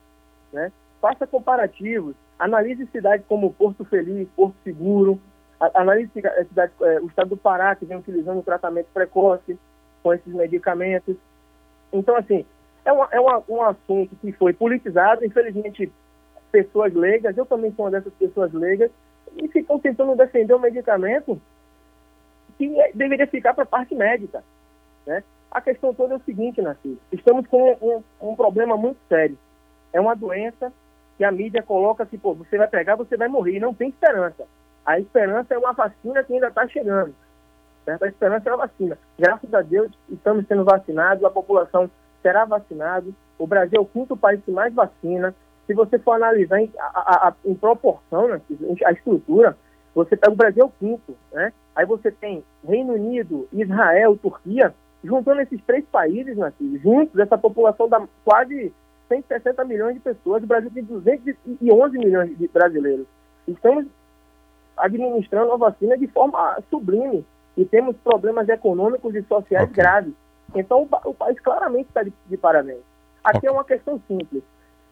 Né? 0.52 0.72
Faça 1.00 1.28
comparativos, 1.28 2.16
analise 2.38 2.88
cidades 2.88 3.26
como 3.28 3.54
Porto 3.54 3.86
Feliz, 3.86 4.28
Porto 4.36 4.56
Seguro, 4.64 5.20
analise 5.60 6.10
cidade, 6.12 6.72
é, 6.82 7.00
o 7.00 7.08
estado 7.08 7.30
do 7.30 7.38
Pará, 7.38 7.76
que 7.76 7.86
vem 7.86 7.98
utilizando 7.98 8.40
o 8.40 8.44
tratamento 8.44 8.88
precoce 8.94 9.58
com 10.02 10.14
esses 10.14 10.34
medicamentos. 10.34 11.16
Então, 11.94 12.16
assim, 12.16 12.46
é, 12.86 12.92
uma, 12.92 13.08
é 13.12 13.20
uma, 13.20 13.44
um 13.48 13.62
assunto 13.62 14.16
que 14.16 14.32
foi 14.32 14.54
politizado, 14.54 15.26
infelizmente, 15.26 15.92
pessoas 16.52 16.94
leigas, 16.94 17.38
eu 17.38 17.46
também 17.46 17.72
sou 17.74 17.86
uma 17.86 17.92
dessas 17.92 18.14
pessoas 18.14 18.52
leigas, 18.54 18.90
e 19.38 19.48
ficam 19.48 19.80
tentando 19.80 20.16
defender 20.16 20.54
o 20.54 20.60
medicamento 20.60 21.40
que 22.58 22.80
é, 22.80 22.92
deveria 22.94 23.28
ficar 23.28 23.54
para 23.54 23.64
a 23.64 23.68
parte 23.68 23.96
médica. 23.96 24.44
Né? 25.06 25.24
A 25.50 25.62
questão 25.62 25.94
toda 25.94 26.14
é 26.14 26.18
o 26.18 26.24
seguinte, 26.24 26.62
Narciso, 26.62 27.00
estamos 27.12 27.48
com 27.48 27.72
um, 27.82 28.04
um, 28.30 28.36
problema 28.36 28.78
muito 28.78 29.00
sério. 29.08 29.38
É 29.92 30.00
uma 30.00 30.16
doença 30.16 30.72
que 31.18 31.24
a 31.24 31.32
mídia 31.32 31.64
coloca 31.64 32.06
que, 32.06 32.18
pô, 32.18 32.34
você 32.34 32.58
vai 32.58 32.68
pegar, 32.68 32.96
você 32.96 33.18
vai 33.18 33.28
morrer, 33.28 33.60
não 33.60 33.74
tem 33.74 33.90
esperança. 33.90 34.46
A 34.86 35.00
esperança 35.00 35.54
é 35.54 35.58
uma 35.58 35.74
vacina 35.74 36.24
que 36.24 36.34
ainda 36.34 36.48
está 36.48 36.68
chegando. 36.68 37.16
Certo? 37.86 38.04
A 38.04 38.08
esperança 38.08 38.50
é 38.50 38.54
uma 38.54 38.68
vacina. 38.68 38.98
Graças 39.18 39.54
a 39.54 39.62
Deus, 39.62 39.92
estamos 40.10 40.46
sendo 40.48 40.64
vacinados, 40.64 41.24
a 41.24 41.30
população 41.30 41.90
será 42.22 42.46
vacinada. 42.46 43.08
O 43.38 43.48
Brasil 43.48 43.78
é 43.78 43.82
o 43.82 43.86
quinto 43.86 44.16
país 44.16 44.44
que 44.44 44.52
mais 44.52 44.74
vacina 44.74 45.34
se 45.70 45.74
você 45.76 46.00
for 46.00 46.14
analisar 46.14 46.60
em, 46.60 46.72
a, 46.80 47.28
a, 47.28 47.34
em 47.46 47.54
proporção, 47.54 48.28
né, 48.28 48.42
a 48.84 48.92
estrutura, 48.92 49.56
você 49.94 50.18
pega 50.18 50.34
o 50.34 50.36
Brasil 50.36 50.64
é 50.64 50.66
o 50.66 50.72
quinto, 50.72 51.16
né? 51.32 51.54
Aí 51.76 51.86
você 51.86 52.10
tem 52.10 52.44
Reino 52.68 52.94
Unido, 52.94 53.48
Israel, 53.54 54.18
Turquia, 54.18 54.74
juntando 55.04 55.42
esses 55.42 55.62
três 55.66 55.86
países, 55.86 56.36
né, 56.36 56.52
juntos, 56.82 57.20
essa 57.20 57.38
população 57.38 57.88
dá 57.88 58.02
quase 58.26 58.74
160 59.10 59.64
milhões 59.66 59.94
de 59.94 60.00
pessoas, 60.00 60.42
o 60.42 60.48
Brasil 60.48 60.72
tem 60.74 60.84
211 60.84 61.98
milhões 62.00 62.36
de 62.36 62.48
brasileiros. 62.48 63.06
Estamos 63.48 63.86
administrando 64.76 65.52
a 65.52 65.58
vacina 65.58 65.96
de 65.96 66.08
forma 66.08 66.58
sublime 66.72 67.24
e 67.56 67.64
temos 67.64 67.96
problemas 67.98 68.50
econômicos 68.50 69.14
e 69.14 69.22
sociais 69.22 69.70
okay. 69.70 69.84
graves. 69.84 70.14
Então 70.56 70.82
o, 70.82 71.10
o, 71.10 71.14
país 71.14 71.40
claramente 71.40 71.90
está 71.90 72.02
de, 72.02 72.12
de 72.28 72.38
parabéns. 72.38 72.82
Aqui 73.24 73.38
okay. 73.38 73.50
é 73.50 73.52
uma 73.52 73.64
questão 73.64 74.02
simples. 74.08 74.42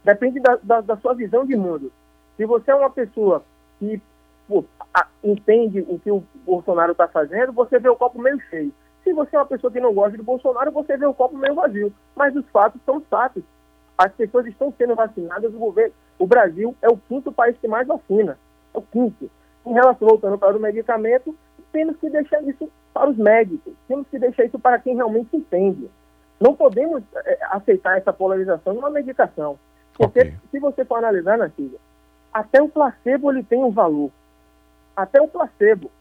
Depende 0.04 0.40
da, 0.40 0.58
da, 0.62 0.82
da 0.82 0.98
sua 0.98 1.14
visão 1.14 1.46
de 1.46 1.56
mundo. 1.56 1.92
Se 2.36 2.46
você 2.46 2.72
é 2.72 2.76
uma 2.76 2.90
pessoa 2.90 3.44
que 3.80 4.02
pô, 4.48 4.64
a, 4.94 5.08
entende 5.24 5.86
o 5.88 6.00
que 6.00 6.12
o 6.12 6.24
Bolsonaro 6.46 6.94
está 6.94 7.08
fazendo, 7.08 7.52
você 7.52 7.80
vê 7.80 7.90
o 7.90 7.96
copo 7.96 8.22
meio 8.22 8.40
cheio. 8.50 8.72
Se 9.04 9.14
você 9.14 9.36
é 9.36 9.40
uma 9.40 9.46
pessoa 9.46 9.72
que 9.72 9.80
não 9.80 9.94
gosta 9.94 10.18
do 10.18 10.24
Bolsonaro, 10.24 10.72
você 10.72 10.98
vê 10.98 11.06
o 11.06 11.14
copo 11.14 11.38
meio 11.38 11.56
vazio. 11.56 11.94
Mas 12.16 12.36
os 12.36 12.48
fatos 12.50 12.82
são 12.86 13.02
fatos. 13.02 13.44
As 13.98 14.12
pessoas 14.14 14.46
estão 14.46 14.74
sendo 14.78 14.96
vacinadas, 14.96 15.54
o 15.54 15.58
governo, 15.58 15.94
o 16.20 16.28
Brasil 16.28 16.76
é 16.82 16.88
o 16.88 16.98
quinto 16.98 17.32
país 17.32 17.58
que 17.58 17.68
mais 17.68 17.88
vacina. 17.88 18.38
É 18.74 18.78
o 18.78 18.82
quinto. 18.82 19.30
Em 19.66 19.74
relação, 19.74 20.08
voltando 20.08 20.38
para 20.38 20.56
o 20.56 20.60
medicamento, 20.60 21.36
temos 21.72 21.98
que 21.98 22.10
deixar 22.10 22.42
isso 22.44 22.70
para 22.94 23.10
os 23.10 23.18
médicos, 23.18 23.74
temos 23.88 24.08
que 24.08 24.18
deixar 24.18 24.46
isso 24.46 24.58
para 24.58 24.80
quem 24.80 24.96
realmente 24.96 25.36
entende. 25.36 25.90
Não 26.40 26.56
podemos 26.56 27.04
é, 27.16 27.40
aceitar 27.52 27.98
essa 27.98 28.14
polarização 28.14 28.74
numa 28.74 28.90
medicação. 28.90 29.60
Porque 29.98 30.20
okay. 30.20 30.34
se 30.52 30.60
você 30.60 30.86
for 30.86 30.98
analisar, 30.98 31.38
Nativa, 31.38 31.78
até 32.34 32.62
o 32.62 32.70
placebo 32.70 33.32
ele 33.32 33.44
tem 33.44 33.64
um 33.64 33.72
valor. 33.72 34.12
Até 34.96 35.22
o 35.22 35.28
placebo. 35.28 35.92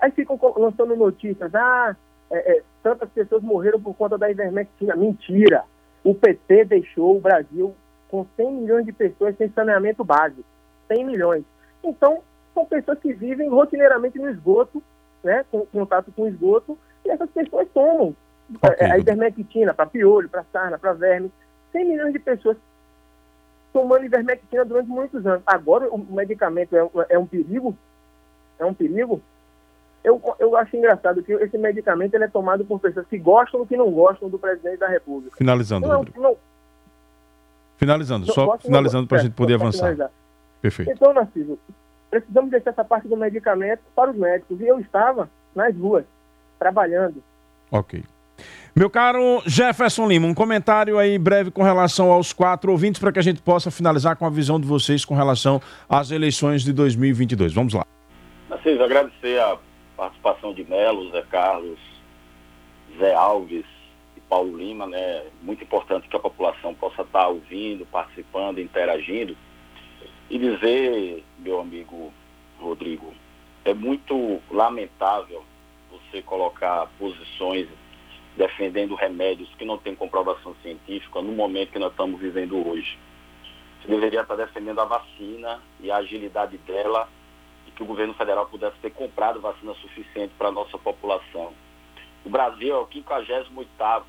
Aí 0.00 0.10
ficam 0.10 0.38
lançando 0.56 0.96
notícias, 0.96 1.54
ah, 1.54 1.96
é, 2.30 2.56
é, 2.56 2.62
tantas 2.82 3.08
pessoas 3.10 3.42
morreram 3.42 3.80
por 3.80 3.94
conta 3.94 4.18
da 4.18 4.30
ivermectina. 4.30 4.96
Mentira! 4.96 5.64
O 6.02 6.14
PT 6.14 6.64
deixou 6.64 7.16
o 7.16 7.20
Brasil 7.20 7.74
com 8.08 8.26
100 8.36 8.52
milhões 8.52 8.84
de 8.84 8.92
pessoas 8.92 9.36
sem 9.36 9.48
saneamento 9.50 10.04
básico. 10.04 10.44
100 10.88 11.04
milhões. 11.04 11.44
Então, 11.82 12.22
são 12.52 12.66
pessoas 12.66 12.98
que 12.98 13.12
vivem 13.12 13.48
rotineiramente 13.48 14.18
no 14.18 14.28
esgoto, 14.28 14.82
né, 15.22 15.44
com 15.50 15.64
contato 15.66 16.12
com 16.12 16.26
esgoto, 16.26 16.78
e 17.04 17.10
essas 17.10 17.30
pessoas 17.30 17.66
tomam 17.72 18.14
okay. 18.62 18.90
a 18.90 18.98
ivermectina 18.98 19.72
para 19.72 19.86
piolho, 19.86 20.28
para 20.28 20.44
sarna, 20.52 20.78
para 20.78 20.92
verme. 20.92 21.32
100 21.72 21.84
milhões 21.84 22.12
de 22.12 22.18
pessoas 22.18 22.56
tomando 23.74 24.04
ivermectina 24.04 24.64
durante 24.64 24.88
muitos 24.88 25.26
anos. 25.26 25.42
Agora 25.44 25.88
o 25.90 25.98
medicamento 25.98 26.76
é, 26.76 26.88
é 27.10 27.18
um 27.18 27.26
perigo, 27.26 27.76
é 28.56 28.64
um 28.64 28.72
perigo. 28.72 29.20
Eu, 30.04 30.22
eu 30.38 30.56
acho 30.56 30.76
engraçado 30.76 31.22
que 31.24 31.32
esse 31.32 31.58
medicamento 31.58 32.14
ele 32.14 32.24
é 32.24 32.28
tomado 32.28 32.64
por 32.64 32.78
pessoas 32.78 33.06
que 33.08 33.18
gostam 33.18 33.60
ou 33.60 33.66
que 33.66 33.76
não 33.76 33.90
gostam 33.90 34.28
do 34.28 34.38
presidente 34.38 34.78
da 34.78 34.86
República. 34.86 35.36
Finalizando, 35.36 35.88
não, 35.88 36.04
não, 36.16 36.36
Finalizando, 37.76 38.32
só 38.32 38.56
finalizando 38.58 39.08
para 39.08 39.18
a 39.18 39.22
gente 39.22 39.32
poder 39.32 39.54
avançar. 39.54 39.78
Finalizar. 39.78 40.10
Perfeito. 40.62 40.92
Então, 40.92 41.12
Narciso, 41.12 41.58
precisamos 42.08 42.50
deixar 42.52 42.70
essa 42.70 42.84
parte 42.84 43.08
do 43.08 43.16
medicamento 43.16 43.80
para 43.96 44.12
os 44.12 44.16
médicos. 44.16 44.60
E 44.60 44.68
eu 44.68 44.78
estava 44.78 45.28
nas 45.52 45.76
ruas, 45.76 46.04
trabalhando. 46.60 47.20
Ok. 47.72 48.04
Meu 48.76 48.90
caro 48.90 49.40
Jefferson 49.46 50.08
Lima, 50.08 50.26
um 50.26 50.34
comentário 50.34 50.98
aí 50.98 51.16
breve 51.16 51.48
com 51.48 51.62
relação 51.62 52.10
aos 52.10 52.32
quatro 52.32 52.72
ouvintes 52.72 53.00
para 53.00 53.12
que 53.12 53.20
a 53.20 53.22
gente 53.22 53.40
possa 53.40 53.70
finalizar 53.70 54.16
com 54.16 54.26
a 54.26 54.30
visão 54.30 54.58
de 54.58 54.66
vocês 54.66 55.04
com 55.04 55.14
relação 55.14 55.62
às 55.88 56.10
eleições 56.10 56.64
de 56.64 56.72
2022. 56.72 57.54
Vamos 57.54 57.72
lá. 57.72 57.86
Assis, 58.50 58.80
agradecer 58.80 59.40
a 59.40 59.56
participação 59.96 60.52
de 60.52 60.64
Melo, 60.64 61.08
Zé 61.12 61.22
Carlos, 61.30 61.78
Zé 62.98 63.14
Alves 63.14 63.64
e 64.16 64.20
Paulo 64.22 64.56
Lima, 64.56 64.88
né? 64.88 65.22
Muito 65.40 65.62
importante 65.62 66.08
que 66.08 66.16
a 66.16 66.20
população 66.20 66.74
possa 66.74 67.02
estar 67.02 67.28
ouvindo, 67.28 67.86
participando, 67.86 68.58
interagindo. 68.58 69.36
E 70.28 70.36
dizer, 70.36 71.22
meu 71.38 71.60
amigo 71.60 72.12
Rodrigo, 72.58 73.14
é 73.64 73.72
muito 73.72 74.40
lamentável 74.50 75.44
você 75.92 76.20
colocar 76.22 76.88
posições 76.98 77.68
defendendo 78.36 78.94
remédios 78.94 79.48
que 79.56 79.64
não 79.64 79.78
têm 79.78 79.94
comprovação 79.94 80.54
científica 80.62 81.22
no 81.22 81.32
momento 81.32 81.72
que 81.72 81.78
nós 81.78 81.90
estamos 81.90 82.20
vivendo 82.20 82.66
hoje. 82.68 82.98
Você 83.80 83.88
deveria 83.88 84.22
estar 84.22 84.34
defendendo 84.34 84.80
a 84.80 84.84
vacina 84.84 85.60
e 85.80 85.90
a 85.90 85.96
agilidade 85.96 86.56
dela 86.58 87.08
e 87.66 87.70
que 87.70 87.82
o 87.82 87.86
governo 87.86 88.14
federal 88.14 88.46
pudesse 88.46 88.76
ter 88.78 88.90
comprado 88.90 89.40
vacina 89.40 89.74
suficiente 89.74 90.32
para 90.36 90.48
a 90.48 90.52
nossa 90.52 90.78
população. 90.78 91.52
O 92.24 92.30
Brasil 92.30 92.74
é 92.74 92.78
o 92.78 92.86
58º 92.86 94.02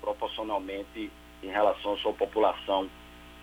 proporcionalmente 0.00 1.10
em 1.42 1.48
relação 1.48 1.94
à 1.94 1.96
sua 1.98 2.12
população 2.12 2.88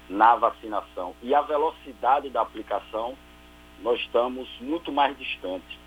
na 0.10 0.36
vacinação. 0.36 1.16
E 1.22 1.34
a 1.34 1.42
velocidade 1.42 2.30
da 2.30 2.42
aplicação, 2.42 3.18
nós 3.82 4.00
estamos 4.02 4.48
muito 4.60 4.92
mais 4.92 5.18
distantes. 5.18 5.83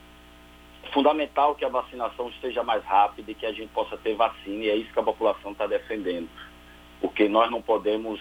Fundamental 0.92 1.54
que 1.54 1.64
a 1.64 1.68
vacinação 1.68 2.28
esteja 2.30 2.62
mais 2.62 2.84
rápida 2.84 3.30
e 3.30 3.34
que 3.34 3.46
a 3.46 3.52
gente 3.52 3.70
possa 3.72 3.96
ter 3.96 4.14
vacina, 4.14 4.64
e 4.64 4.70
é 4.70 4.76
isso 4.76 4.92
que 4.92 4.98
a 4.98 5.02
população 5.02 5.52
está 5.52 5.66
defendendo. 5.66 6.28
Porque 7.00 7.28
nós 7.28 7.50
não 7.50 7.60
podemos 7.60 8.20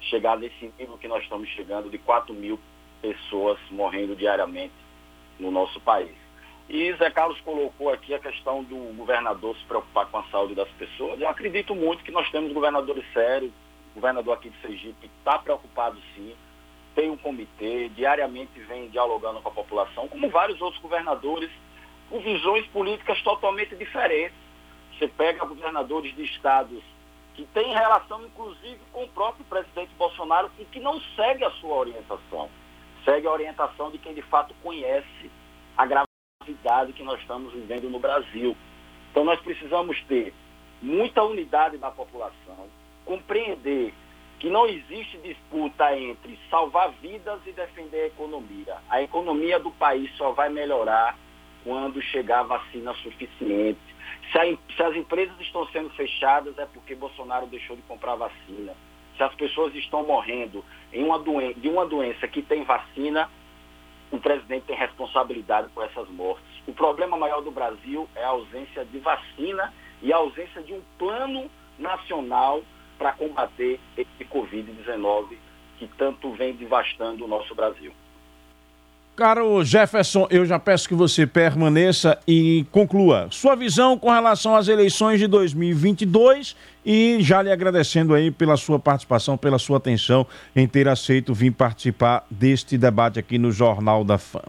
chegar 0.00 0.38
nesse 0.38 0.72
nível 0.78 0.98
que 0.98 1.08
nós 1.08 1.22
estamos 1.22 1.48
chegando 1.50 1.90
de 1.90 1.98
4 1.98 2.34
mil 2.34 2.58
pessoas 3.00 3.58
morrendo 3.70 4.16
diariamente 4.16 4.74
no 5.38 5.50
nosso 5.50 5.80
país. 5.80 6.14
E 6.68 6.92
Zé 6.94 7.10
Carlos 7.10 7.38
colocou 7.42 7.92
aqui 7.92 8.14
a 8.14 8.18
questão 8.18 8.64
do 8.64 8.94
governador 8.96 9.54
se 9.56 9.64
preocupar 9.64 10.06
com 10.06 10.18
a 10.18 10.24
saúde 10.24 10.54
das 10.54 10.68
pessoas. 10.70 11.20
Eu 11.20 11.28
acredito 11.28 11.74
muito 11.74 12.02
que 12.02 12.10
nós 12.10 12.30
temos 12.30 12.52
governadores 12.52 13.04
sérios, 13.12 13.52
o 13.92 14.00
governador 14.00 14.34
aqui 14.34 14.48
de 14.48 14.60
Sergipe 14.60 15.10
está 15.18 15.38
preocupado 15.38 15.98
sim, 16.14 16.34
tem 16.94 17.10
um 17.10 17.16
comitê, 17.16 17.88
diariamente 17.90 18.58
vem 18.60 18.88
dialogando 18.88 19.40
com 19.40 19.48
a 19.48 19.52
população, 19.52 20.08
como 20.08 20.28
vários 20.30 20.60
outros 20.60 20.80
governadores, 20.80 21.50
com 22.10 22.20
visões 22.20 22.66
políticas 22.68 23.20
totalmente 23.22 23.74
diferentes. 23.76 24.36
Você 24.92 25.08
pega 25.08 25.44
governadores 25.44 26.14
de 26.14 26.24
estados 26.24 26.82
que 27.34 27.44
têm 27.46 27.72
relação, 27.72 28.24
inclusive, 28.24 28.78
com 28.92 29.04
o 29.04 29.08
próprio 29.08 29.44
presidente 29.46 29.90
Bolsonaro, 29.98 30.50
e 30.58 30.64
que 30.64 30.78
não 30.78 31.00
segue 31.16 31.44
a 31.44 31.50
sua 31.52 31.74
orientação. 31.74 32.48
Segue 33.04 33.26
a 33.26 33.32
orientação 33.32 33.90
de 33.90 33.98
quem 33.98 34.14
de 34.14 34.22
fato 34.22 34.54
conhece 34.62 35.30
a 35.76 35.84
gravidade 35.84 36.92
que 36.92 37.02
nós 37.02 37.20
estamos 37.20 37.52
vivendo 37.52 37.90
no 37.90 37.98
Brasil. 37.98 38.56
Então 39.10 39.24
nós 39.24 39.40
precisamos 39.40 40.00
ter 40.04 40.32
muita 40.80 41.22
unidade 41.22 41.76
da 41.78 41.90
população, 41.90 42.68
compreender 43.04 43.92
que 44.38 44.50
não 44.50 44.66
existe 44.66 45.16
disputa 45.18 45.96
entre 45.96 46.38
salvar 46.50 46.90
vidas 47.00 47.40
e 47.46 47.52
defender 47.52 48.02
a 48.02 48.06
economia. 48.06 48.76
A 48.90 49.02
economia 49.02 49.58
do 49.58 49.70
país 49.70 50.14
só 50.16 50.32
vai 50.32 50.48
melhorar 50.48 51.16
quando 51.64 52.00
chegar 52.02 52.42
vacina 52.42 52.92
suficiente. 52.94 53.80
Se, 54.30 54.38
a, 54.38 54.44
se, 54.76 54.82
as 54.82 54.94
empresas 54.94 55.34
estão 55.40 55.66
sendo 55.68 55.90
fechadas 55.90 56.56
é 56.58 56.66
porque 56.66 56.94
Bolsonaro 56.94 57.46
deixou 57.46 57.74
de 57.74 57.82
comprar 57.82 58.14
vacina. 58.14 58.74
Se 59.16 59.22
as 59.22 59.34
pessoas 59.34 59.74
estão 59.74 60.04
morrendo 60.04 60.64
uma 60.92 61.18
doen 61.18 61.52
de 61.56 61.68
uma 61.68 61.86
doença 61.86 62.28
que 62.28 62.42
tem 62.42 62.62
vacina, 62.64 63.30
o 64.10 64.18
presidente 64.18 64.66
tem 64.66 64.76
responsabilidade 64.76 65.68
por 65.70 65.84
essas 65.84 66.08
mortes. 66.10 66.44
O 66.66 66.72
problema 66.72 67.16
maior 67.16 67.40
do 67.40 67.50
Brasil 67.50 68.08
é 68.14 68.24
a 68.24 68.28
ausência 68.28 68.84
de 68.84 68.98
vacina 68.98 69.72
e 70.02 70.12
a 70.12 70.16
ausência 70.16 70.62
de 70.62 70.72
um 70.72 70.82
plano 70.98 71.50
nacional 71.78 72.62
para 72.98 73.12
combater 73.12 73.80
esse 73.96 74.24
Covid-19 74.24 75.36
que 75.78 75.88
tanto 75.98 76.30
vem 76.32 76.54
devastando 76.54 77.24
o 77.24 77.28
nosso 77.28 77.54
Brasil. 77.54 77.92
Caro 79.16 79.62
Jefferson, 79.62 80.26
eu 80.28 80.44
já 80.44 80.58
peço 80.58 80.88
que 80.88 80.94
você 80.94 81.24
permaneça 81.24 82.18
e 82.26 82.66
conclua 82.72 83.28
sua 83.30 83.54
visão 83.54 83.96
com 83.96 84.10
relação 84.10 84.56
às 84.56 84.66
eleições 84.66 85.20
de 85.20 85.28
2022 85.28 86.56
e 86.84 87.18
já 87.20 87.40
lhe 87.40 87.52
agradecendo 87.52 88.12
aí 88.12 88.32
pela 88.32 88.56
sua 88.56 88.76
participação, 88.76 89.38
pela 89.38 89.56
sua 89.56 89.76
atenção 89.76 90.26
em 90.56 90.66
ter 90.66 90.88
aceito 90.88 91.32
vir 91.32 91.52
participar 91.52 92.26
deste 92.28 92.76
debate 92.76 93.20
aqui 93.20 93.38
no 93.38 93.52
Jornal 93.52 94.02
da 94.02 94.18
Fã. 94.18 94.42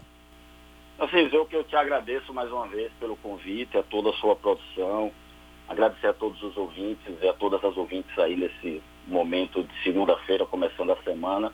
Assim, 0.98 1.28
eu 1.32 1.46
que 1.46 1.54
eu 1.54 1.62
te 1.62 1.76
agradeço 1.76 2.34
mais 2.34 2.50
uma 2.50 2.66
vez 2.66 2.90
pelo 2.98 3.14
convite, 3.18 3.78
a 3.78 3.84
toda 3.84 4.10
a 4.10 4.14
sua 4.14 4.34
produção, 4.34 5.12
agradecer 5.68 6.08
a 6.08 6.12
todos 6.12 6.42
os 6.42 6.56
ouvintes 6.56 7.14
e 7.22 7.28
a 7.28 7.32
todas 7.34 7.62
as 7.64 7.76
ouvintes 7.76 8.18
aí 8.18 8.34
nesse 8.34 8.82
momento 9.06 9.62
de 9.62 9.82
segunda-feira, 9.84 10.44
começando 10.44 10.90
a 10.90 10.96
semana. 11.04 11.52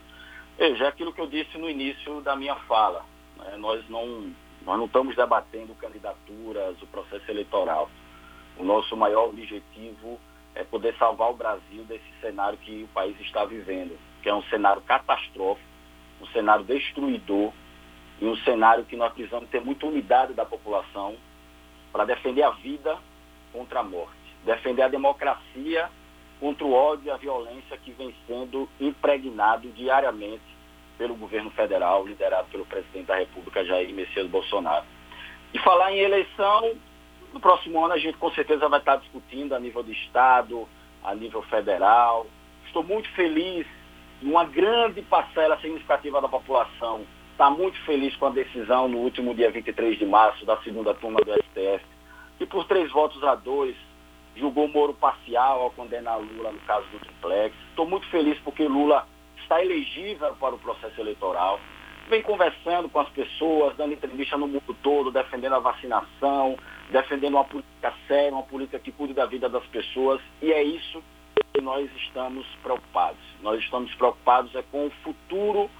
Veja, 0.62 0.84
é 0.84 0.86
aquilo 0.86 1.12
que 1.12 1.20
eu 1.20 1.26
disse 1.26 1.58
no 1.58 1.68
início 1.68 2.20
da 2.20 2.36
minha 2.36 2.54
fala. 2.54 3.04
Né? 3.36 3.56
Nós, 3.56 3.84
não, 3.88 4.32
nós 4.64 4.78
não 4.78 4.84
estamos 4.84 5.16
debatendo 5.16 5.74
candidaturas, 5.74 6.80
o 6.80 6.86
processo 6.86 7.28
eleitoral. 7.28 7.90
O 8.56 8.62
nosso 8.62 8.96
maior 8.96 9.30
objetivo 9.30 10.20
é 10.54 10.62
poder 10.62 10.94
salvar 10.98 11.30
o 11.30 11.36
Brasil 11.36 11.82
desse 11.88 12.06
cenário 12.20 12.56
que 12.58 12.84
o 12.84 12.94
país 12.94 13.20
está 13.22 13.44
vivendo, 13.44 13.98
que 14.22 14.28
é 14.28 14.34
um 14.34 14.44
cenário 14.44 14.80
catastrófico, 14.82 15.66
um 16.20 16.26
cenário 16.28 16.64
destruidor 16.64 17.52
e 18.20 18.24
um 18.24 18.36
cenário 18.36 18.84
que 18.84 18.94
nós 18.94 19.12
precisamos 19.12 19.50
ter 19.50 19.60
muita 19.60 19.84
unidade 19.86 20.32
da 20.32 20.44
população 20.44 21.16
para 21.92 22.04
defender 22.04 22.44
a 22.44 22.50
vida 22.50 22.96
contra 23.52 23.80
a 23.80 23.82
morte, 23.82 24.14
defender 24.44 24.82
a 24.82 24.88
democracia 24.88 25.90
contra 26.38 26.64
o 26.64 26.72
ódio 26.72 27.06
e 27.06 27.10
a 27.10 27.16
violência 27.16 27.76
que 27.78 27.90
vem 27.90 28.14
sendo 28.28 28.68
impregnado 28.78 29.68
diariamente 29.70 30.51
pelo 31.02 31.16
governo 31.16 31.50
federal, 31.50 32.06
liderado 32.06 32.46
pelo 32.52 32.64
presidente 32.64 33.06
da 33.06 33.16
República, 33.16 33.64
Jair 33.64 33.92
Messias 33.92 34.28
Bolsonaro. 34.28 34.84
E 35.52 35.58
falar 35.58 35.92
em 35.92 35.98
eleição, 35.98 36.76
no 37.32 37.40
próximo 37.40 37.84
ano 37.84 37.94
a 37.94 37.98
gente 37.98 38.16
com 38.18 38.30
certeza 38.30 38.68
vai 38.68 38.78
estar 38.78 38.96
discutindo 38.98 39.52
a 39.52 39.58
nível 39.58 39.82
de 39.82 39.90
Estado, 39.90 40.68
a 41.02 41.12
nível 41.12 41.42
federal. 41.42 42.28
Estou 42.66 42.84
muito 42.84 43.08
feliz, 43.14 43.66
uma 44.22 44.44
grande 44.44 45.02
parcela 45.02 45.58
significativa 45.60 46.20
da 46.20 46.28
população 46.28 47.04
está 47.32 47.50
muito 47.50 47.80
feliz 47.80 48.14
com 48.14 48.26
a 48.26 48.30
decisão 48.30 48.86
no 48.86 48.98
último 48.98 49.34
dia 49.34 49.50
23 49.50 49.98
de 49.98 50.06
março 50.06 50.46
da 50.46 50.56
segunda 50.58 50.94
turma 50.94 51.18
do 51.20 51.32
STF, 51.32 51.84
que 52.38 52.46
por 52.46 52.64
três 52.66 52.92
votos 52.92 53.24
a 53.24 53.34
dois 53.34 53.74
julgou 54.36 54.68
Moro 54.68 54.94
parcial 54.94 55.62
ao 55.62 55.70
condenar 55.72 56.20
Lula 56.20 56.52
no 56.52 56.60
caso 56.60 56.86
do 56.92 57.00
triplex. 57.00 57.56
Estou 57.70 57.88
muito 57.88 58.06
feliz 58.06 58.38
porque 58.44 58.62
Lula 58.68 59.04
está 59.42 59.62
elegível 59.62 60.34
para 60.36 60.54
o 60.54 60.58
processo 60.58 61.00
eleitoral. 61.00 61.60
Vem 62.08 62.22
conversando 62.22 62.88
com 62.88 63.00
as 63.00 63.08
pessoas, 63.10 63.76
dando 63.76 63.92
entrevista 63.92 64.36
no 64.36 64.46
mundo 64.46 64.76
todo, 64.82 65.10
defendendo 65.10 65.54
a 65.54 65.60
vacinação, 65.60 66.56
defendendo 66.90 67.34
uma 67.34 67.44
política 67.44 67.92
séria, 68.08 68.32
uma 68.32 68.42
política 68.42 68.78
que 68.78 68.92
cuide 68.92 69.14
da 69.14 69.26
vida 69.26 69.48
das 69.48 69.64
pessoas. 69.66 70.20
E 70.40 70.52
é 70.52 70.62
isso 70.62 71.02
que 71.54 71.60
nós 71.60 71.90
estamos 71.96 72.46
preocupados. 72.62 73.20
Nós 73.40 73.60
estamos 73.60 73.94
preocupados 73.94 74.54
é 74.54 74.62
com 74.62 74.86
o 74.86 74.90
futuro 75.02 75.70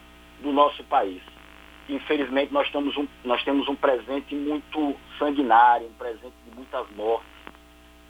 do 0.40 0.52
nosso 0.52 0.82
país. 0.84 1.20
Infelizmente, 1.88 2.52
nós, 2.52 2.66
estamos 2.66 2.96
um, 2.96 3.06
nós 3.24 3.42
temos 3.42 3.68
um 3.68 3.74
presente 3.74 4.34
muito 4.34 4.96
sanguinário, 5.18 5.88
um 5.88 5.94
presente 5.94 6.34
de 6.48 6.54
muitas 6.54 6.88
mortes 6.92 7.32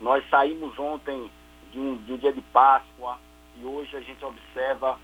nós 0.02 0.28
saímos 0.28 0.76
ontem 0.80 1.30
de 1.70 1.78
um, 1.78 1.96
de 1.98 2.12
um 2.12 2.16
dia 2.16 2.32
de 2.32 2.40
Páscoa 2.40 3.18
e 3.56 3.64
hoje 3.64 3.96
a 3.96 4.00
gente 4.00 4.22
observa 4.24 4.98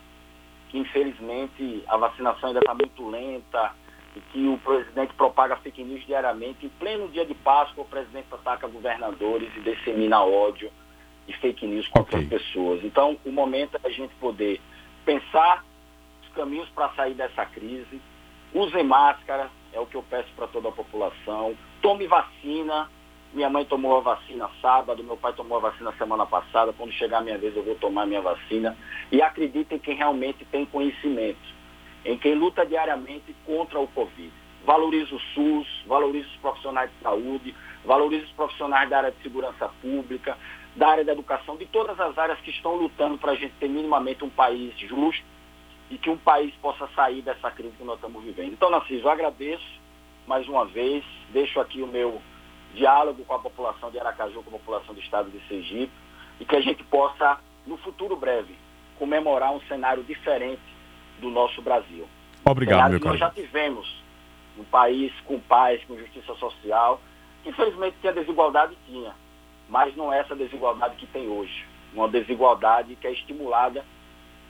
que, 0.68 0.78
infelizmente, 0.78 1.82
a 1.88 1.96
vacinação 1.96 2.48
ainda 2.48 2.60
está 2.60 2.74
muito 2.74 3.08
lenta 3.08 3.74
e 4.14 4.20
que 4.20 4.46
o 4.46 4.58
presidente 4.58 5.14
propaga 5.14 5.56
fake 5.56 5.82
news 5.82 6.04
diariamente. 6.06 6.66
Em 6.66 6.68
pleno 6.68 7.08
dia 7.08 7.24
de 7.24 7.34
Páscoa, 7.34 7.84
o 7.84 7.88
presidente 7.88 8.26
ataca 8.32 8.66
governadores 8.66 9.50
e 9.56 9.60
dissemina 9.60 10.22
ódio 10.22 10.70
e 11.26 11.32
fake 11.34 11.66
news 11.66 11.86
contra 11.88 12.18
okay. 12.18 12.36
as 12.36 12.42
pessoas. 12.42 12.84
Então, 12.84 13.18
o 13.24 13.30
momento 13.30 13.78
é 13.82 13.86
a 13.86 13.90
gente 13.90 14.14
poder 14.16 14.60
pensar 15.04 15.64
os 16.22 16.28
caminhos 16.30 16.68
para 16.70 16.90
sair 16.90 17.14
dessa 17.14 17.44
crise. 17.46 18.00
Use 18.54 18.82
máscara, 18.82 19.50
é 19.72 19.80
o 19.80 19.86
que 19.86 19.94
eu 19.94 20.02
peço 20.02 20.28
para 20.34 20.46
toda 20.46 20.68
a 20.68 20.72
população. 20.72 21.54
Tome 21.82 22.06
vacina, 22.06 22.90
minha 23.32 23.50
mãe 23.50 23.64
tomou 23.64 23.96
a 23.96 24.00
vacina 24.00 24.48
sábado, 24.60 25.04
meu 25.04 25.16
pai 25.16 25.32
tomou 25.34 25.58
a 25.58 25.70
vacina 25.70 25.92
semana 25.98 26.24
passada. 26.24 26.72
Quando 26.72 26.92
chegar 26.92 27.18
a 27.18 27.20
minha 27.22 27.38
vez, 27.38 27.54
eu 27.56 27.62
vou 27.62 27.74
tomar 27.74 28.02
a 28.02 28.06
minha 28.06 28.22
vacina. 28.22 28.76
E 29.12 29.20
acredito 29.20 29.72
em 29.72 29.78
quem 29.78 29.94
realmente 29.94 30.44
tem 30.46 30.64
conhecimento, 30.64 31.38
em 32.04 32.16
quem 32.16 32.34
luta 32.34 32.64
diariamente 32.64 33.34
contra 33.44 33.78
o 33.78 33.86
Covid. 33.88 34.32
valorize 34.64 35.14
o 35.14 35.20
SUS, 35.34 35.66
valorize 35.86 36.26
os 36.26 36.36
profissionais 36.36 36.90
de 36.90 37.02
saúde, 37.02 37.54
valorize 37.84 38.24
os 38.24 38.32
profissionais 38.32 38.88
da 38.90 38.98
área 38.98 39.10
de 39.10 39.22
segurança 39.22 39.70
pública, 39.80 40.36
da 40.76 40.88
área 40.88 41.04
da 41.04 41.12
educação, 41.12 41.56
de 41.56 41.66
todas 41.66 41.98
as 41.98 42.18
áreas 42.18 42.38
que 42.40 42.50
estão 42.50 42.74
lutando 42.76 43.16
para 43.18 43.32
a 43.32 43.34
gente 43.34 43.54
ter 43.58 43.68
minimamente 43.68 44.24
um 44.24 44.30
país 44.30 44.76
justo 44.78 45.24
e 45.90 45.96
que 45.96 46.10
um 46.10 46.18
país 46.18 46.54
possa 46.56 46.86
sair 46.94 47.22
dessa 47.22 47.50
crise 47.50 47.74
que 47.76 47.84
nós 47.84 47.96
estamos 47.96 48.22
vivendo. 48.22 48.52
Então, 48.52 48.70
Narciso, 48.70 49.06
eu 49.06 49.10
agradeço 49.10 49.80
mais 50.26 50.46
uma 50.46 50.66
vez, 50.66 51.02
deixo 51.30 51.58
aqui 51.58 51.80
o 51.80 51.86
meu 51.86 52.20
diálogo 52.74 53.24
com 53.24 53.34
a 53.34 53.38
população 53.38 53.90
de 53.90 53.98
Aracaju, 53.98 54.42
com 54.42 54.50
a 54.50 54.58
população 54.58 54.94
do 54.94 55.00
estado 55.00 55.30
de 55.30 55.40
Sergipe, 55.48 55.92
e 56.40 56.44
que 56.44 56.56
a 56.56 56.60
gente 56.60 56.82
possa, 56.84 57.38
no 57.66 57.76
futuro 57.78 58.16
breve, 58.16 58.54
comemorar 58.98 59.52
um 59.52 59.60
cenário 59.62 60.02
diferente 60.02 60.62
do 61.20 61.30
nosso 61.30 61.60
Brasil. 61.62 62.06
Obrigado, 62.44 62.90
meu 62.90 63.00
caro. 63.00 63.10
Nós 63.10 63.20
já 63.20 63.30
tivemos 63.30 64.02
um 64.58 64.64
país 64.64 65.12
com 65.24 65.38
paz, 65.38 65.82
com 65.84 65.96
justiça 65.96 66.34
social. 66.34 67.00
Infelizmente 67.44 67.96
tinha 68.00 68.12
desigualdade, 68.12 68.76
tinha, 68.86 69.14
mas 69.68 69.94
não 69.96 70.12
é 70.12 70.20
essa 70.20 70.34
desigualdade 70.34 70.96
que 70.96 71.06
tem 71.06 71.28
hoje. 71.28 71.66
Uma 71.94 72.08
desigualdade 72.08 72.96
que 72.96 73.06
é 73.06 73.12
estimulada 73.12 73.84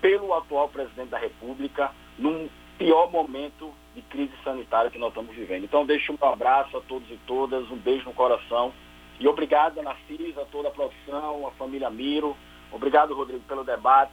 pelo 0.00 0.32
atual 0.34 0.68
presidente 0.68 1.08
da 1.08 1.18
República 1.18 1.92
num 2.18 2.48
pior 2.78 3.10
momento 3.10 3.72
de 3.94 4.02
crise 4.02 4.32
sanitária 4.44 4.90
que 4.90 4.98
nós 4.98 5.08
estamos 5.08 5.34
vivendo. 5.34 5.64
Então 5.64 5.84
deixo 5.84 6.12
um 6.12 6.26
abraço 6.26 6.76
a 6.76 6.80
todos 6.80 7.10
e 7.10 7.18
todas, 7.26 7.70
um 7.70 7.76
beijo 7.76 8.04
no 8.04 8.14
coração 8.14 8.72
e 9.20 9.26
obrigado, 9.26 9.78
Ana 9.78 9.96
Cisa, 10.06 10.42
a 10.42 10.44
toda 10.44 10.68
a 10.68 10.70
produção, 10.70 11.46
a 11.46 11.50
família 11.52 11.90
Miro. 11.90 12.36
Obrigado, 12.70 13.14
Rodrigo, 13.14 13.42
pelo 13.48 13.64
debate 13.64 14.12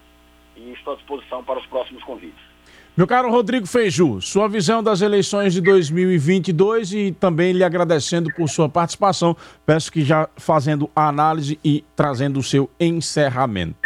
e 0.55 0.71
estou 0.71 0.93
à 0.93 0.95
disposição 0.95 1.43
para 1.43 1.59
os 1.59 1.65
próximos 1.67 2.03
convites. 2.03 2.43
Meu 2.97 3.05
caro 3.05 3.29
Rodrigo 3.29 3.67
Feiju, 3.67 4.21
sua 4.21 4.47
visão 4.47 4.81
das 4.81 5.01
eleições 5.01 5.53
de 5.53 5.61
2022 5.61 6.93
e 6.93 7.11
também 7.11 7.51
lhe 7.51 7.63
agradecendo 7.63 8.33
por 8.33 8.47
sua 8.47 8.69
participação. 8.69 9.35
Peço 9.65 9.91
que 9.91 10.01
já 10.01 10.29
fazendo 10.37 10.89
a 10.95 11.09
análise 11.09 11.59
e 11.63 11.83
trazendo 11.95 12.39
o 12.39 12.43
seu 12.43 12.69
encerramento. 12.79 13.84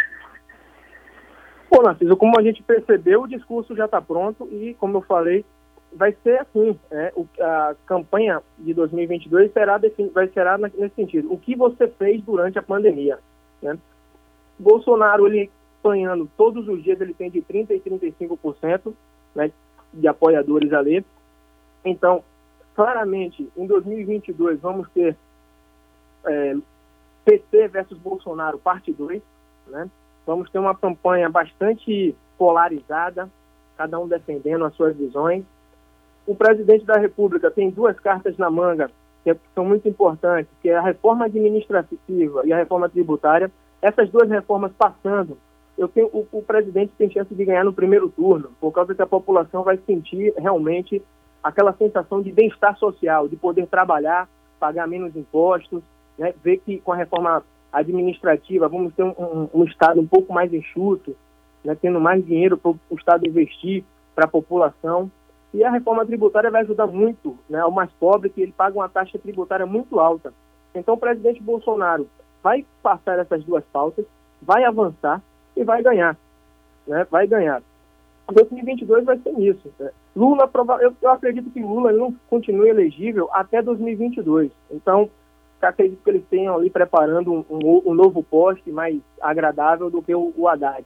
Bom, 1.70 1.82
Narciso, 1.82 2.16
como 2.16 2.38
a 2.38 2.42
gente 2.42 2.62
percebeu, 2.62 3.22
o 3.22 3.28
discurso 3.28 3.76
já 3.76 3.84
está 3.84 4.02
pronto 4.02 4.48
e, 4.50 4.74
como 4.74 4.96
eu 4.96 5.02
falei, 5.02 5.44
vai 5.92 6.16
ser 6.22 6.40
assim. 6.40 6.76
É, 6.90 7.12
o, 7.14 7.26
a 7.40 7.76
campanha 7.86 8.42
de 8.58 8.74
2022 8.74 9.52
será, 9.52 9.78
vai 10.12 10.28
ser 10.28 10.58
nesse 10.76 10.94
sentido. 10.96 11.32
O 11.32 11.38
que 11.38 11.54
você 11.54 11.86
fez 11.86 12.22
durante 12.22 12.58
a 12.58 12.62
pandemia? 12.62 13.20
Né? 13.62 13.78
Bolsonaro, 14.58 15.26
ele 15.26 15.48
apanhando 15.80 16.28
todos 16.36 16.68
os 16.68 16.82
dias, 16.82 17.00
ele 17.00 17.14
tem 17.14 17.30
de 17.30 17.40
30% 17.40 17.70
e 17.70 17.80
35% 17.80 18.92
né, 19.34 19.50
de 19.94 20.08
apoiadores 20.08 20.72
ali. 20.72 21.04
Então, 21.84 22.22
claramente, 22.74 23.48
em 23.56 23.66
2022 23.66 24.60
vamos 24.60 24.88
ter 24.90 25.16
é, 26.26 26.56
PT 27.24 27.68
versus 27.68 27.96
Bolsonaro, 27.96 28.58
parte 28.58 28.92
2, 28.92 29.22
né? 29.68 29.88
Vamos 30.26 30.50
ter 30.50 30.58
uma 30.58 30.74
campanha 30.74 31.28
bastante 31.28 32.14
polarizada, 32.38 33.28
cada 33.76 33.98
um 33.98 34.06
defendendo 34.06 34.64
as 34.64 34.74
suas 34.74 34.96
visões. 34.96 35.44
O 36.26 36.34
presidente 36.34 36.84
da 36.84 36.98
República 36.98 37.50
tem 37.50 37.70
duas 37.70 37.98
cartas 37.98 38.36
na 38.36 38.50
manga 38.50 38.90
que 39.24 39.36
são 39.54 39.64
muito 39.64 39.86
importantes, 39.88 40.50
que 40.62 40.70
é 40.70 40.76
a 40.76 40.82
reforma 40.82 41.26
administrativa 41.26 42.42
e 42.44 42.52
a 42.52 42.56
reforma 42.56 42.88
tributária. 42.88 43.50
Essas 43.82 44.08
duas 44.10 44.28
reformas 44.28 44.72
passando 44.78 45.36
eu 45.80 45.88
tenho, 45.88 46.08
o, 46.08 46.26
o, 46.30 46.42
presidente 46.42 46.92
tem 46.98 47.10
chance 47.10 47.34
de 47.34 47.42
ganhar 47.42 47.64
no 47.64 47.72
primeiro 47.72 48.10
turno, 48.10 48.50
por 48.60 48.70
causa 48.70 48.94
que 48.94 49.00
a 49.00 49.06
população 49.06 49.62
vai 49.62 49.78
sentir 49.86 50.34
realmente 50.36 51.02
aquela 51.42 51.72
sensação 51.72 52.20
de 52.20 52.30
bem-estar 52.30 52.76
social, 52.76 53.26
de 53.26 53.34
poder 53.34 53.66
trabalhar, 53.66 54.28
pagar 54.58 54.86
menos 54.86 55.16
impostos, 55.16 55.82
né? 56.18 56.34
ver 56.44 56.58
que 56.58 56.78
com 56.80 56.92
a 56.92 56.96
reforma 56.96 57.42
administrativa 57.72 58.68
vamos 58.68 58.94
ter 58.94 59.02
um, 59.02 59.14
um, 59.18 59.48
um 59.54 59.64
Estado 59.64 60.00
um 60.00 60.06
pouco 60.06 60.32
mais 60.32 60.52
enxuto, 60.52 61.16
né? 61.64 61.76
tendo 61.80 62.00
mais 62.00 62.24
dinheiro 62.24 62.56
para 62.56 62.70
o 62.70 62.96
Estado 62.96 63.26
investir 63.26 63.84
para 64.14 64.24
a 64.24 64.28
população. 64.28 65.10
E 65.52 65.64
a 65.64 65.70
reforma 65.70 66.06
tributária 66.06 66.50
vai 66.50 66.62
ajudar 66.62 66.86
muito 66.86 67.36
né, 67.48 67.58
ao 67.58 67.72
mais 67.72 67.90
pobre, 67.98 68.30
que 68.30 68.40
ele 68.40 68.52
paga 68.52 68.76
uma 68.76 68.88
taxa 68.88 69.18
tributária 69.18 69.66
muito 69.66 69.98
alta. 69.98 70.32
Então, 70.72 70.94
o 70.94 70.98
presidente 70.98 71.42
Bolsonaro 71.42 72.08
vai 72.40 72.64
passar 72.80 73.18
essas 73.18 73.42
duas 73.42 73.64
pautas, 73.72 74.04
vai 74.40 74.62
avançar, 74.62 75.20
e 75.56 75.64
vai 75.64 75.82
ganhar. 75.82 76.16
Né? 76.86 77.06
Vai 77.10 77.26
ganhar. 77.26 77.62
2022 78.32 79.04
vai 79.04 79.18
ser 79.18 79.38
isso. 79.38 79.72
Né? 79.78 79.90
Lula, 80.14 80.50
eu, 80.80 80.94
eu, 81.02 81.10
acredito 81.10 81.50
que 81.50 81.60
Lula 81.60 81.92
não 81.92 82.14
continue 82.28 82.68
elegível 82.68 83.28
até 83.32 83.60
2022. 83.60 84.50
Então, 84.70 85.10
acredito 85.68 86.02
que 86.02 86.10
eles 86.10 86.24
tenham 86.30 86.54
ali 86.54 86.70
preparando 86.70 87.32
um, 87.32 87.82
um, 87.86 87.94
novo 87.94 88.22
poste 88.22 88.70
mais 88.70 89.00
agradável 89.20 89.90
do 89.90 90.02
que 90.02 90.14
o, 90.14 90.32
o 90.36 90.48
Haddad. 90.48 90.84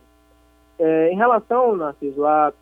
É, 0.79 1.11
em 1.11 1.17
relação, 1.17 1.77
Narciso, 1.77 2.25
a, 2.25 2.53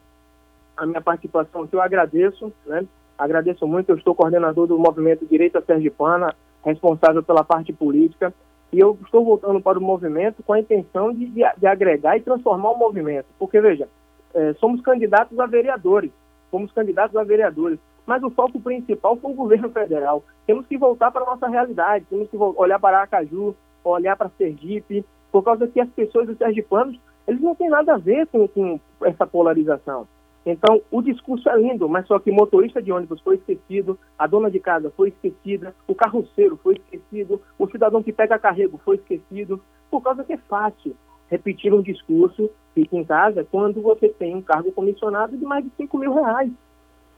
a 0.76 0.86
minha 0.86 1.00
participação 1.00 1.66
que 1.66 1.74
eu 1.74 1.80
agradeço, 1.80 2.52
né? 2.66 2.86
agradeço 3.16 3.66
muito, 3.66 3.90
eu 3.90 3.96
estou 3.96 4.14
coordenador 4.14 4.66
do 4.66 4.78
movimento 4.78 5.26
Direita 5.26 5.62
Sergipana, 5.62 6.34
responsável 6.64 7.22
pela 7.22 7.44
parte 7.44 7.72
política. 7.72 8.32
E 8.72 8.78
eu 8.78 8.98
estou 9.04 9.24
voltando 9.24 9.60
para 9.60 9.78
o 9.78 9.82
movimento 9.82 10.42
com 10.42 10.54
a 10.54 10.60
intenção 10.60 11.12
de, 11.12 11.26
de, 11.26 11.42
de 11.58 11.66
agregar 11.66 12.16
e 12.16 12.22
transformar 12.22 12.70
o 12.70 12.78
movimento. 12.78 13.26
Porque, 13.38 13.60
veja, 13.60 13.86
é, 14.34 14.54
somos 14.54 14.80
candidatos 14.80 15.38
a 15.38 15.46
vereadores, 15.46 16.10
fomos 16.50 16.72
candidatos 16.72 17.14
a 17.16 17.22
vereadores, 17.22 17.78
mas 18.06 18.22
o 18.22 18.30
foco 18.30 18.60
principal 18.60 19.16
foi 19.16 19.32
o 19.32 19.36
governo 19.36 19.70
federal. 19.70 20.24
Temos 20.46 20.66
que 20.66 20.76
voltar 20.76 21.10
para 21.10 21.22
a 21.22 21.26
nossa 21.26 21.48
realidade, 21.48 22.06
temos 22.08 22.28
que 22.28 22.36
olhar 22.36 22.78
para 22.78 22.98
Aracaju, 22.98 23.54
olhar 23.84 24.16
para 24.16 24.30
Sergipe, 24.36 25.04
por 25.30 25.42
causa 25.42 25.66
que 25.66 25.80
as 25.80 25.88
pessoas 25.90 26.26
dos 26.26 26.38
sergipanos, 26.38 26.98
eles 27.26 27.40
não 27.40 27.54
têm 27.54 27.68
nada 27.68 27.94
a 27.94 27.98
ver 27.98 28.26
com, 28.26 28.46
com 28.48 28.80
essa 29.04 29.26
polarização. 29.26 30.06
Então, 30.44 30.82
o 30.90 31.00
discurso 31.00 31.48
é 31.48 31.56
lindo, 31.56 31.88
mas 31.88 32.06
só 32.06 32.18
que 32.18 32.30
o 32.30 32.34
motorista 32.34 32.82
de 32.82 32.90
ônibus 32.90 33.20
foi 33.20 33.36
esquecido, 33.36 33.98
a 34.18 34.26
dona 34.26 34.50
de 34.50 34.58
casa 34.58 34.92
foi 34.96 35.08
esquecida, 35.08 35.74
o 35.86 35.94
carroceiro 35.94 36.58
foi 36.62 36.74
esquecido, 36.74 37.40
o 37.56 37.68
cidadão 37.68 38.02
que 38.02 38.12
pega 38.12 38.38
carrego 38.38 38.80
foi 38.84 38.96
esquecido, 38.96 39.62
por 39.88 40.02
causa 40.02 40.24
que 40.24 40.32
é 40.32 40.38
fácil 40.48 40.96
repetir 41.28 41.72
um 41.72 41.80
discurso, 41.80 42.50
fique 42.74 42.94
em 42.94 43.04
casa, 43.04 43.46
quando 43.50 43.80
você 43.80 44.08
tem 44.08 44.34
um 44.34 44.42
cargo 44.42 44.70
comissionado 44.72 45.36
de 45.36 45.44
mais 45.44 45.64
de 45.64 45.70
5 45.76 45.96
mil 45.96 46.12
reais. 46.12 46.50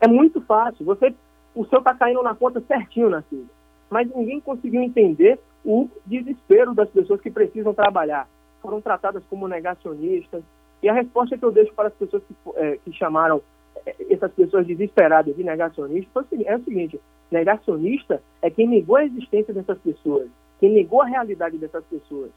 É 0.04 0.06
muito 0.06 0.38
fácil. 0.42 0.84
Você, 0.84 1.14
o 1.54 1.64
seu 1.64 1.78
está 1.78 1.94
caindo 1.94 2.22
na 2.22 2.34
conta 2.34 2.60
certinho, 2.60 3.08
Narciso. 3.08 3.48
Mas 3.88 4.06
ninguém 4.14 4.38
conseguiu 4.38 4.82
entender 4.82 5.40
o 5.64 5.88
desespero 6.04 6.74
das 6.74 6.90
pessoas 6.90 7.22
que 7.22 7.30
precisam 7.30 7.72
trabalhar. 7.72 8.28
Foram 8.60 8.82
tratadas 8.82 9.22
como 9.30 9.48
negacionistas, 9.48 10.42
e 10.82 10.88
a 10.90 10.92
resposta 10.92 11.38
que 11.38 11.42
eu 11.42 11.50
deixo 11.50 11.72
para 11.72 11.88
as 11.88 11.94
pessoas 11.94 12.22
que, 12.24 12.34
é, 12.56 12.76
que 12.84 12.92
chamaram 12.92 13.40
é, 13.86 13.96
essas 14.10 14.30
pessoas 14.32 14.66
desesperadas 14.66 15.34
de 15.34 15.42
negacionistas 15.42 16.26
é 16.44 16.56
o 16.56 16.62
seguinte: 16.62 17.00
negacionista 17.30 18.22
é 18.42 18.50
quem 18.50 18.68
negou 18.68 18.96
a 18.96 19.04
existência 19.06 19.54
dessas 19.54 19.78
pessoas, 19.78 20.28
quem 20.60 20.70
negou 20.70 21.00
a 21.00 21.06
realidade 21.06 21.56
dessas 21.56 21.82
pessoas. 21.84 22.30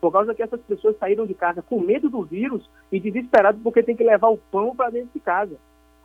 Por 0.00 0.10
causa 0.10 0.34
que 0.34 0.42
essas 0.42 0.60
pessoas 0.62 0.98
saíram 0.98 1.24
de 1.24 1.34
casa 1.34 1.62
com 1.62 1.78
medo 1.78 2.10
do 2.10 2.24
vírus 2.24 2.68
e 2.90 2.98
desesperados 2.98 3.62
porque 3.62 3.84
tem 3.84 3.94
que 3.94 4.02
levar 4.02 4.30
o 4.30 4.38
pão 4.50 4.74
para 4.74 4.90
dentro 4.90 5.10
de 5.14 5.20
casa, 5.20 5.56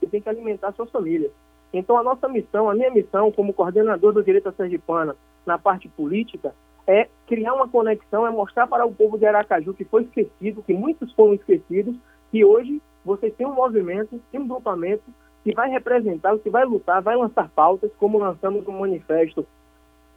tem 0.08 0.22
que 0.22 0.30
alimentar 0.30 0.72
suas 0.74 0.90
famílias. 0.90 1.32
Então, 1.74 1.98
a 1.98 2.04
nossa 2.04 2.28
missão, 2.28 2.70
a 2.70 2.76
minha 2.76 2.90
missão 2.92 3.32
como 3.32 3.54
coordenador 3.54 4.14
do 4.14 4.24
Direito 4.24 4.52
Sergipana 4.54 5.16
na 5.46 5.58
parte 5.58 5.88
política, 5.90 6.54
é 6.86 7.08
criar 7.28 7.54
uma 7.54 7.68
conexão, 7.68 8.26
é 8.26 8.30
mostrar 8.30 8.66
para 8.68 8.86
o 8.86 8.94
povo 8.94 9.18
de 9.18 9.26
Aracaju 9.26 9.74
que 9.74 9.84
foi 9.84 10.04
esquecido, 10.04 10.64
que 10.64 10.74
muitos 10.74 11.12
foram 11.14 11.34
esquecidos, 11.34 11.96
que 12.32 12.46
hoje 12.46 12.82
vocês 13.04 13.34
têm 13.36 13.46
um 13.46 13.54
movimento, 13.54 14.22
tem 14.32 14.40
um 14.40 14.48
grupamento 14.48 15.04
que 15.44 15.54
vai 15.54 15.70
representar, 15.70 16.38
que 16.40 16.50
vai 16.50 16.66
lutar, 16.66 17.02
vai 17.02 17.16
lançar 17.16 17.50
pautas, 17.50 17.92
como 17.98 18.18
lançamos 18.18 18.68
um 18.68 18.80
manifesto 18.80 19.46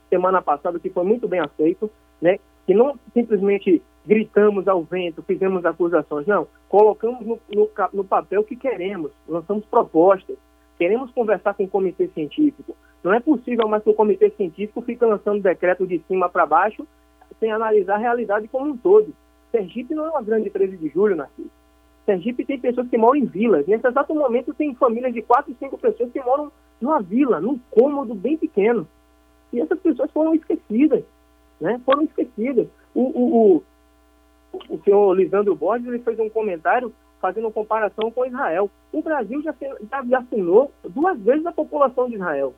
semana 0.08 0.42
passada, 0.42 0.78
que 0.78 0.90
foi 0.90 1.04
muito 1.04 1.28
bem 1.28 1.40
aceito, 1.40 1.90
né? 2.20 2.38
que 2.66 2.74
não 2.74 2.98
simplesmente 3.12 3.82
gritamos 4.06 4.66
ao 4.66 4.82
vento, 4.82 5.22
fizemos 5.22 5.64
acusações, 5.64 6.26
não, 6.26 6.46
colocamos 6.68 7.20
no, 7.26 7.38
no, 7.54 7.70
no 7.92 8.04
papel 8.04 8.40
o 8.40 8.44
que 8.44 8.56
queremos, 8.56 9.12
lançamos 9.28 9.64
propostas, 9.66 10.36
queremos 10.78 11.10
conversar 11.10 11.54
com 11.54 11.64
o 11.64 11.68
comitê 11.68 12.08
científico, 12.08 12.74
não 13.02 13.12
é 13.12 13.20
possível 13.20 13.66
mais 13.68 13.82
que 13.82 13.90
o 13.90 13.94
comitê 13.94 14.30
científico 14.30 14.82
fique 14.82 15.04
lançando 15.04 15.42
decreto 15.42 15.86
de 15.86 15.98
cima 16.06 16.28
para 16.28 16.46
baixo 16.46 16.86
sem 17.38 17.50
analisar 17.50 17.94
a 17.94 17.98
realidade 17.98 18.48
como 18.48 18.70
um 18.70 18.76
todo. 18.76 19.14
Sergipe 19.50 19.94
não 19.94 20.06
é 20.06 20.10
uma 20.10 20.22
grande 20.22 20.50
13 20.50 20.76
de 20.76 20.88
julho, 20.90 21.16
Narciso. 21.16 21.50
Sergipe 22.04 22.44
tem 22.44 22.60
pessoas 22.60 22.88
que 22.88 22.98
moram 22.98 23.16
em 23.16 23.24
vilas. 23.24 23.66
Nesse 23.66 23.86
exato 23.86 24.14
momento 24.14 24.54
tem 24.54 24.74
famílias 24.74 25.12
de 25.12 25.22
quatro, 25.22 25.54
cinco 25.58 25.78
pessoas 25.78 26.12
que 26.12 26.20
moram 26.20 26.52
numa 26.80 27.00
vila, 27.00 27.40
num 27.40 27.58
cômodo 27.70 28.14
bem 28.14 28.36
pequeno. 28.36 28.86
E 29.52 29.60
essas 29.60 29.78
pessoas 29.80 30.10
foram 30.12 30.34
esquecidas, 30.34 31.02
né? 31.60 31.80
Foram 31.84 32.02
esquecidas. 32.02 32.68
O, 32.94 33.02
o, 33.02 33.56
o, 33.56 33.62
o 34.52 34.78
senhor 34.82 35.14
Lisandro 35.14 35.54
Borges 35.54 35.86
ele 35.86 35.98
fez 36.00 36.18
um 36.18 36.28
comentário 36.28 36.92
fazendo 37.20 37.50
comparação 37.50 38.10
com 38.10 38.26
Israel. 38.26 38.70
O 38.92 39.02
Brasil 39.02 39.42
já, 39.42 39.54
já 39.90 40.02
vacinou 40.02 40.72
duas 40.88 41.18
vezes 41.20 41.44
a 41.46 41.52
população 41.52 42.08
de 42.08 42.14
Israel. 42.14 42.54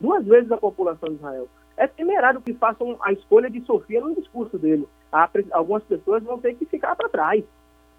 Duas 0.00 0.24
vezes 0.24 0.50
a 0.50 0.56
população 0.56 1.08
de 1.10 1.16
Israel. 1.16 1.48
É 1.76 1.86
temerário 1.86 2.40
que 2.40 2.54
façam 2.54 2.96
a 3.00 3.12
escolha 3.12 3.50
de 3.50 3.60
Sofia 3.62 4.00
no 4.00 4.14
discurso 4.14 4.58
dele. 4.58 4.88
Há, 5.12 5.28
algumas 5.52 5.84
pessoas 5.84 6.22
vão 6.22 6.38
ter 6.38 6.54
que 6.54 6.64
ficar 6.64 6.96
para 6.96 7.08
trás. 7.08 7.44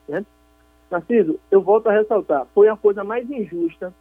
Né? 0.07 0.25
Narciso, 0.89 1.39
eu 1.51 1.61
volto 1.61 1.87
a 1.87 1.91
ressaltar, 1.91 2.47
foi 2.55 2.69
a 2.69 2.77
coisa 2.77 3.03
mais 3.03 3.29
injusta 3.29 3.93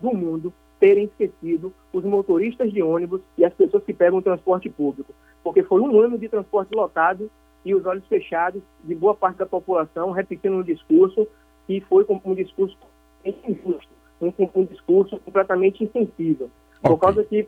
do 0.00 0.14
mundo 0.14 0.52
terem 0.78 1.04
esquecido 1.04 1.74
os 1.92 2.04
motoristas 2.04 2.72
de 2.72 2.80
ônibus 2.80 3.20
e 3.36 3.44
as 3.44 3.52
pessoas 3.52 3.82
que 3.82 3.92
pegam 3.92 4.20
o 4.20 4.22
transporte 4.22 4.70
público. 4.70 5.12
Porque 5.42 5.62
foi 5.62 5.80
um 5.80 6.00
ano 6.00 6.16
de 6.16 6.28
transporte 6.28 6.74
lotado 6.74 7.28
e 7.64 7.74
os 7.74 7.84
olhos 7.84 8.06
fechados 8.06 8.62
de 8.84 8.94
boa 8.94 9.14
parte 9.14 9.38
da 9.38 9.46
população 9.46 10.10
repetindo 10.10 10.56
um 10.56 10.62
discurso 10.62 11.26
que 11.66 11.80
foi 11.82 12.06
um 12.08 12.34
discurso 12.34 12.76
injusto, 13.24 13.92
um, 14.20 14.32
um 14.54 14.64
discurso 14.64 15.18
completamente 15.20 15.84
insensível. 15.84 16.50
Okay. 16.80 16.90
Por 16.90 16.98
causa 16.98 17.24
que 17.24 17.46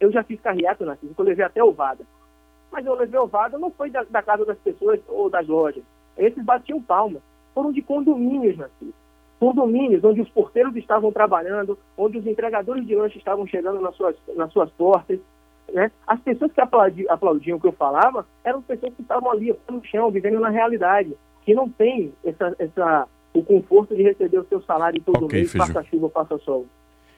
eu 0.00 0.10
já 0.10 0.22
fiz 0.22 0.40
carreata, 0.40 0.84
Narciso, 0.84 1.14
que 1.14 1.20
eu 1.20 1.24
levei 1.24 1.44
até 1.44 1.62
ovada. 1.62 2.04
Mas 2.70 2.84
eu 2.84 2.94
levei 2.94 3.18
ovada 3.18 3.58
não 3.58 3.70
foi 3.70 3.90
da, 3.90 4.04
da, 4.04 4.22
casa 4.22 4.44
das 4.44 4.58
pessoas 4.58 5.00
ou 5.08 5.30
das 5.30 5.46
lojas. 5.46 5.82
Esses 6.16 6.42
batiam 6.44 6.80
palma. 6.80 7.20
Foram 7.54 7.72
de 7.72 7.82
condomínios, 7.82 8.56
Narciso. 8.56 8.94
Condomínios 9.38 10.02
onde 10.02 10.20
os 10.22 10.30
porteiros 10.30 10.74
estavam 10.76 11.12
trabalhando, 11.12 11.78
onde 11.96 12.18
os 12.18 12.26
entregadores 12.26 12.86
de 12.86 12.94
lanche 12.94 13.18
estavam 13.18 13.46
chegando 13.46 13.80
nas 13.80 13.94
suas, 13.94 14.16
nas 14.34 14.52
suas 14.52 14.70
portas. 14.70 15.20
Né? 15.72 15.90
As 16.06 16.20
pessoas 16.20 16.52
que 16.52 16.60
aplaudiam, 16.60 17.12
aplaudiam 17.12 17.58
o 17.58 17.60
que 17.60 17.66
eu 17.66 17.72
falava 17.72 18.26
eram 18.44 18.62
pessoas 18.62 18.94
que 18.94 19.02
estavam 19.02 19.30
ali 19.30 19.54
no 19.68 19.84
chão, 19.84 20.10
vivendo 20.10 20.40
na 20.40 20.48
realidade, 20.48 21.16
que 21.42 21.54
não 21.54 21.68
tem 21.68 22.12
essa, 22.24 22.54
essa, 22.58 23.08
o 23.34 23.42
conforto 23.42 23.94
de 23.94 24.02
receber 24.02 24.38
o 24.38 24.46
seu 24.46 24.62
salário 24.62 25.02
todo 25.02 25.26
okay, 25.26 25.40
mês, 25.40 25.52
faça 25.52 25.82
chuva, 25.84 26.08
faça 26.10 26.38
sol. 26.38 26.66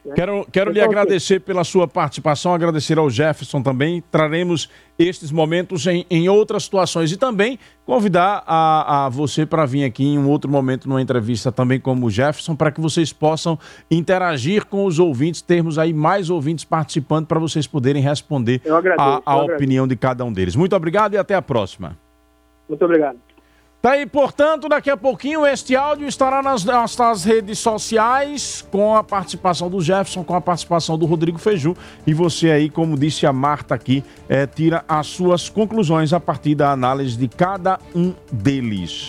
Né? 0.05 0.13
Quero, 0.15 0.47
quero 0.51 0.71
lhe 0.71 0.79
agradecer 0.79 1.39
pela 1.41 1.63
sua 1.63 1.87
participação, 1.87 2.53
agradecer 2.53 2.97
ao 2.97 3.09
Jefferson 3.09 3.61
também. 3.61 4.03
Traremos 4.11 4.69
estes 4.97 5.31
momentos 5.31 5.85
em, 5.87 6.05
em 6.09 6.29
outras 6.29 6.63
situações 6.63 7.11
e 7.11 7.17
também 7.17 7.59
convidar 7.85 8.43
a, 8.45 9.05
a 9.05 9.09
você 9.09 9.45
para 9.45 9.65
vir 9.65 9.83
aqui 9.83 10.03
em 10.03 10.17
um 10.17 10.29
outro 10.29 10.49
momento 10.49 10.87
numa 10.87 11.01
entrevista 11.01 11.51
também 11.51 11.79
como 11.79 12.07
o 12.07 12.09
Jefferson, 12.09 12.55
para 12.55 12.71
que 12.71 12.79
vocês 12.79 13.11
possam 13.11 13.57
interagir 13.89 14.65
com 14.65 14.85
os 14.85 14.99
ouvintes, 14.99 15.41
termos 15.41 15.77
aí 15.77 15.93
mais 15.93 16.29
ouvintes 16.29 16.63
participando 16.63 17.27
para 17.27 17.39
vocês 17.39 17.67
poderem 17.67 18.01
responder 18.01 18.61
agradeço, 18.65 19.21
a, 19.25 19.33
a 19.33 19.37
opinião 19.37 19.87
de 19.87 19.95
cada 19.95 20.23
um 20.23 20.31
deles. 20.31 20.55
Muito 20.55 20.75
obrigado 20.75 21.13
e 21.13 21.17
até 21.17 21.35
a 21.35 21.41
próxima. 21.41 21.97
Muito 22.67 22.85
obrigado. 22.85 23.17
Tá 23.81 23.91
aí, 23.91 24.05
portanto, 24.05 24.67
daqui 24.67 24.89
a 24.89 24.97
pouquinho 24.97 25.47
este 25.47 25.73
áudio 25.73 26.05
estará 26.05 26.43
nas 26.43 26.65
nossas 26.65 27.23
redes 27.23 27.59
sociais 27.59 28.61
com 28.69 28.93
a 28.93 29.01
participação 29.01 29.69
do 29.69 29.79
Jefferson, 29.79 30.21
com 30.21 30.35
a 30.35 30.41
participação 30.41 30.97
do 30.97 31.05
Rodrigo 31.05 31.37
Feiju. 31.37 31.77
E 32.05 32.13
você 32.13 32.51
aí, 32.51 32.69
como 32.69 32.97
disse 32.97 33.25
a 33.25 33.31
Marta 33.31 33.75
aqui, 33.75 34.03
é, 34.27 34.45
tira 34.45 34.83
as 34.85 35.07
suas 35.07 35.47
conclusões 35.47 36.11
a 36.11 36.19
partir 36.19 36.55
da 36.55 36.73
análise 36.73 37.15
de 37.15 37.29
cada 37.29 37.79
um 37.95 38.13
deles. 38.29 39.07